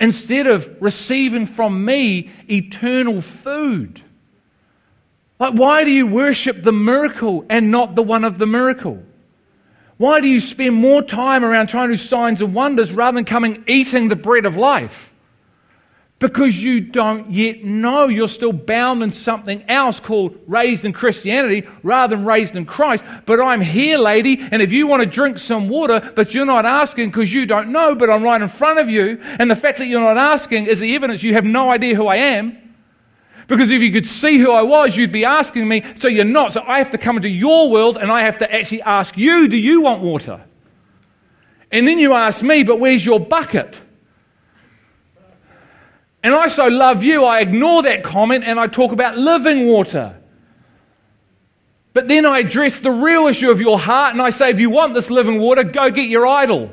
instead 0.00 0.46
of 0.46 0.74
receiving 0.80 1.44
from 1.44 1.84
me 1.84 2.30
eternal 2.50 3.20
food? 3.20 4.00
Like, 5.38 5.52
why 5.52 5.84
do 5.84 5.90
you 5.90 6.06
worship 6.06 6.62
the 6.62 6.72
miracle 6.72 7.44
and 7.50 7.70
not 7.70 7.94
the 7.94 8.02
one 8.02 8.24
of 8.24 8.38
the 8.38 8.46
miracle? 8.46 9.02
Why 9.98 10.22
do 10.22 10.28
you 10.28 10.40
spend 10.40 10.76
more 10.76 11.02
time 11.02 11.44
around 11.44 11.66
trying 11.66 11.90
to 11.90 11.96
do 11.96 12.02
signs 12.02 12.40
and 12.40 12.54
wonders 12.54 12.90
rather 12.90 13.16
than 13.16 13.26
coming 13.26 13.62
eating 13.66 14.08
the 14.08 14.16
bread 14.16 14.46
of 14.46 14.56
life? 14.56 15.09
Because 16.20 16.62
you 16.62 16.82
don't 16.82 17.32
yet 17.32 17.64
know. 17.64 18.06
You're 18.06 18.28
still 18.28 18.52
bound 18.52 19.02
in 19.02 19.10
something 19.10 19.64
else 19.68 19.98
called 19.98 20.38
raised 20.46 20.84
in 20.84 20.92
Christianity 20.92 21.66
rather 21.82 22.14
than 22.14 22.24
raised 22.24 22.54
in 22.54 22.66
Christ. 22.66 23.02
But 23.24 23.40
I'm 23.40 23.62
here, 23.62 23.98
lady, 23.98 24.38
and 24.38 24.62
if 24.62 24.70
you 24.70 24.86
want 24.86 25.00
to 25.00 25.06
drink 25.06 25.38
some 25.38 25.68
water, 25.68 26.12
but 26.14 26.32
you're 26.32 26.46
not 26.46 26.66
asking 26.66 27.08
because 27.08 27.32
you 27.32 27.46
don't 27.46 27.72
know, 27.72 27.94
but 27.94 28.10
I'm 28.10 28.22
right 28.22 28.40
in 28.40 28.48
front 28.48 28.78
of 28.78 28.88
you, 28.88 29.18
and 29.22 29.50
the 29.50 29.56
fact 29.56 29.78
that 29.78 29.86
you're 29.86 30.00
not 30.00 30.18
asking 30.18 30.66
is 30.66 30.78
the 30.78 30.94
evidence 30.94 31.22
you 31.22 31.32
have 31.32 31.44
no 31.44 31.70
idea 31.70 31.96
who 31.96 32.06
I 32.06 32.16
am. 32.16 32.56
Because 33.48 33.70
if 33.70 33.82
you 33.82 33.90
could 33.90 34.06
see 34.06 34.38
who 34.38 34.52
I 34.52 34.62
was, 34.62 34.96
you'd 34.96 35.10
be 35.10 35.24
asking 35.24 35.66
me, 35.66 35.82
so 35.98 36.06
you're 36.06 36.24
not. 36.24 36.52
So 36.52 36.62
I 36.64 36.78
have 36.78 36.90
to 36.90 36.98
come 36.98 37.16
into 37.16 37.28
your 37.28 37.68
world 37.68 37.96
and 37.96 38.12
I 38.12 38.22
have 38.22 38.38
to 38.38 38.54
actually 38.54 38.82
ask 38.82 39.16
you, 39.16 39.48
do 39.48 39.56
you 39.56 39.80
want 39.80 40.02
water? 40.02 40.44
And 41.72 41.88
then 41.88 41.98
you 41.98 42.12
ask 42.12 42.44
me, 42.44 42.62
but 42.62 42.78
where's 42.78 43.04
your 43.04 43.18
bucket? 43.18 43.82
And 46.22 46.34
I 46.34 46.48
so 46.48 46.66
love 46.66 47.02
you, 47.02 47.24
I 47.24 47.40
ignore 47.40 47.82
that 47.82 48.02
comment 48.02 48.44
and 48.44 48.60
I 48.60 48.66
talk 48.66 48.92
about 48.92 49.16
living 49.16 49.66
water. 49.66 50.16
But 51.92 52.08
then 52.08 52.26
I 52.26 52.40
address 52.40 52.78
the 52.78 52.90
real 52.90 53.26
issue 53.26 53.50
of 53.50 53.60
your 53.60 53.78
heart 53.78 54.12
and 54.12 54.22
I 54.22 54.30
say, 54.30 54.50
if 54.50 54.60
you 54.60 54.70
want 54.70 54.94
this 54.94 55.10
living 55.10 55.40
water, 55.40 55.64
go 55.64 55.90
get 55.90 56.08
your 56.08 56.26
idol. 56.26 56.70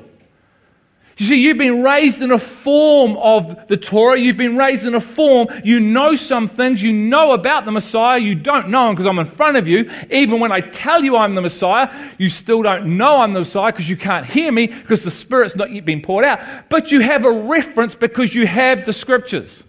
You 1.18 1.26
see, 1.26 1.38
you've 1.38 1.57
been 1.57 1.82
raised 1.82 2.22
in 2.22 2.32
a 2.32 2.38
form 2.38 3.18
of 3.18 3.65
the 3.65 3.76
Torah. 3.76 4.20
You've 4.20 4.38
been 4.38 4.55
raised 4.55 4.86
in 4.86 4.93
a 4.93 5.01
form. 5.01 5.47
You 5.63 5.80
know 5.80 6.15
some 6.15 6.47
things. 6.47 6.82
You 6.84 6.93
know 6.93 7.32
about 7.32 7.65
the 7.65 7.72
Messiah. 7.72 8.20
You 8.20 8.36
don't 8.36 8.70
know 8.70 8.89
him 8.89 8.93
because 8.93 9.07
I'm 9.07 9.18
in 9.18 9.26
front 9.26 9.57
of 9.57 9.68
you. 9.68 9.89
Even 10.11 10.39
when 10.39 10.51
I 10.51 10.61
tell 10.61 11.03
you 11.03 11.18
I'm 11.18 11.34
the 11.34 11.41
Messiah, 11.41 11.91
you 12.20 12.30
still 12.30 12.61
don't 12.61 12.97
know 12.97 13.22
I'm 13.22 13.34
the 13.34 13.39
Messiah 13.39 13.72
because 13.72 13.89
you 13.89 13.97
can't 13.97 14.28
hear 14.28 14.51
me 14.51 14.68
because 14.68 15.01
the 15.01 15.09
Spirit's 15.09 15.55
not 15.55 15.72
yet 15.72 15.86
been 15.86 16.03
poured 16.03 16.24
out. 16.24 16.70
But 16.70 16.91
you 16.91 16.99
have 16.99 17.26
a 17.26 17.32
reference 17.32 17.95
because 17.95 18.36
you 18.36 18.45
have 18.45 18.86
the 18.86 18.93
Scriptures. 18.93 19.63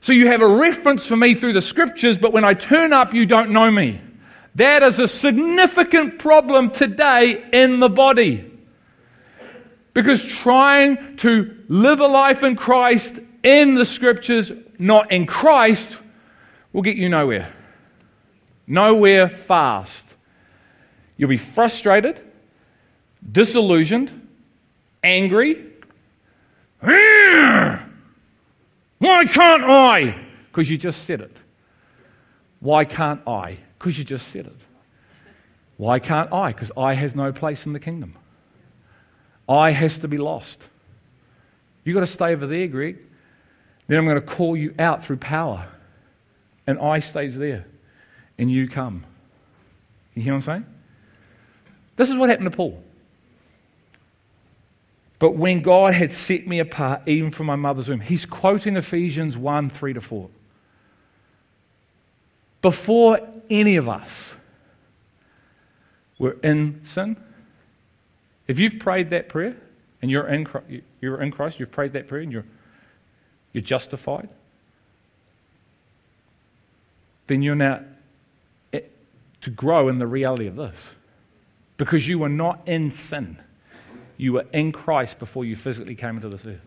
So 0.00 0.14
you 0.14 0.28
have 0.28 0.40
a 0.40 0.48
reference 0.48 1.04
for 1.04 1.16
me 1.16 1.34
through 1.34 1.52
the 1.52 1.60
Scriptures, 1.60 2.16
but 2.16 2.32
when 2.32 2.44
I 2.44 2.54
turn 2.54 2.94
up, 2.94 3.12
you 3.12 3.26
don't 3.26 3.50
know 3.50 3.70
me. 3.70 4.00
That 4.54 4.82
is 4.82 4.98
a 4.98 5.08
significant 5.08 6.18
problem 6.18 6.70
today 6.70 7.44
in 7.52 7.80
the 7.80 7.90
body. 7.90 8.55
Because 9.96 10.22
trying 10.22 11.16
to 11.16 11.56
live 11.68 12.00
a 12.00 12.06
life 12.06 12.42
in 12.42 12.54
Christ 12.54 13.18
in 13.42 13.76
the 13.76 13.86
scriptures, 13.86 14.52
not 14.78 15.10
in 15.10 15.24
Christ, 15.24 15.96
will 16.74 16.82
get 16.82 16.98
you 16.98 17.08
nowhere. 17.08 17.50
Nowhere 18.66 19.30
fast. 19.30 20.06
You'll 21.16 21.30
be 21.30 21.38
frustrated, 21.38 22.20
disillusioned, 23.32 24.28
angry. 25.02 25.64
Why 26.82 27.80
can't 29.24 29.64
I? 29.64 30.26
Because 30.48 30.68
you 30.68 30.76
just 30.76 31.04
said 31.04 31.22
it. 31.22 31.34
Why 32.60 32.84
can't 32.84 33.26
I? 33.26 33.56
Because 33.78 33.96
you 33.96 34.04
just 34.04 34.28
said 34.28 34.44
it. 34.44 34.60
Why 35.78 36.00
can't 36.00 36.30
I? 36.34 36.52
Because 36.52 36.70
I 36.76 36.92
has 36.92 37.14
no 37.14 37.32
place 37.32 37.64
in 37.64 37.72
the 37.72 37.80
kingdom. 37.80 38.18
I 39.48 39.70
has 39.70 39.98
to 40.00 40.08
be 40.08 40.16
lost. 40.16 40.62
You've 41.84 41.94
got 41.94 42.00
to 42.00 42.06
stay 42.06 42.32
over 42.32 42.46
there, 42.46 42.66
Greg. 42.66 42.98
Then 43.86 43.98
I'm 43.98 44.04
going 44.04 44.20
to 44.20 44.26
call 44.26 44.56
you 44.56 44.74
out 44.78 45.04
through 45.04 45.18
power. 45.18 45.68
And 46.66 46.78
I 46.80 46.98
stays 46.98 47.38
there. 47.38 47.66
And 48.38 48.50
you 48.50 48.68
come. 48.68 49.04
You 50.14 50.22
hear 50.22 50.32
what 50.32 50.38
I'm 50.38 50.42
saying? 50.42 50.66
This 51.94 52.10
is 52.10 52.16
what 52.16 52.28
happened 52.28 52.50
to 52.50 52.56
Paul. 52.56 52.82
But 55.18 55.30
when 55.36 55.62
God 55.62 55.94
had 55.94 56.12
set 56.12 56.46
me 56.46 56.58
apart, 56.58 57.02
even 57.06 57.30
from 57.30 57.46
my 57.46 57.56
mother's 57.56 57.88
womb, 57.88 58.00
he's 58.00 58.26
quoting 58.26 58.76
Ephesians 58.76 59.36
1 59.36 59.70
3 59.70 59.92
to 59.94 60.00
4. 60.00 60.28
Before 62.60 63.20
any 63.48 63.76
of 63.76 63.88
us 63.88 64.34
were 66.18 66.36
in 66.42 66.80
sin, 66.84 67.16
if 68.48 68.58
you've 68.58 68.78
prayed 68.78 69.08
that 69.10 69.28
prayer 69.28 69.56
and 70.02 70.10
you're 70.10 70.26
in, 70.26 70.46
you're 71.00 71.20
in 71.20 71.30
Christ, 71.30 71.58
you've 71.58 71.72
prayed 71.72 71.92
that 71.94 72.06
prayer 72.06 72.22
and 72.22 72.32
you're, 72.32 72.44
you're 73.52 73.62
justified, 73.62 74.28
then 77.26 77.42
you're 77.42 77.56
now 77.56 77.82
eh, 78.72 78.80
to 79.40 79.50
grow 79.50 79.88
in 79.88 79.98
the 79.98 80.06
reality 80.06 80.46
of 80.46 80.56
this. 80.56 80.94
Because 81.76 82.08
you 82.08 82.18
were 82.18 82.28
not 82.28 82.60
in 82.66 82.90
sin. 82.90 83.38
You 84.16 84.34
were 84.34 84.46
in 84.52 84.72
Christ 84.72 85.18
before 85.18 85.44
you 85.44 85.56
physically 85.56 85.94
came 85.94 86.16
into 86.16 86.28
this 86.28 86.46
earth. 86.46 86.60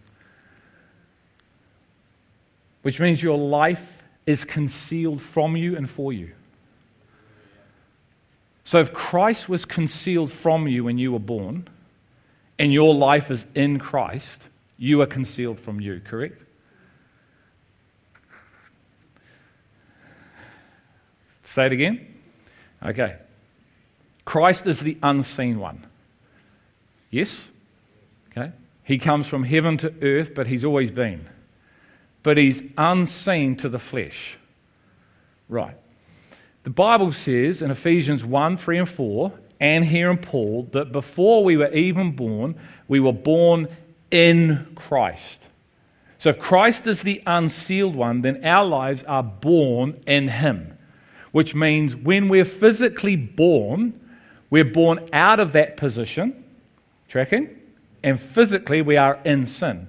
Which 2.83 2.99
means 2.99 3.23
your 3.23 3.37
life 3.37 4.03
is 4.25 4.45
concealed 4.45 5.21
from 5.21 5.57
you 5.57 5.75
and 5.75 5.89
for 5.89 6.13
you. 6.13 6.33
So 8.69 8.79
if 8.79 8.93
Christ 8.93 9.49
was 9.49 9.65
concealed 9.65 10.31
from 10.31 10.67
you 10.67 10.83
when 10.83 10.99
you 10.99 11.11
were 11.11 11.17
born, 11.17 11.67
and 12.59 12.71
your 12.71 12.93
life 12.93 13.31
is 13.31 13.47
in 13.55 13.79
Christ, 13.79 14.43
you 14.77 15.01
are 15.01 15.07
concealed 15.07 15.59
from 15.59 15.81
you, 15.81 15.99
correct? 16.05 16.39
Say 21.43 21.65
it 21.65 21.71
again. 21.71 22.13
Okay. 22.85 23.15
Christ 24.23 24.67
is 24.67 24.81
the 24.81 24.99
unseen 25.01 25.57
one. 25.57 25.87
Yes? 27.09 27.47
Okay. 28.29 28.51
He 28.83 28.99
comes 28.99 29.25
from 29.25 29.45
heaven 29.45 29.77
to 29.77 29.91
earth, 30.03 30.35
but 30.35 30.45
he's 30.45 30.63
always 30.63 30.91
been. 30.91 31.27
But 32.21 32.37
he's 32.37 32.61
unseen 32.77 33.55
to 33.55 33.67
the 33.67 33.79
flesh. 33.79 34.37
Right. 35.47 35.75
The 36.69 36.73
Bible 36.73 37.11
says 37.11 37.63
in 37.63 37.71
Ephesians 37.71 38.23
1 38.23 38.57
3 38.57 38.77
and 38.77 38.87
4, 38.87 39.33
and 39.59 39.83
here 39.83 40.11
in 40.11 40.19
Paul, 40.19 40.69
that 40.71 40.91
before 40.91 41.43
we 41.43 41.57
were 41.57 41.73
even 41.73 42.11
born, 42.11 42.53
we 42.87 42.99
were 42.99 43.11
born 43.11 43.67
in 44.11 44.67
Christ. 44.75 45.47
So 46.19 46.29
if 46.29 46.37
Christ 46.37 46.85
is 46.85 47.01
the 47.01 47.23
unsealed 47.25 47.95
one, 47.95 48.21
then 48.21 48.45
our 48.45 48.67
lives 48.67 49.03
are 49.05 49.23
born 49.23 49.99
in 50.05 50.27
him, 50.27 50.77
which 51.31 51.55
means 51.55 51.95
when 51.95 52.29
we're 52.29 52.45
physically 52.45 53.15
born, 53.15 53.99
we're 54.51 54.63
born 54.63 55.09
out 55.11 55.39
of 55.39 55.53
that 55.53 55.75
position, 55.75 56.43
tracking, 57.07 57.49
and 58.03 58.19
physically 58.19 58.83
we 58.83 58.95
are 58.95 59.19
in 59.25 59.47
sin. 59.47 59.87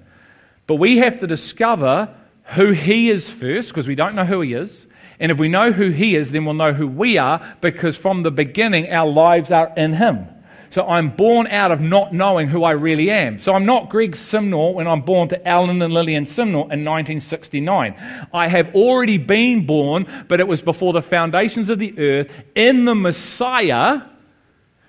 But 0.65 0.77
we 0.77 0.97
have 0.97 1.19
to 1.19 1.27
discover 1.27 2.11
who 2.55 2.71
he 2.71 3.11
is 3.11 3.29
first, 3.29 3.69
because 3.69 3.87
we 3.87 3.93
don't 3.93 4.15
know 4.15 4.25
who 4.25 4.41
he 4.41 4.55
is. 4.55 4.87
And 5.21 5.31
if 5.31 5.37
we 5.37 5.47
know 5.47 5.71
who 5.71 5.91
He 5.91 6.17
is, 6.17 6.31
then 6.31 6.43
we'll 6.43 6.55
know 6.55 6.73
who 6.73 6.87
we 6.87 7.17
are 7.17 7.55
because 7.61 7.95
from 7.95 8.23
the 8.23 8.31
beginning 8.31 8.91
our 8.91 9.07
lives 9.07 9.51
are 9.51 9.71
in 9.77 9.93
Him. 9.93 10.27
So 10.71 10.87
I'm 10.87 11.09
born 11.09 11.47
out 11.47 11.71
of 11.71 11.81
not 11.81 12.13
knowing 12.13 12.47
who 12.47 12.63
I 12.63 12.71
really 12.71 13.11
am. 13.11 13.39
So 13.39 13.53
I'm 13.53 13.65
not 13.65 13.89
Greg 13.89 14.13
Simnor 14.13 14.73
when 14.73 14.87
I'm 14.87 15.01
born 15.01 15.27
to 15.29 15.47
Alan 15.47 15.81
and 15.81 15.93
Lillian 15.93 16.23
Simnor 16.23 16.71
in 16.71 16.85
1969. 16.85 18.27
I 18.33 18.47
have 18.47 18.73
already 18.73 19.17
been 19.17 19.65
born, 19.65 20.07
but 20.29 20.39
it 20.39 20.47
was 20.47 20.61
before 20.61 20.93
the 20.93 21.01
foundations 21.01 21.69
of 21.69 21.77
the 21.77 21.93
earth 21.99 22.33
in 22.55 22.85
the 22.85 22.95
Messiah. 22.95 24.01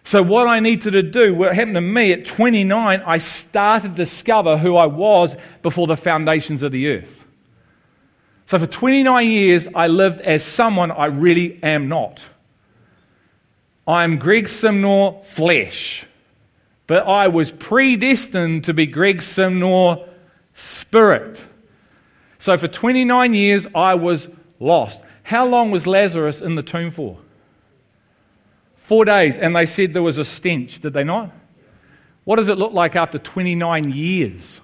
So 0.05 0.23
what 0.23 0.47
I 0.47 0.61
needed 0.61 0.93
to 0.93 1.03
do, 1.03 1.35
what 1.35 1.55
happened 1.55 1.75
to 1.75 1.81
me 1.81 2.13
at 2.13 2.27
29, 2.27 3.03
I 3.05 3.19
started 3.19 3.89
to 3.89 3.95
discover 3.95 4.57
who 4.57 4.77
I 4.77 4.87
was 4.87 5.37
before 5.63 5.89
the 5.89 5.97
foundations 5.97 6.63
of 6.63 6.71
the 6.71 6.89
earth. 6.89 7.22
So 8.53 8.59
for 8.59 8.67
29 8.67 9.31
years, 9.31 9.67
I 9.75 9.87
lived 9.87 10.21
as 10.21 10.45
someone 10.45 10.91
I 10.91 11.07
really 11.07 11.59
am 11.63 11.89
not. 11.89 12.21
I'm 13.89 14.19
Greg 14.19 14.45
Simnor 14.45 15.25
flesh, 15.25 16.05
but 16.87 17.09
I 17.09 17.29
was 17.29 17.51
predestined 17.51 18.65
to 18.65 18.75
be 18.75 18.85
Greg 18.85 19.21
Simnor 19.21 20.07
spirit. 20.53 21.47
So 22.39 22.59
for 22.59 22.69
29 22.69 23.33
years, 23.33 23.67
I 23.75 23.95
was 23.95 24.29
lost. 24.61 25.01
How 25.23 25.47
long 25.47 25.71
was 25.71 25.87
Lazarus 25.87 26.43
in 26.43 26.55
the 26.55 26.63
tomb 26.63 26.91
for? 26.91 27.17
Four 28.77 29.07
days, 29.07 29.39
and 29.39 29.57
they 29.57 29.65
said 29.65 29.95
there 29.95 30.03
was 30.03 30.19
a 30.19 30.27
stench, 30.27 30.81
did 30.81 30.93
they 30.93 31.05
not? 31.05 31.31
What 32.25 32.37
does 32.37 32.51
it 32.51 32.59
look 32.59 32.75
like 32.75 32.97
after 32.97 33.19
29 33.19 33.93
years? 33.93 34.61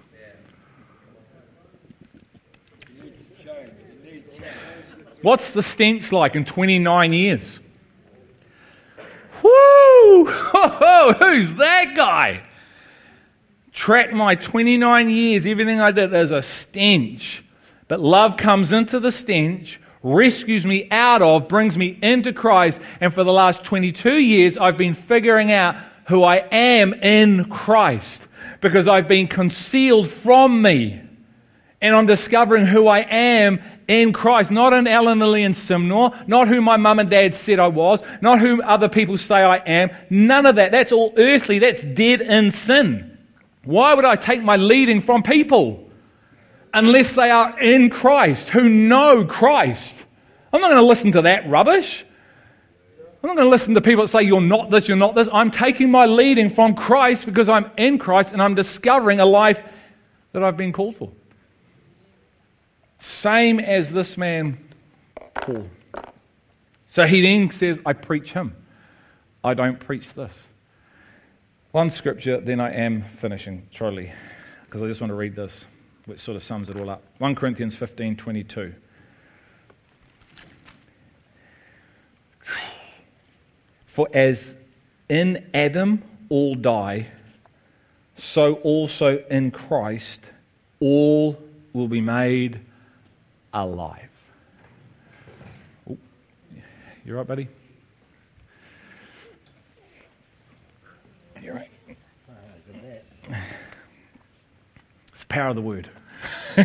What's 5.28 5.50
the 5.50 5.62
stench 5.62 6.10
like 6.10 6.34
in 6.36 6.46
29 6.46 7.12
years? 7.12 7.60
Whoo! 9.42 10.24
Who's 10.24 11.52
that 11.56 11.92
guy? 11.94 12.44
Track 13.74 14.14
my 14.14 14.36
29 14.36 15.10
years, 15.10 15.44
everything 15.44 15.82
I 15.82 15.90
did, 15.90 16.12
there's 16.12 16.30
a 16.30 16.40
stench. 16.40 17.44
But 17.88 18.00
love 18.00 18.38
comes 18.38 18.72
into 18.72 18.98
the 18.98 19.12
stench, 19.12 19.78
rescues 20.02 20.64
me 20.64 20.88
out 20.90 21.20
of, 21.20 21.46
brings 21.46 21.76
me 21.76 21.98
into 22.00 22.32
Christ. 22.32 22.80
And 22.98 23.12
for 23.12 23.22
the 23.22 23.30
last 23.30 23.62
22 23.64 24.14
years, 24.14 24.56
I've 24.56 24.78
been 24.78 24.94
figuring 24.94 25.52
out 25.52 25.76
who 26.06 26.24
I 26.24 26.36
am 26.36 26.94
in 26.94 27.50
Christ 27.50 28.26
because 28.62 28.88
I've 28.88 29.08
been 29.08 29.28
concealed 29.28 30.08
from 30.08 30.62
me. 30.62 31.02
And 31.82 31.94
I'm 31.94 32.06
discovering 32.06 32.64
who 32.64 32.88
I 32.88 33.00
am 33.00 33.60
in 33.88 34.12
Christ, 34.12 34.50
not 34.50 34.74
in 34.74 34.86
Alan 34.86 35.22
and 35.22 35.54
Simnor, 35.54 36.28
not 36.28 36.46
who 36.46 36.60
my 36.60 36.76
mum 36.76 36.98
and 36.98 37.08
dad 37.08 37.32
said 37.34 37.58
I 37.58 37.68
was, 37.68 38.02
not 38.20 38.38
who 38.38 38.62
other 38.62 38.88
people 38.88 39.16
say 39.16 39.36
I 39.36 39.56
am. 39.56 39.90
None 40.10 40.44
of 40.44 40.56
that. 40.56 40.70
That's 40.70 40.92
all 40.92 41.14
earthly. 41.16 41.58
That's 41.58 41.80
dead 41.82 42.20
in 42.20 42.50
sin. 42.50 43.18
Why 43.64 43.94
would 43.94 44.04
I 44.04 44.16
take 44.16 44.42
my 44.42 44.56
leading 44.56 45.00
from 45.00 45.22
people 45.22 45.90
unless 46.72 47.12
they 47.12 47.30
are 47.30 47.58
in 47.58 47.88
Christ, 47.88 48.50
who 48.50 48.68
know 48.68 49.24
Christ? 49.24 50.04
I'm 50.52 50.60
not 50.60 50.68
going 50.68 50.82
to 50.82 50.86
listen 50.86 51.12
to 51.12 51.22
that 51.22 51.48
rubbish. 51.48 52.04
I'm 53.22 53.26
not 53.26 53.36
going 53.36 53.46
to 53.46 53.50
listen 53.50 53.74
to 53.74 53.80
people 53.80 54.04
that 54.04 54.08
say, 54.08 54.22
You're 54.22 54.40
not 54.40 54.70
this, 54.70 54.86
you're 54.86 54.96
not 54.96 55.14
this. 55.14 55.28
I'm 55.32 55.50
taking 55.50 55.90
my 55.90 56.06
leading 56.06 56.50
from 56.50 56.74
Christ 56.74 57.26
because 57.26 57.48
I'm 57.48 57.70
in 57.76 57.98
Christ 57.98 58.32
and 58.32 58.40
I'm 58.40 58.54
discovering 58.54 59.18
a 59.18 59.26
life 59.26 59.62
that 60.32 60.42
I've 60.42 60.56
been 60.56 60.72
called 60.72 60.94
for. 60.94 61.10
Same 62.98 63.60
as 63.60 63.92
this 63.92 64.16
man, 64.16 64.58
Paul. 65.34 65.68
So 66.88 67.06
he 67.06 67.20
then 67.20 67.50
says, 67.50 67.80
I 67.86 67.92
preach 67.92 68.32
him. 68.32 68.54
I 69.44 69.54
don't 69.54 69.78
preach 69.78 70.14
this. 70.14 70.48
One 71.70 71.90
scripture, 71.90 72.40
then 72.40 72.60
I 72.60 72.72
am 72.72 73.02
finishing, 73.02 73.68
truly, 73.72 74.12
because 74.64 74.82
I 74.82 74.86
just 74.86 75.00
want 75.00 75.10
to 75.10 75.14
read 75.14 75.36
this, 75.36 75.64
which 76.06 76.18
sort 76.18 76.36
of 76.36 76.42
sums 76.42 76.70
it 76.70 76.76
all 76.76 76.90
up. 76.90 77.02
1 77.18 77.34
Corinthians 77.34 77.76
15 77.76 78.16
22. 78.16 78.74
For 83.86 84.08
as 84.14 84.54
in 85.08 85.50
Adam 85.52 86.02
all 86.28 86.54
die, 86.54 87.08
so 88.16 88.54
also 88.54 89.24
in 89.30 89.50
Christ 89.50 90.20
all 90.80 91.36
will 91.72 91.88
be 91.88 92.00
made 92.00 92.60
alive. 93.52 94.10
Oh. 95.90 95.96
You 97.04 97.16
right, 97.16 97.26
buddy? 97.26 97.48
You're 101.42 101.54
right. 101.54 101.70
It's 105.08 105.24
the 105.24 105.26
power 105.26 105.48
of 105.48 105.56
the 105.56 105.62
word. 105.62 105.88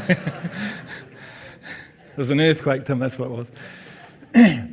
There's 2.16 2.30
an 2.30 2.40
earthquake, 2.40 2.86
Tim, 2.86 3.00
that's 3.00 3.18
what 3.18 3.32
it 3.32 3.32
was. 3.32 3.52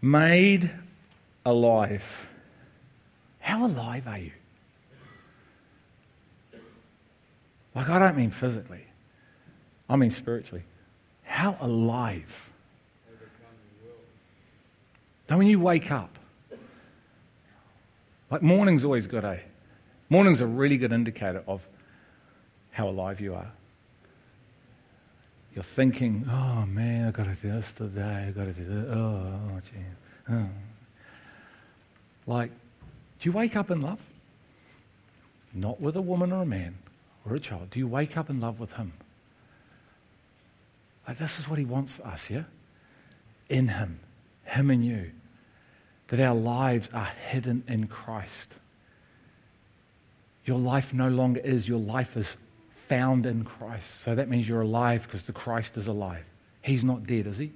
Made 0.00 0.70
alive. 1.44 2.28
How 3.40 3.66
alive 3.66 4.06
are 4.06 4.18
you? 4.18 4.30
Like, 7.74 7.88
I 7.88 7.98
don't 7.98 8.16
mean 8.16 8.30
physically, 8.30 8.86
I 9.88 9.96
mean 9.96 10.10
spiritually. 10.10 10.62
How 11.34 11.56
alive? 11.60 12.52
Now, 15.28 15.36
when 15.36 15.48
you 15.48 15.58
wake 15.58 15.90
up, 15.90 16.16
like 18.30 18.40
morning's 18.40 18.84
always 18.84 19.08
good, 19.08 19.24
eh? 19.24 19.38
Morning's 20.08 20.40
a 20.40 20.46
really 20.46 20.78
good 20.78 20.92
indicator 20.92 21.42
of 21.48 21.66
how 22.70 22.88
alive 22.88 23.20
you 23.20 23.34
are. 23.34 23.50
You're 25.56 25.64
thinking, 25.64 26.24
oh 26.30 26.66
man, 26.66 27.08
I've 27.08 27.14
got 27.14 27.24
to 27.24 27.34
do 27.34 27.50
this 27.50 27.72
today, 27.72 28.26
I've 28.28 28.36
got 28.36 28.44
to 28.44 28.52
do 28.52 28.64
this. 28.64 28.90
Oh, 28.92 29.40
oh 29.56 29.60
gee. 29.64 30.32
Oh. 30.32 30.48
Like, 32.28 32.52
do 33.18 33.28
you 33.28 33.32
wake 33.32 33.56
up 33.56 33.72
in 33.72 33.82
love? 33.82 33.98
Not 35.52 35.80
with 35.80 35.96
a 35.96 36.02
woman 36.02 36.30
or 36.30 36.42
a 36.42 36.46
man 36.46 36.78
or 37.26 37.34
a 37.34 37.40
child. 37.40 37.70
Do 37.70 37.80
you 37.80 37.88
wake 37.88 38.16
up 38.16 38.30
in 38.30 38.40
love 38.40 38.60
with 38.60 38.74
Him? 38.74 38.92
Like, 41.06 41.18
this 41.18 41.38
is 41.38 41.48
what 41.48 41.58
He 41.58 41.64
wants 41.64 41.94
for 41.94 42.06
us, 42.06 42.30
yeah? 42.30 42.44
In 43.48 43.68
Him, 43.68 44.00
Him 44.44 44.70
and 44.70 44.84
you. 44.84 45.10
That 46.08 46.20
our 46.20 46.34
lives 46.34 46.90
are 46.92 47.10
hidden 47.28 47.64
in 47.66 47.86
Christ. 47.86 48.52
Your 50.44 50.58
life 50.58 50.92
no 50.92 51.08
longer 51.08 51.40
is, 51.40 51.68
your 51.68 51.78
life 51.78 52.16
is 52.16 52.36
found 52.70 53.24
in 53.24 53.44
Christ. 53.44 54.02
So 54.02 54.14
that 54.14 54.28
means 54.28 54.48
you're 54.48 54.60
alive 54.60 55.04
because 55.04 55.22
the 55.22 55.32
Christ 55.32 55.76
is 55.76 55.86
alive. 55.86 56.24
He's 56.60 56.84
not 56.84 57.06
dead, 57.06 57.26
is 57.26 57.38
he? 57.38 57.52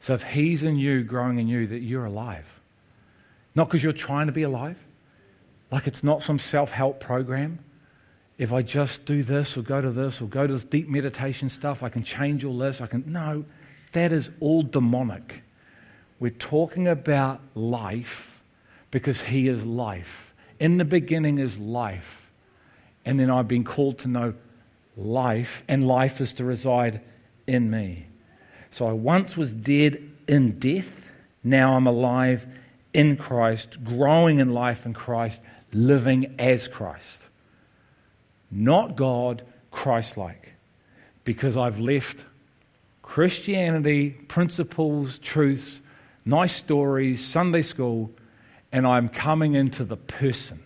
So 0.00 0.14
if 0.14 0.22
he's 0.22 0.62
in 0.62 0.76
you, 0.76 1.02
growing 1.02 1.38
in 1.38 1.48
you, 1.48 1.66
that 1.66 1.80
you're 1.80 2.04
alive. 2.04 2.60
Not 3.54 3.68
because 3.68 3.82
you're 3.82 3.92
trying 3.92 4.26
to 4.26 4.32
be 4.32 4.42
alive, 4.42 4.78
like 5.70 5.86
it's 5.86 6.04
not 6.04 6.22
some 6.22 6.38
self 6.38 6.70
help 6.70 7.00
program. 7.00 7.58
If 8.40 8.54
I 8.54 8.62
just 8.62 9.04
do 9.04 9.22
this 9.22 9.58
or 9.58 9.60
go 9.60 9.82
to 9.82 9.90
this 9.90 10.22
or 10.22 10.24
go 10.24 10.46
to 10.46 10.52
this 10.54 10.64
deep 10.64 10.88
meditation 10.88 11.50
stuff, 11.50 11.82
I 11.82 11.90
can 11.90 12.02
change 12.02 12.42
all 12.42 12.56
this. 12.56 12.80
I 12.80 12.86
can. 12.86 13.04
No, 13.06 13.44
that 13.92 14.12
is 14.12 14.30
all 14.40 14.62
demonic. 14.62 15.42
We're 16.18 16.30
talking 16.30 16.88
about 16.88 17.42
life 17.54 18.42
because 18.90 19.20
He 19.20 19.46
is 19.46 19.66
life. 19.66 20.32
In 20.58 20.78
the 20.78 20.86
beginning 20.86 21.38
is 21.38 21.58
life. 21.58 22.32
And 23.04 23.20
then 23.20 23.28
I've 23.30 23.46
been 23.46 23.62
called 23.62 23.98
to 23.98 24.08
know 24.08 24.32
life, 24.96 25.62
and 25.68 25.86
life 25.86 26.18
is 26.18 26.32
to 26.34 26.44
reside 26.44 27.02
in 27.46 27.70
me. 27.70 28.06
So 28.70 28.86
I 28.86 28.92
once 28.92 29.36
was 29.36 29.52
dead 29.52 30.02
in 30.26 30.58
death, 30.58 31.10
now 31.44 31.76
I'm 31.76 31.86
alive 31.86 32.46
in 32.94 33.18
Christ, 33.18 33.84
growing 33.84 34.38
in 34.38 34.54
life 34.54 34.86
in 34.86 34.94
Christ, 34.94 35.42
living 35.74 36.34
as 36.38 36.68
Christ. 36.68 37.20
Not 38.50 38.96
God, 38.96 39.42
Christ 39.70 40.16
like. 40.16 40.54
Because 41.24 41.56
I've 41.56 41.78
left 41.78 42.24
Christianity, 43.02 44.10
principles, 44.10 45.18
truths, 45.18 45.80
nice 46.24 46.54
stories, 46.54 47.24
Sunday 47.24 47.62
school, 47.62 48.10
and 48.72 48.86
I'm 48.86 49.08
coming 49.08 49.54
into 49.54 49.84
the 49.84 49.96
person. 49.96 50.60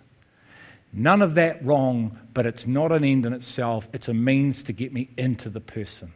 None 0.93 1.23
of 1.23 1.35
that 1.35 1.65
wrong, 1.65 2.19
but 2.35 2.47
it's 2.47 2.67
not 2.67 2.93
an 2.93 3.03
end 3.03 3.27
in 3.27 3.33
itself. 3.33 3.89
It's 3.93 4.09
a 4.09 4.15
means 4.15 4.63
to 4.65 4.73
get 4.73 4.93
me 4.93 5.09
into 5.17 5.49
the 5.49 5.61
person. 5.61 6.13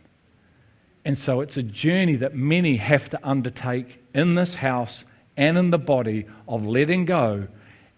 And 1.04 1.16
so 1.16 1.40
it's 1.40 1.56
a 1.56 1.62
journey 1.62 2.16
that 2.16 2.34
many 2.34 2.76
have 2.76 3.08
to 3.10 3.18
undertake 3.26 4.04
in 4.14 4.34
this 4.34 4.56
house 4.56 5.06
and 5.36 5.56
in 5.56 5.70
the 5.70 5.78
body 5.78 6.26
of 6.46 6.66
letting 6.66 7.06
go 7.06 7.48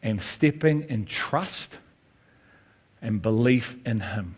and 0.02 0.22
stepping 0.22 0.82
in 0.82 1.04
trust 1.04 1.80
and 3.03 3.22
belief 3.22 3.78
in 3.86 4.01
Him. 4.01 4.36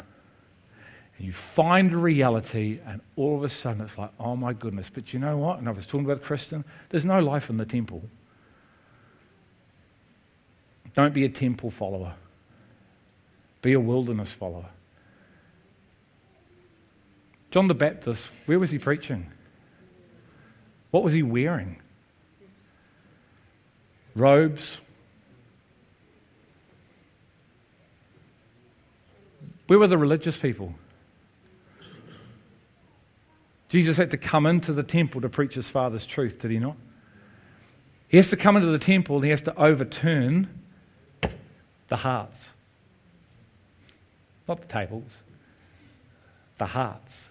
And 1.17 1.27
you 1.27 1.33
find 1.33 1.93
reality, 1.93 2.81
and 2.87 3.01
all 3.17 3.37
of 3.37 3.45
a 3.45 3.49
sudden 3.49 3.83
it's 3.83 3.97
like, 3.99 4.11
oh 4.19 4.37
my 4.37 4.53
goodness. 4.53 4.91
But 4.91 5.13
you 5.13 5.19
know 5.19 5.37
what? 5.37 5.59
And 5.59 5.69
I 5.69 5.73
was 5.73 5.87
talking 5.87 6.05
about 6.05 6.23
Kristen, 6.23 6.65
there's 6.91 7.05
no 7.05 7.21
life 7.21 7.51
in 7.51 7.57
the 7.57 7.65
temple. 7.65 8.03
Don't 10.95 11.15
be 11.15 11.25
a 11.25 11.29
temple 11.29 11.71
follower, 11.71 12.15
be 13.63 13.73
a 13.73 13.81
wilderness 13.81 14.33
follower. 14.33 14.67
John 17.51 17.69
the 17.69 17.75
Baptist, 17.75 18.31
where 18.47 18.59
was 18.59 18.71
he 18.71 18.79
preaching? 18.79 19.31
What 20.91 21.03
was 21.03 21.15
he 21.15 21.23
wearing? 21.23 21.81
Robes. 24.15 24.82
Where 29.67 29.79
were 29.79 29.87
the 29.87 29.99
religious 29.99 30.37
people? 30.37 30.75
Jesus 33.69 33.97
had 33.97 34.11
to 34.11 34.19
come 34.19 34.45
into 34.45 34.73
the 34.73 34.83
temple 34.83 35.23
to 35.23 35.31
preach 35.31 35.55
his 35.55 35.69
Father's 35.69 36.05
truth, 36.05 36.39
did 36.39 36.51
he 36.51 36.59
not? 36.59 36.77
He 38.09 38.19
has 38.19 38.29
to 38.29 38.37
come 38.37 38.57
into 38.57 38.69
the 38.69 38.79
temple 38.79 39.17
and 39.17 39.25
he 39.25 39.31
has 39.31 39.41
to 39.43 39.57
overturn 39.59 40.49
the 41.89 41.97
hearts. 41.97 42.53
Not 44.47 44.61
the 44.61 44.67
tables, 44.67 45.11
the 46.59 46.67
hearts. 46.67 47.31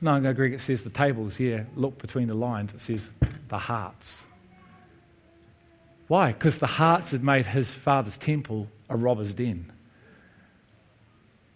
No, 0.00 0.18
no, 0.18 0.32
Greg, 0.32 0.54
it 0.54 0.62
says 0.62 0.82
the 0.82 0.90
tables 0.90 1.36
here. 1.36 1.66
Look 1.76 1.98
between 1.98 2.28
the 2.28 2.34
lines, 2.34 2.72
it 2.72 2.80
says 2.80 3.10
the 3.48 3.58
hearts. 3.58 4.22
Why? 6.08 6.32
Because 6.32 6.58
the 6.58 6.66
hearts 6.66 7.10
had 7.10 7.22
made 7.22 7.44
his 7.44 7.74
father's 7.74 8.16
temple 8.16 8.68
a 8.88 8.96
robber's 8.96 9.34
den. 9.34 9.70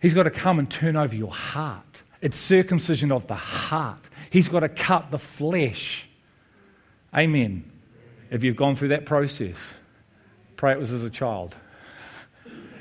He's 0.01 0.15
got 0.15 0.25
to 0.25 0.31
come 0.31 0.59
and 0.59 0.71
turn 0.71 0.97
over 0.97 1.15
your 1.15 1.33
heart. 1.33 2.03
It's 2.21 2.37
circumcision 2.37 3.13
of 3.13 3.27
the 3.27 3.35
heart. 3.35 4.09
He's 4.31 4.49
got 4.49 4.61
to 4.61 4.69
cut 4.69 5.11
the 5.11 5.19
flesh. 5.19 6.09
Amen. 7.17 7.71
If 8.31 8.45
you've 8.45 8.57
gone 8.57 8.75
through 8.75 8.89
that 8.89 9.07
process, 9.07 9.57
pray 10.57 10.73
it 10.73 10.79
was 10.79 10.93
as 10.93 11.05
a 11.05 11.11
child. 11.11 11.57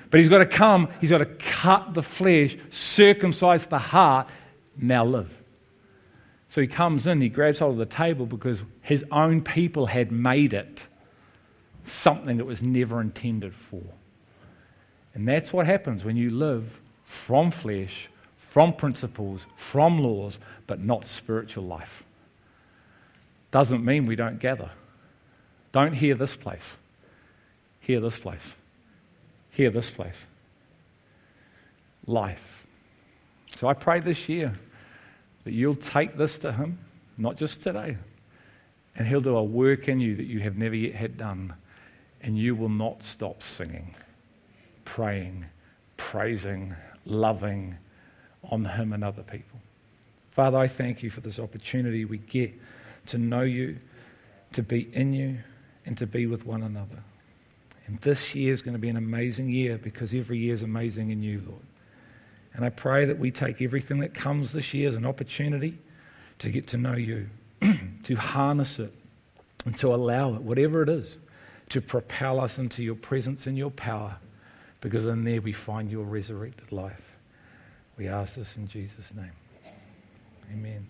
But 0.10 0.20
he's 0.20 0.30
got 0.30 0.40
to 0.40 0.46
come, 0.46 0.90
he's 1.02 1.10
got 1.10 1.20
to 1.20 1.26
cut 1.26 1.94
the 1.94 2.02
flesh, 2.02 2.58
circumcise 2.70 3.68
the 3.68 3.80
heart, 3.80 4.30
now 4.78 5.04
live. 5.06 5.44
So 6.50 6.62
he 6.62 6.68
comes 6.68 7.08
in, 7.08 7.20
he 7.20 7.30
grabs 7.30 7.60
hold 7.60 7.74
of 7.74 7.78
the 7.78 7.86
table 7.86 8.26
because 8.26 8.64
his 8.82 9.04
own 9.12 9.42
people 9.42 9.88
had 9.88 10.12
made 10.12 10.54
it 10.54 10.88
something 11.84 12.38
that 12.38 12.46
was 12.46 12.62
never 12.64 13.02
intended 13.02 13.54
for. 13.54 13.84
And 15.14 15.28
that's 15.28 15.52
what 15.52 15.66
happens 15.66 16.06
when 16.06 16.16
you 16.16 16.30
live 16.30 16.80
from 17.08 17.50
flesh 17.52 18.10
from 18.58 18.74
principles, 18.74 19.46
from 19.56 20.00
laws, 20.00 20.40
but 20.66 20.80
not 20.80 21.06
spiritual 21.06 21.64
life. 21.64 22.04
Doesn't 23.52 23.86
mean 23.86 24.08
we 24.08 24.16
don't 24.16 24.40
gather. 24.40 24.72
Don't 25.72 25.94
hear 25.94 26.16
this 26.16 26.36
place. 26.36 26.76
Hear 27.82 28.00
this 28.00 28.18
place. 28.18 28.56
Hear 29.52 29.70
this 29.70 29.92
place. 29.92 30.26
Life. 32.08 32.66
So 33.56 33.68
I 33.68 33.76
pray 33.76 34.00
this 34.00 34.28
year 34.28 34.54
that 35.44 35.54
you'll 35.54 35.76
take 35.76 36.18
this 36.18 36.40
to 36.40 36.52
Him, 36.52 36.80
not 37.16 37.36
just 37.36 37.62
today, 37.62 37.98
and 38.96 39.08
He'll 39.08 39.22
do 39.22 39.38
a 39.38 39.44
work 39.44 39.88
in 39.88 40.00
you 40.00 40.16
that 40.16 40.26
you 40.26 40.40
have 40.40 40.58
never 40.58 40.76
yet 40.76 40.96
had 40.96 41.16
done, 41.16 41.54
and 42.24 42.40
you 42.40 42.56
will 42.56 42.70
not 42.70 43.04
stop 43.04 43.44
singing, 43.44 43.94
praying, 44.84 45.46
praising, 45.96 46.76
loving 47.10 47.78
on 48.44 48.66
Him 48.66 48.94
and 48.94 49.04
other 49.04 49.24
people. 49.24 49.60
Father, 50.32 50.58
I 50.58 50.68
thank 50.68 51.02
you 51.02 51.10
for 51.10 51.22
this 51.22 51.40
opportunity 51.40 52.06
we 52.06 52.20
get 52.20 52.54
to 53.08 53.18
know 53.18 53.42
you, 53.42 53.80
to 54.54 54.62
be 54.62 54.90
in 54.94 55.14
you, 55.14 55.40
and 55.86 55.98
to 55.98 56.06
be 56.06 56.28
with 56.28 56.46
one 56.46 56.64
another. 56.64 57.04
And 57.88 58.00
this 58.02 58.36
year 58.36 58.54
is 58.54 58.62
going 58.62 58.74
to 58.74 58.80
be 58.80 58.90
an 58.90 58.98
amazing 58.98 59.50
year 59.50 59.78
because 59.78 60.14
every 60.14 60.38
year 60.38 60.54
is 60.54 60.62
amazing 60.62 61.10
in 61.10 61.24
you, 61.24 61.42
Lord. 61.48 61.62
And 62.54 62.66
I 62.66 62.70
pray 62.70 63.06
that 63.06 63.18
we 63.18 63.32
take 63.32 63.62
everything 63.62 64.00
that 64.00 64.14
comes 64.14 64.52
this 64.52 64.74
year 64.74 64.90
as 64.90 64.96
an 64.96 65.06
opportunity 65.06 65.78
to 66.40 66.50
get 66.50 66.68
to 66.68 66.78
know 66.78 66.96
you, 66.96 67.30
to 68.04 68.16
harness 68.16 68.80
it, 68.80 68.94
and 69.66 69.78
to 69.78 69.94
allow 69.94 70.36
it, 70.36 70.42
whatever 70.42 70.84
it 70.84 70.90
is, 70.90 71.18
to 71.70 71.82
propel 71.82 72.40
us 72.40 72.58
into 72.58 72.84
your 72.84 72.96
presence 72.96 73.48
and 73.48 73.58
your 73.58 73.72
power, 73.72 74.18
because 74.82 75.08
in 75.08 75.24
there 75.24 75.42
we 75.42 75.54
find 75.54 75.90
your 75.90 76.06
resurrected 76.06 76.72
life. 76.72 77.16
We 77.98 78.08
ask 78.08 78.36
this 78.36 78.56
in 78.58 78.68
Jesus' 78.68 79.14
name. 79.14 79.32
Amen. 80.52 80.86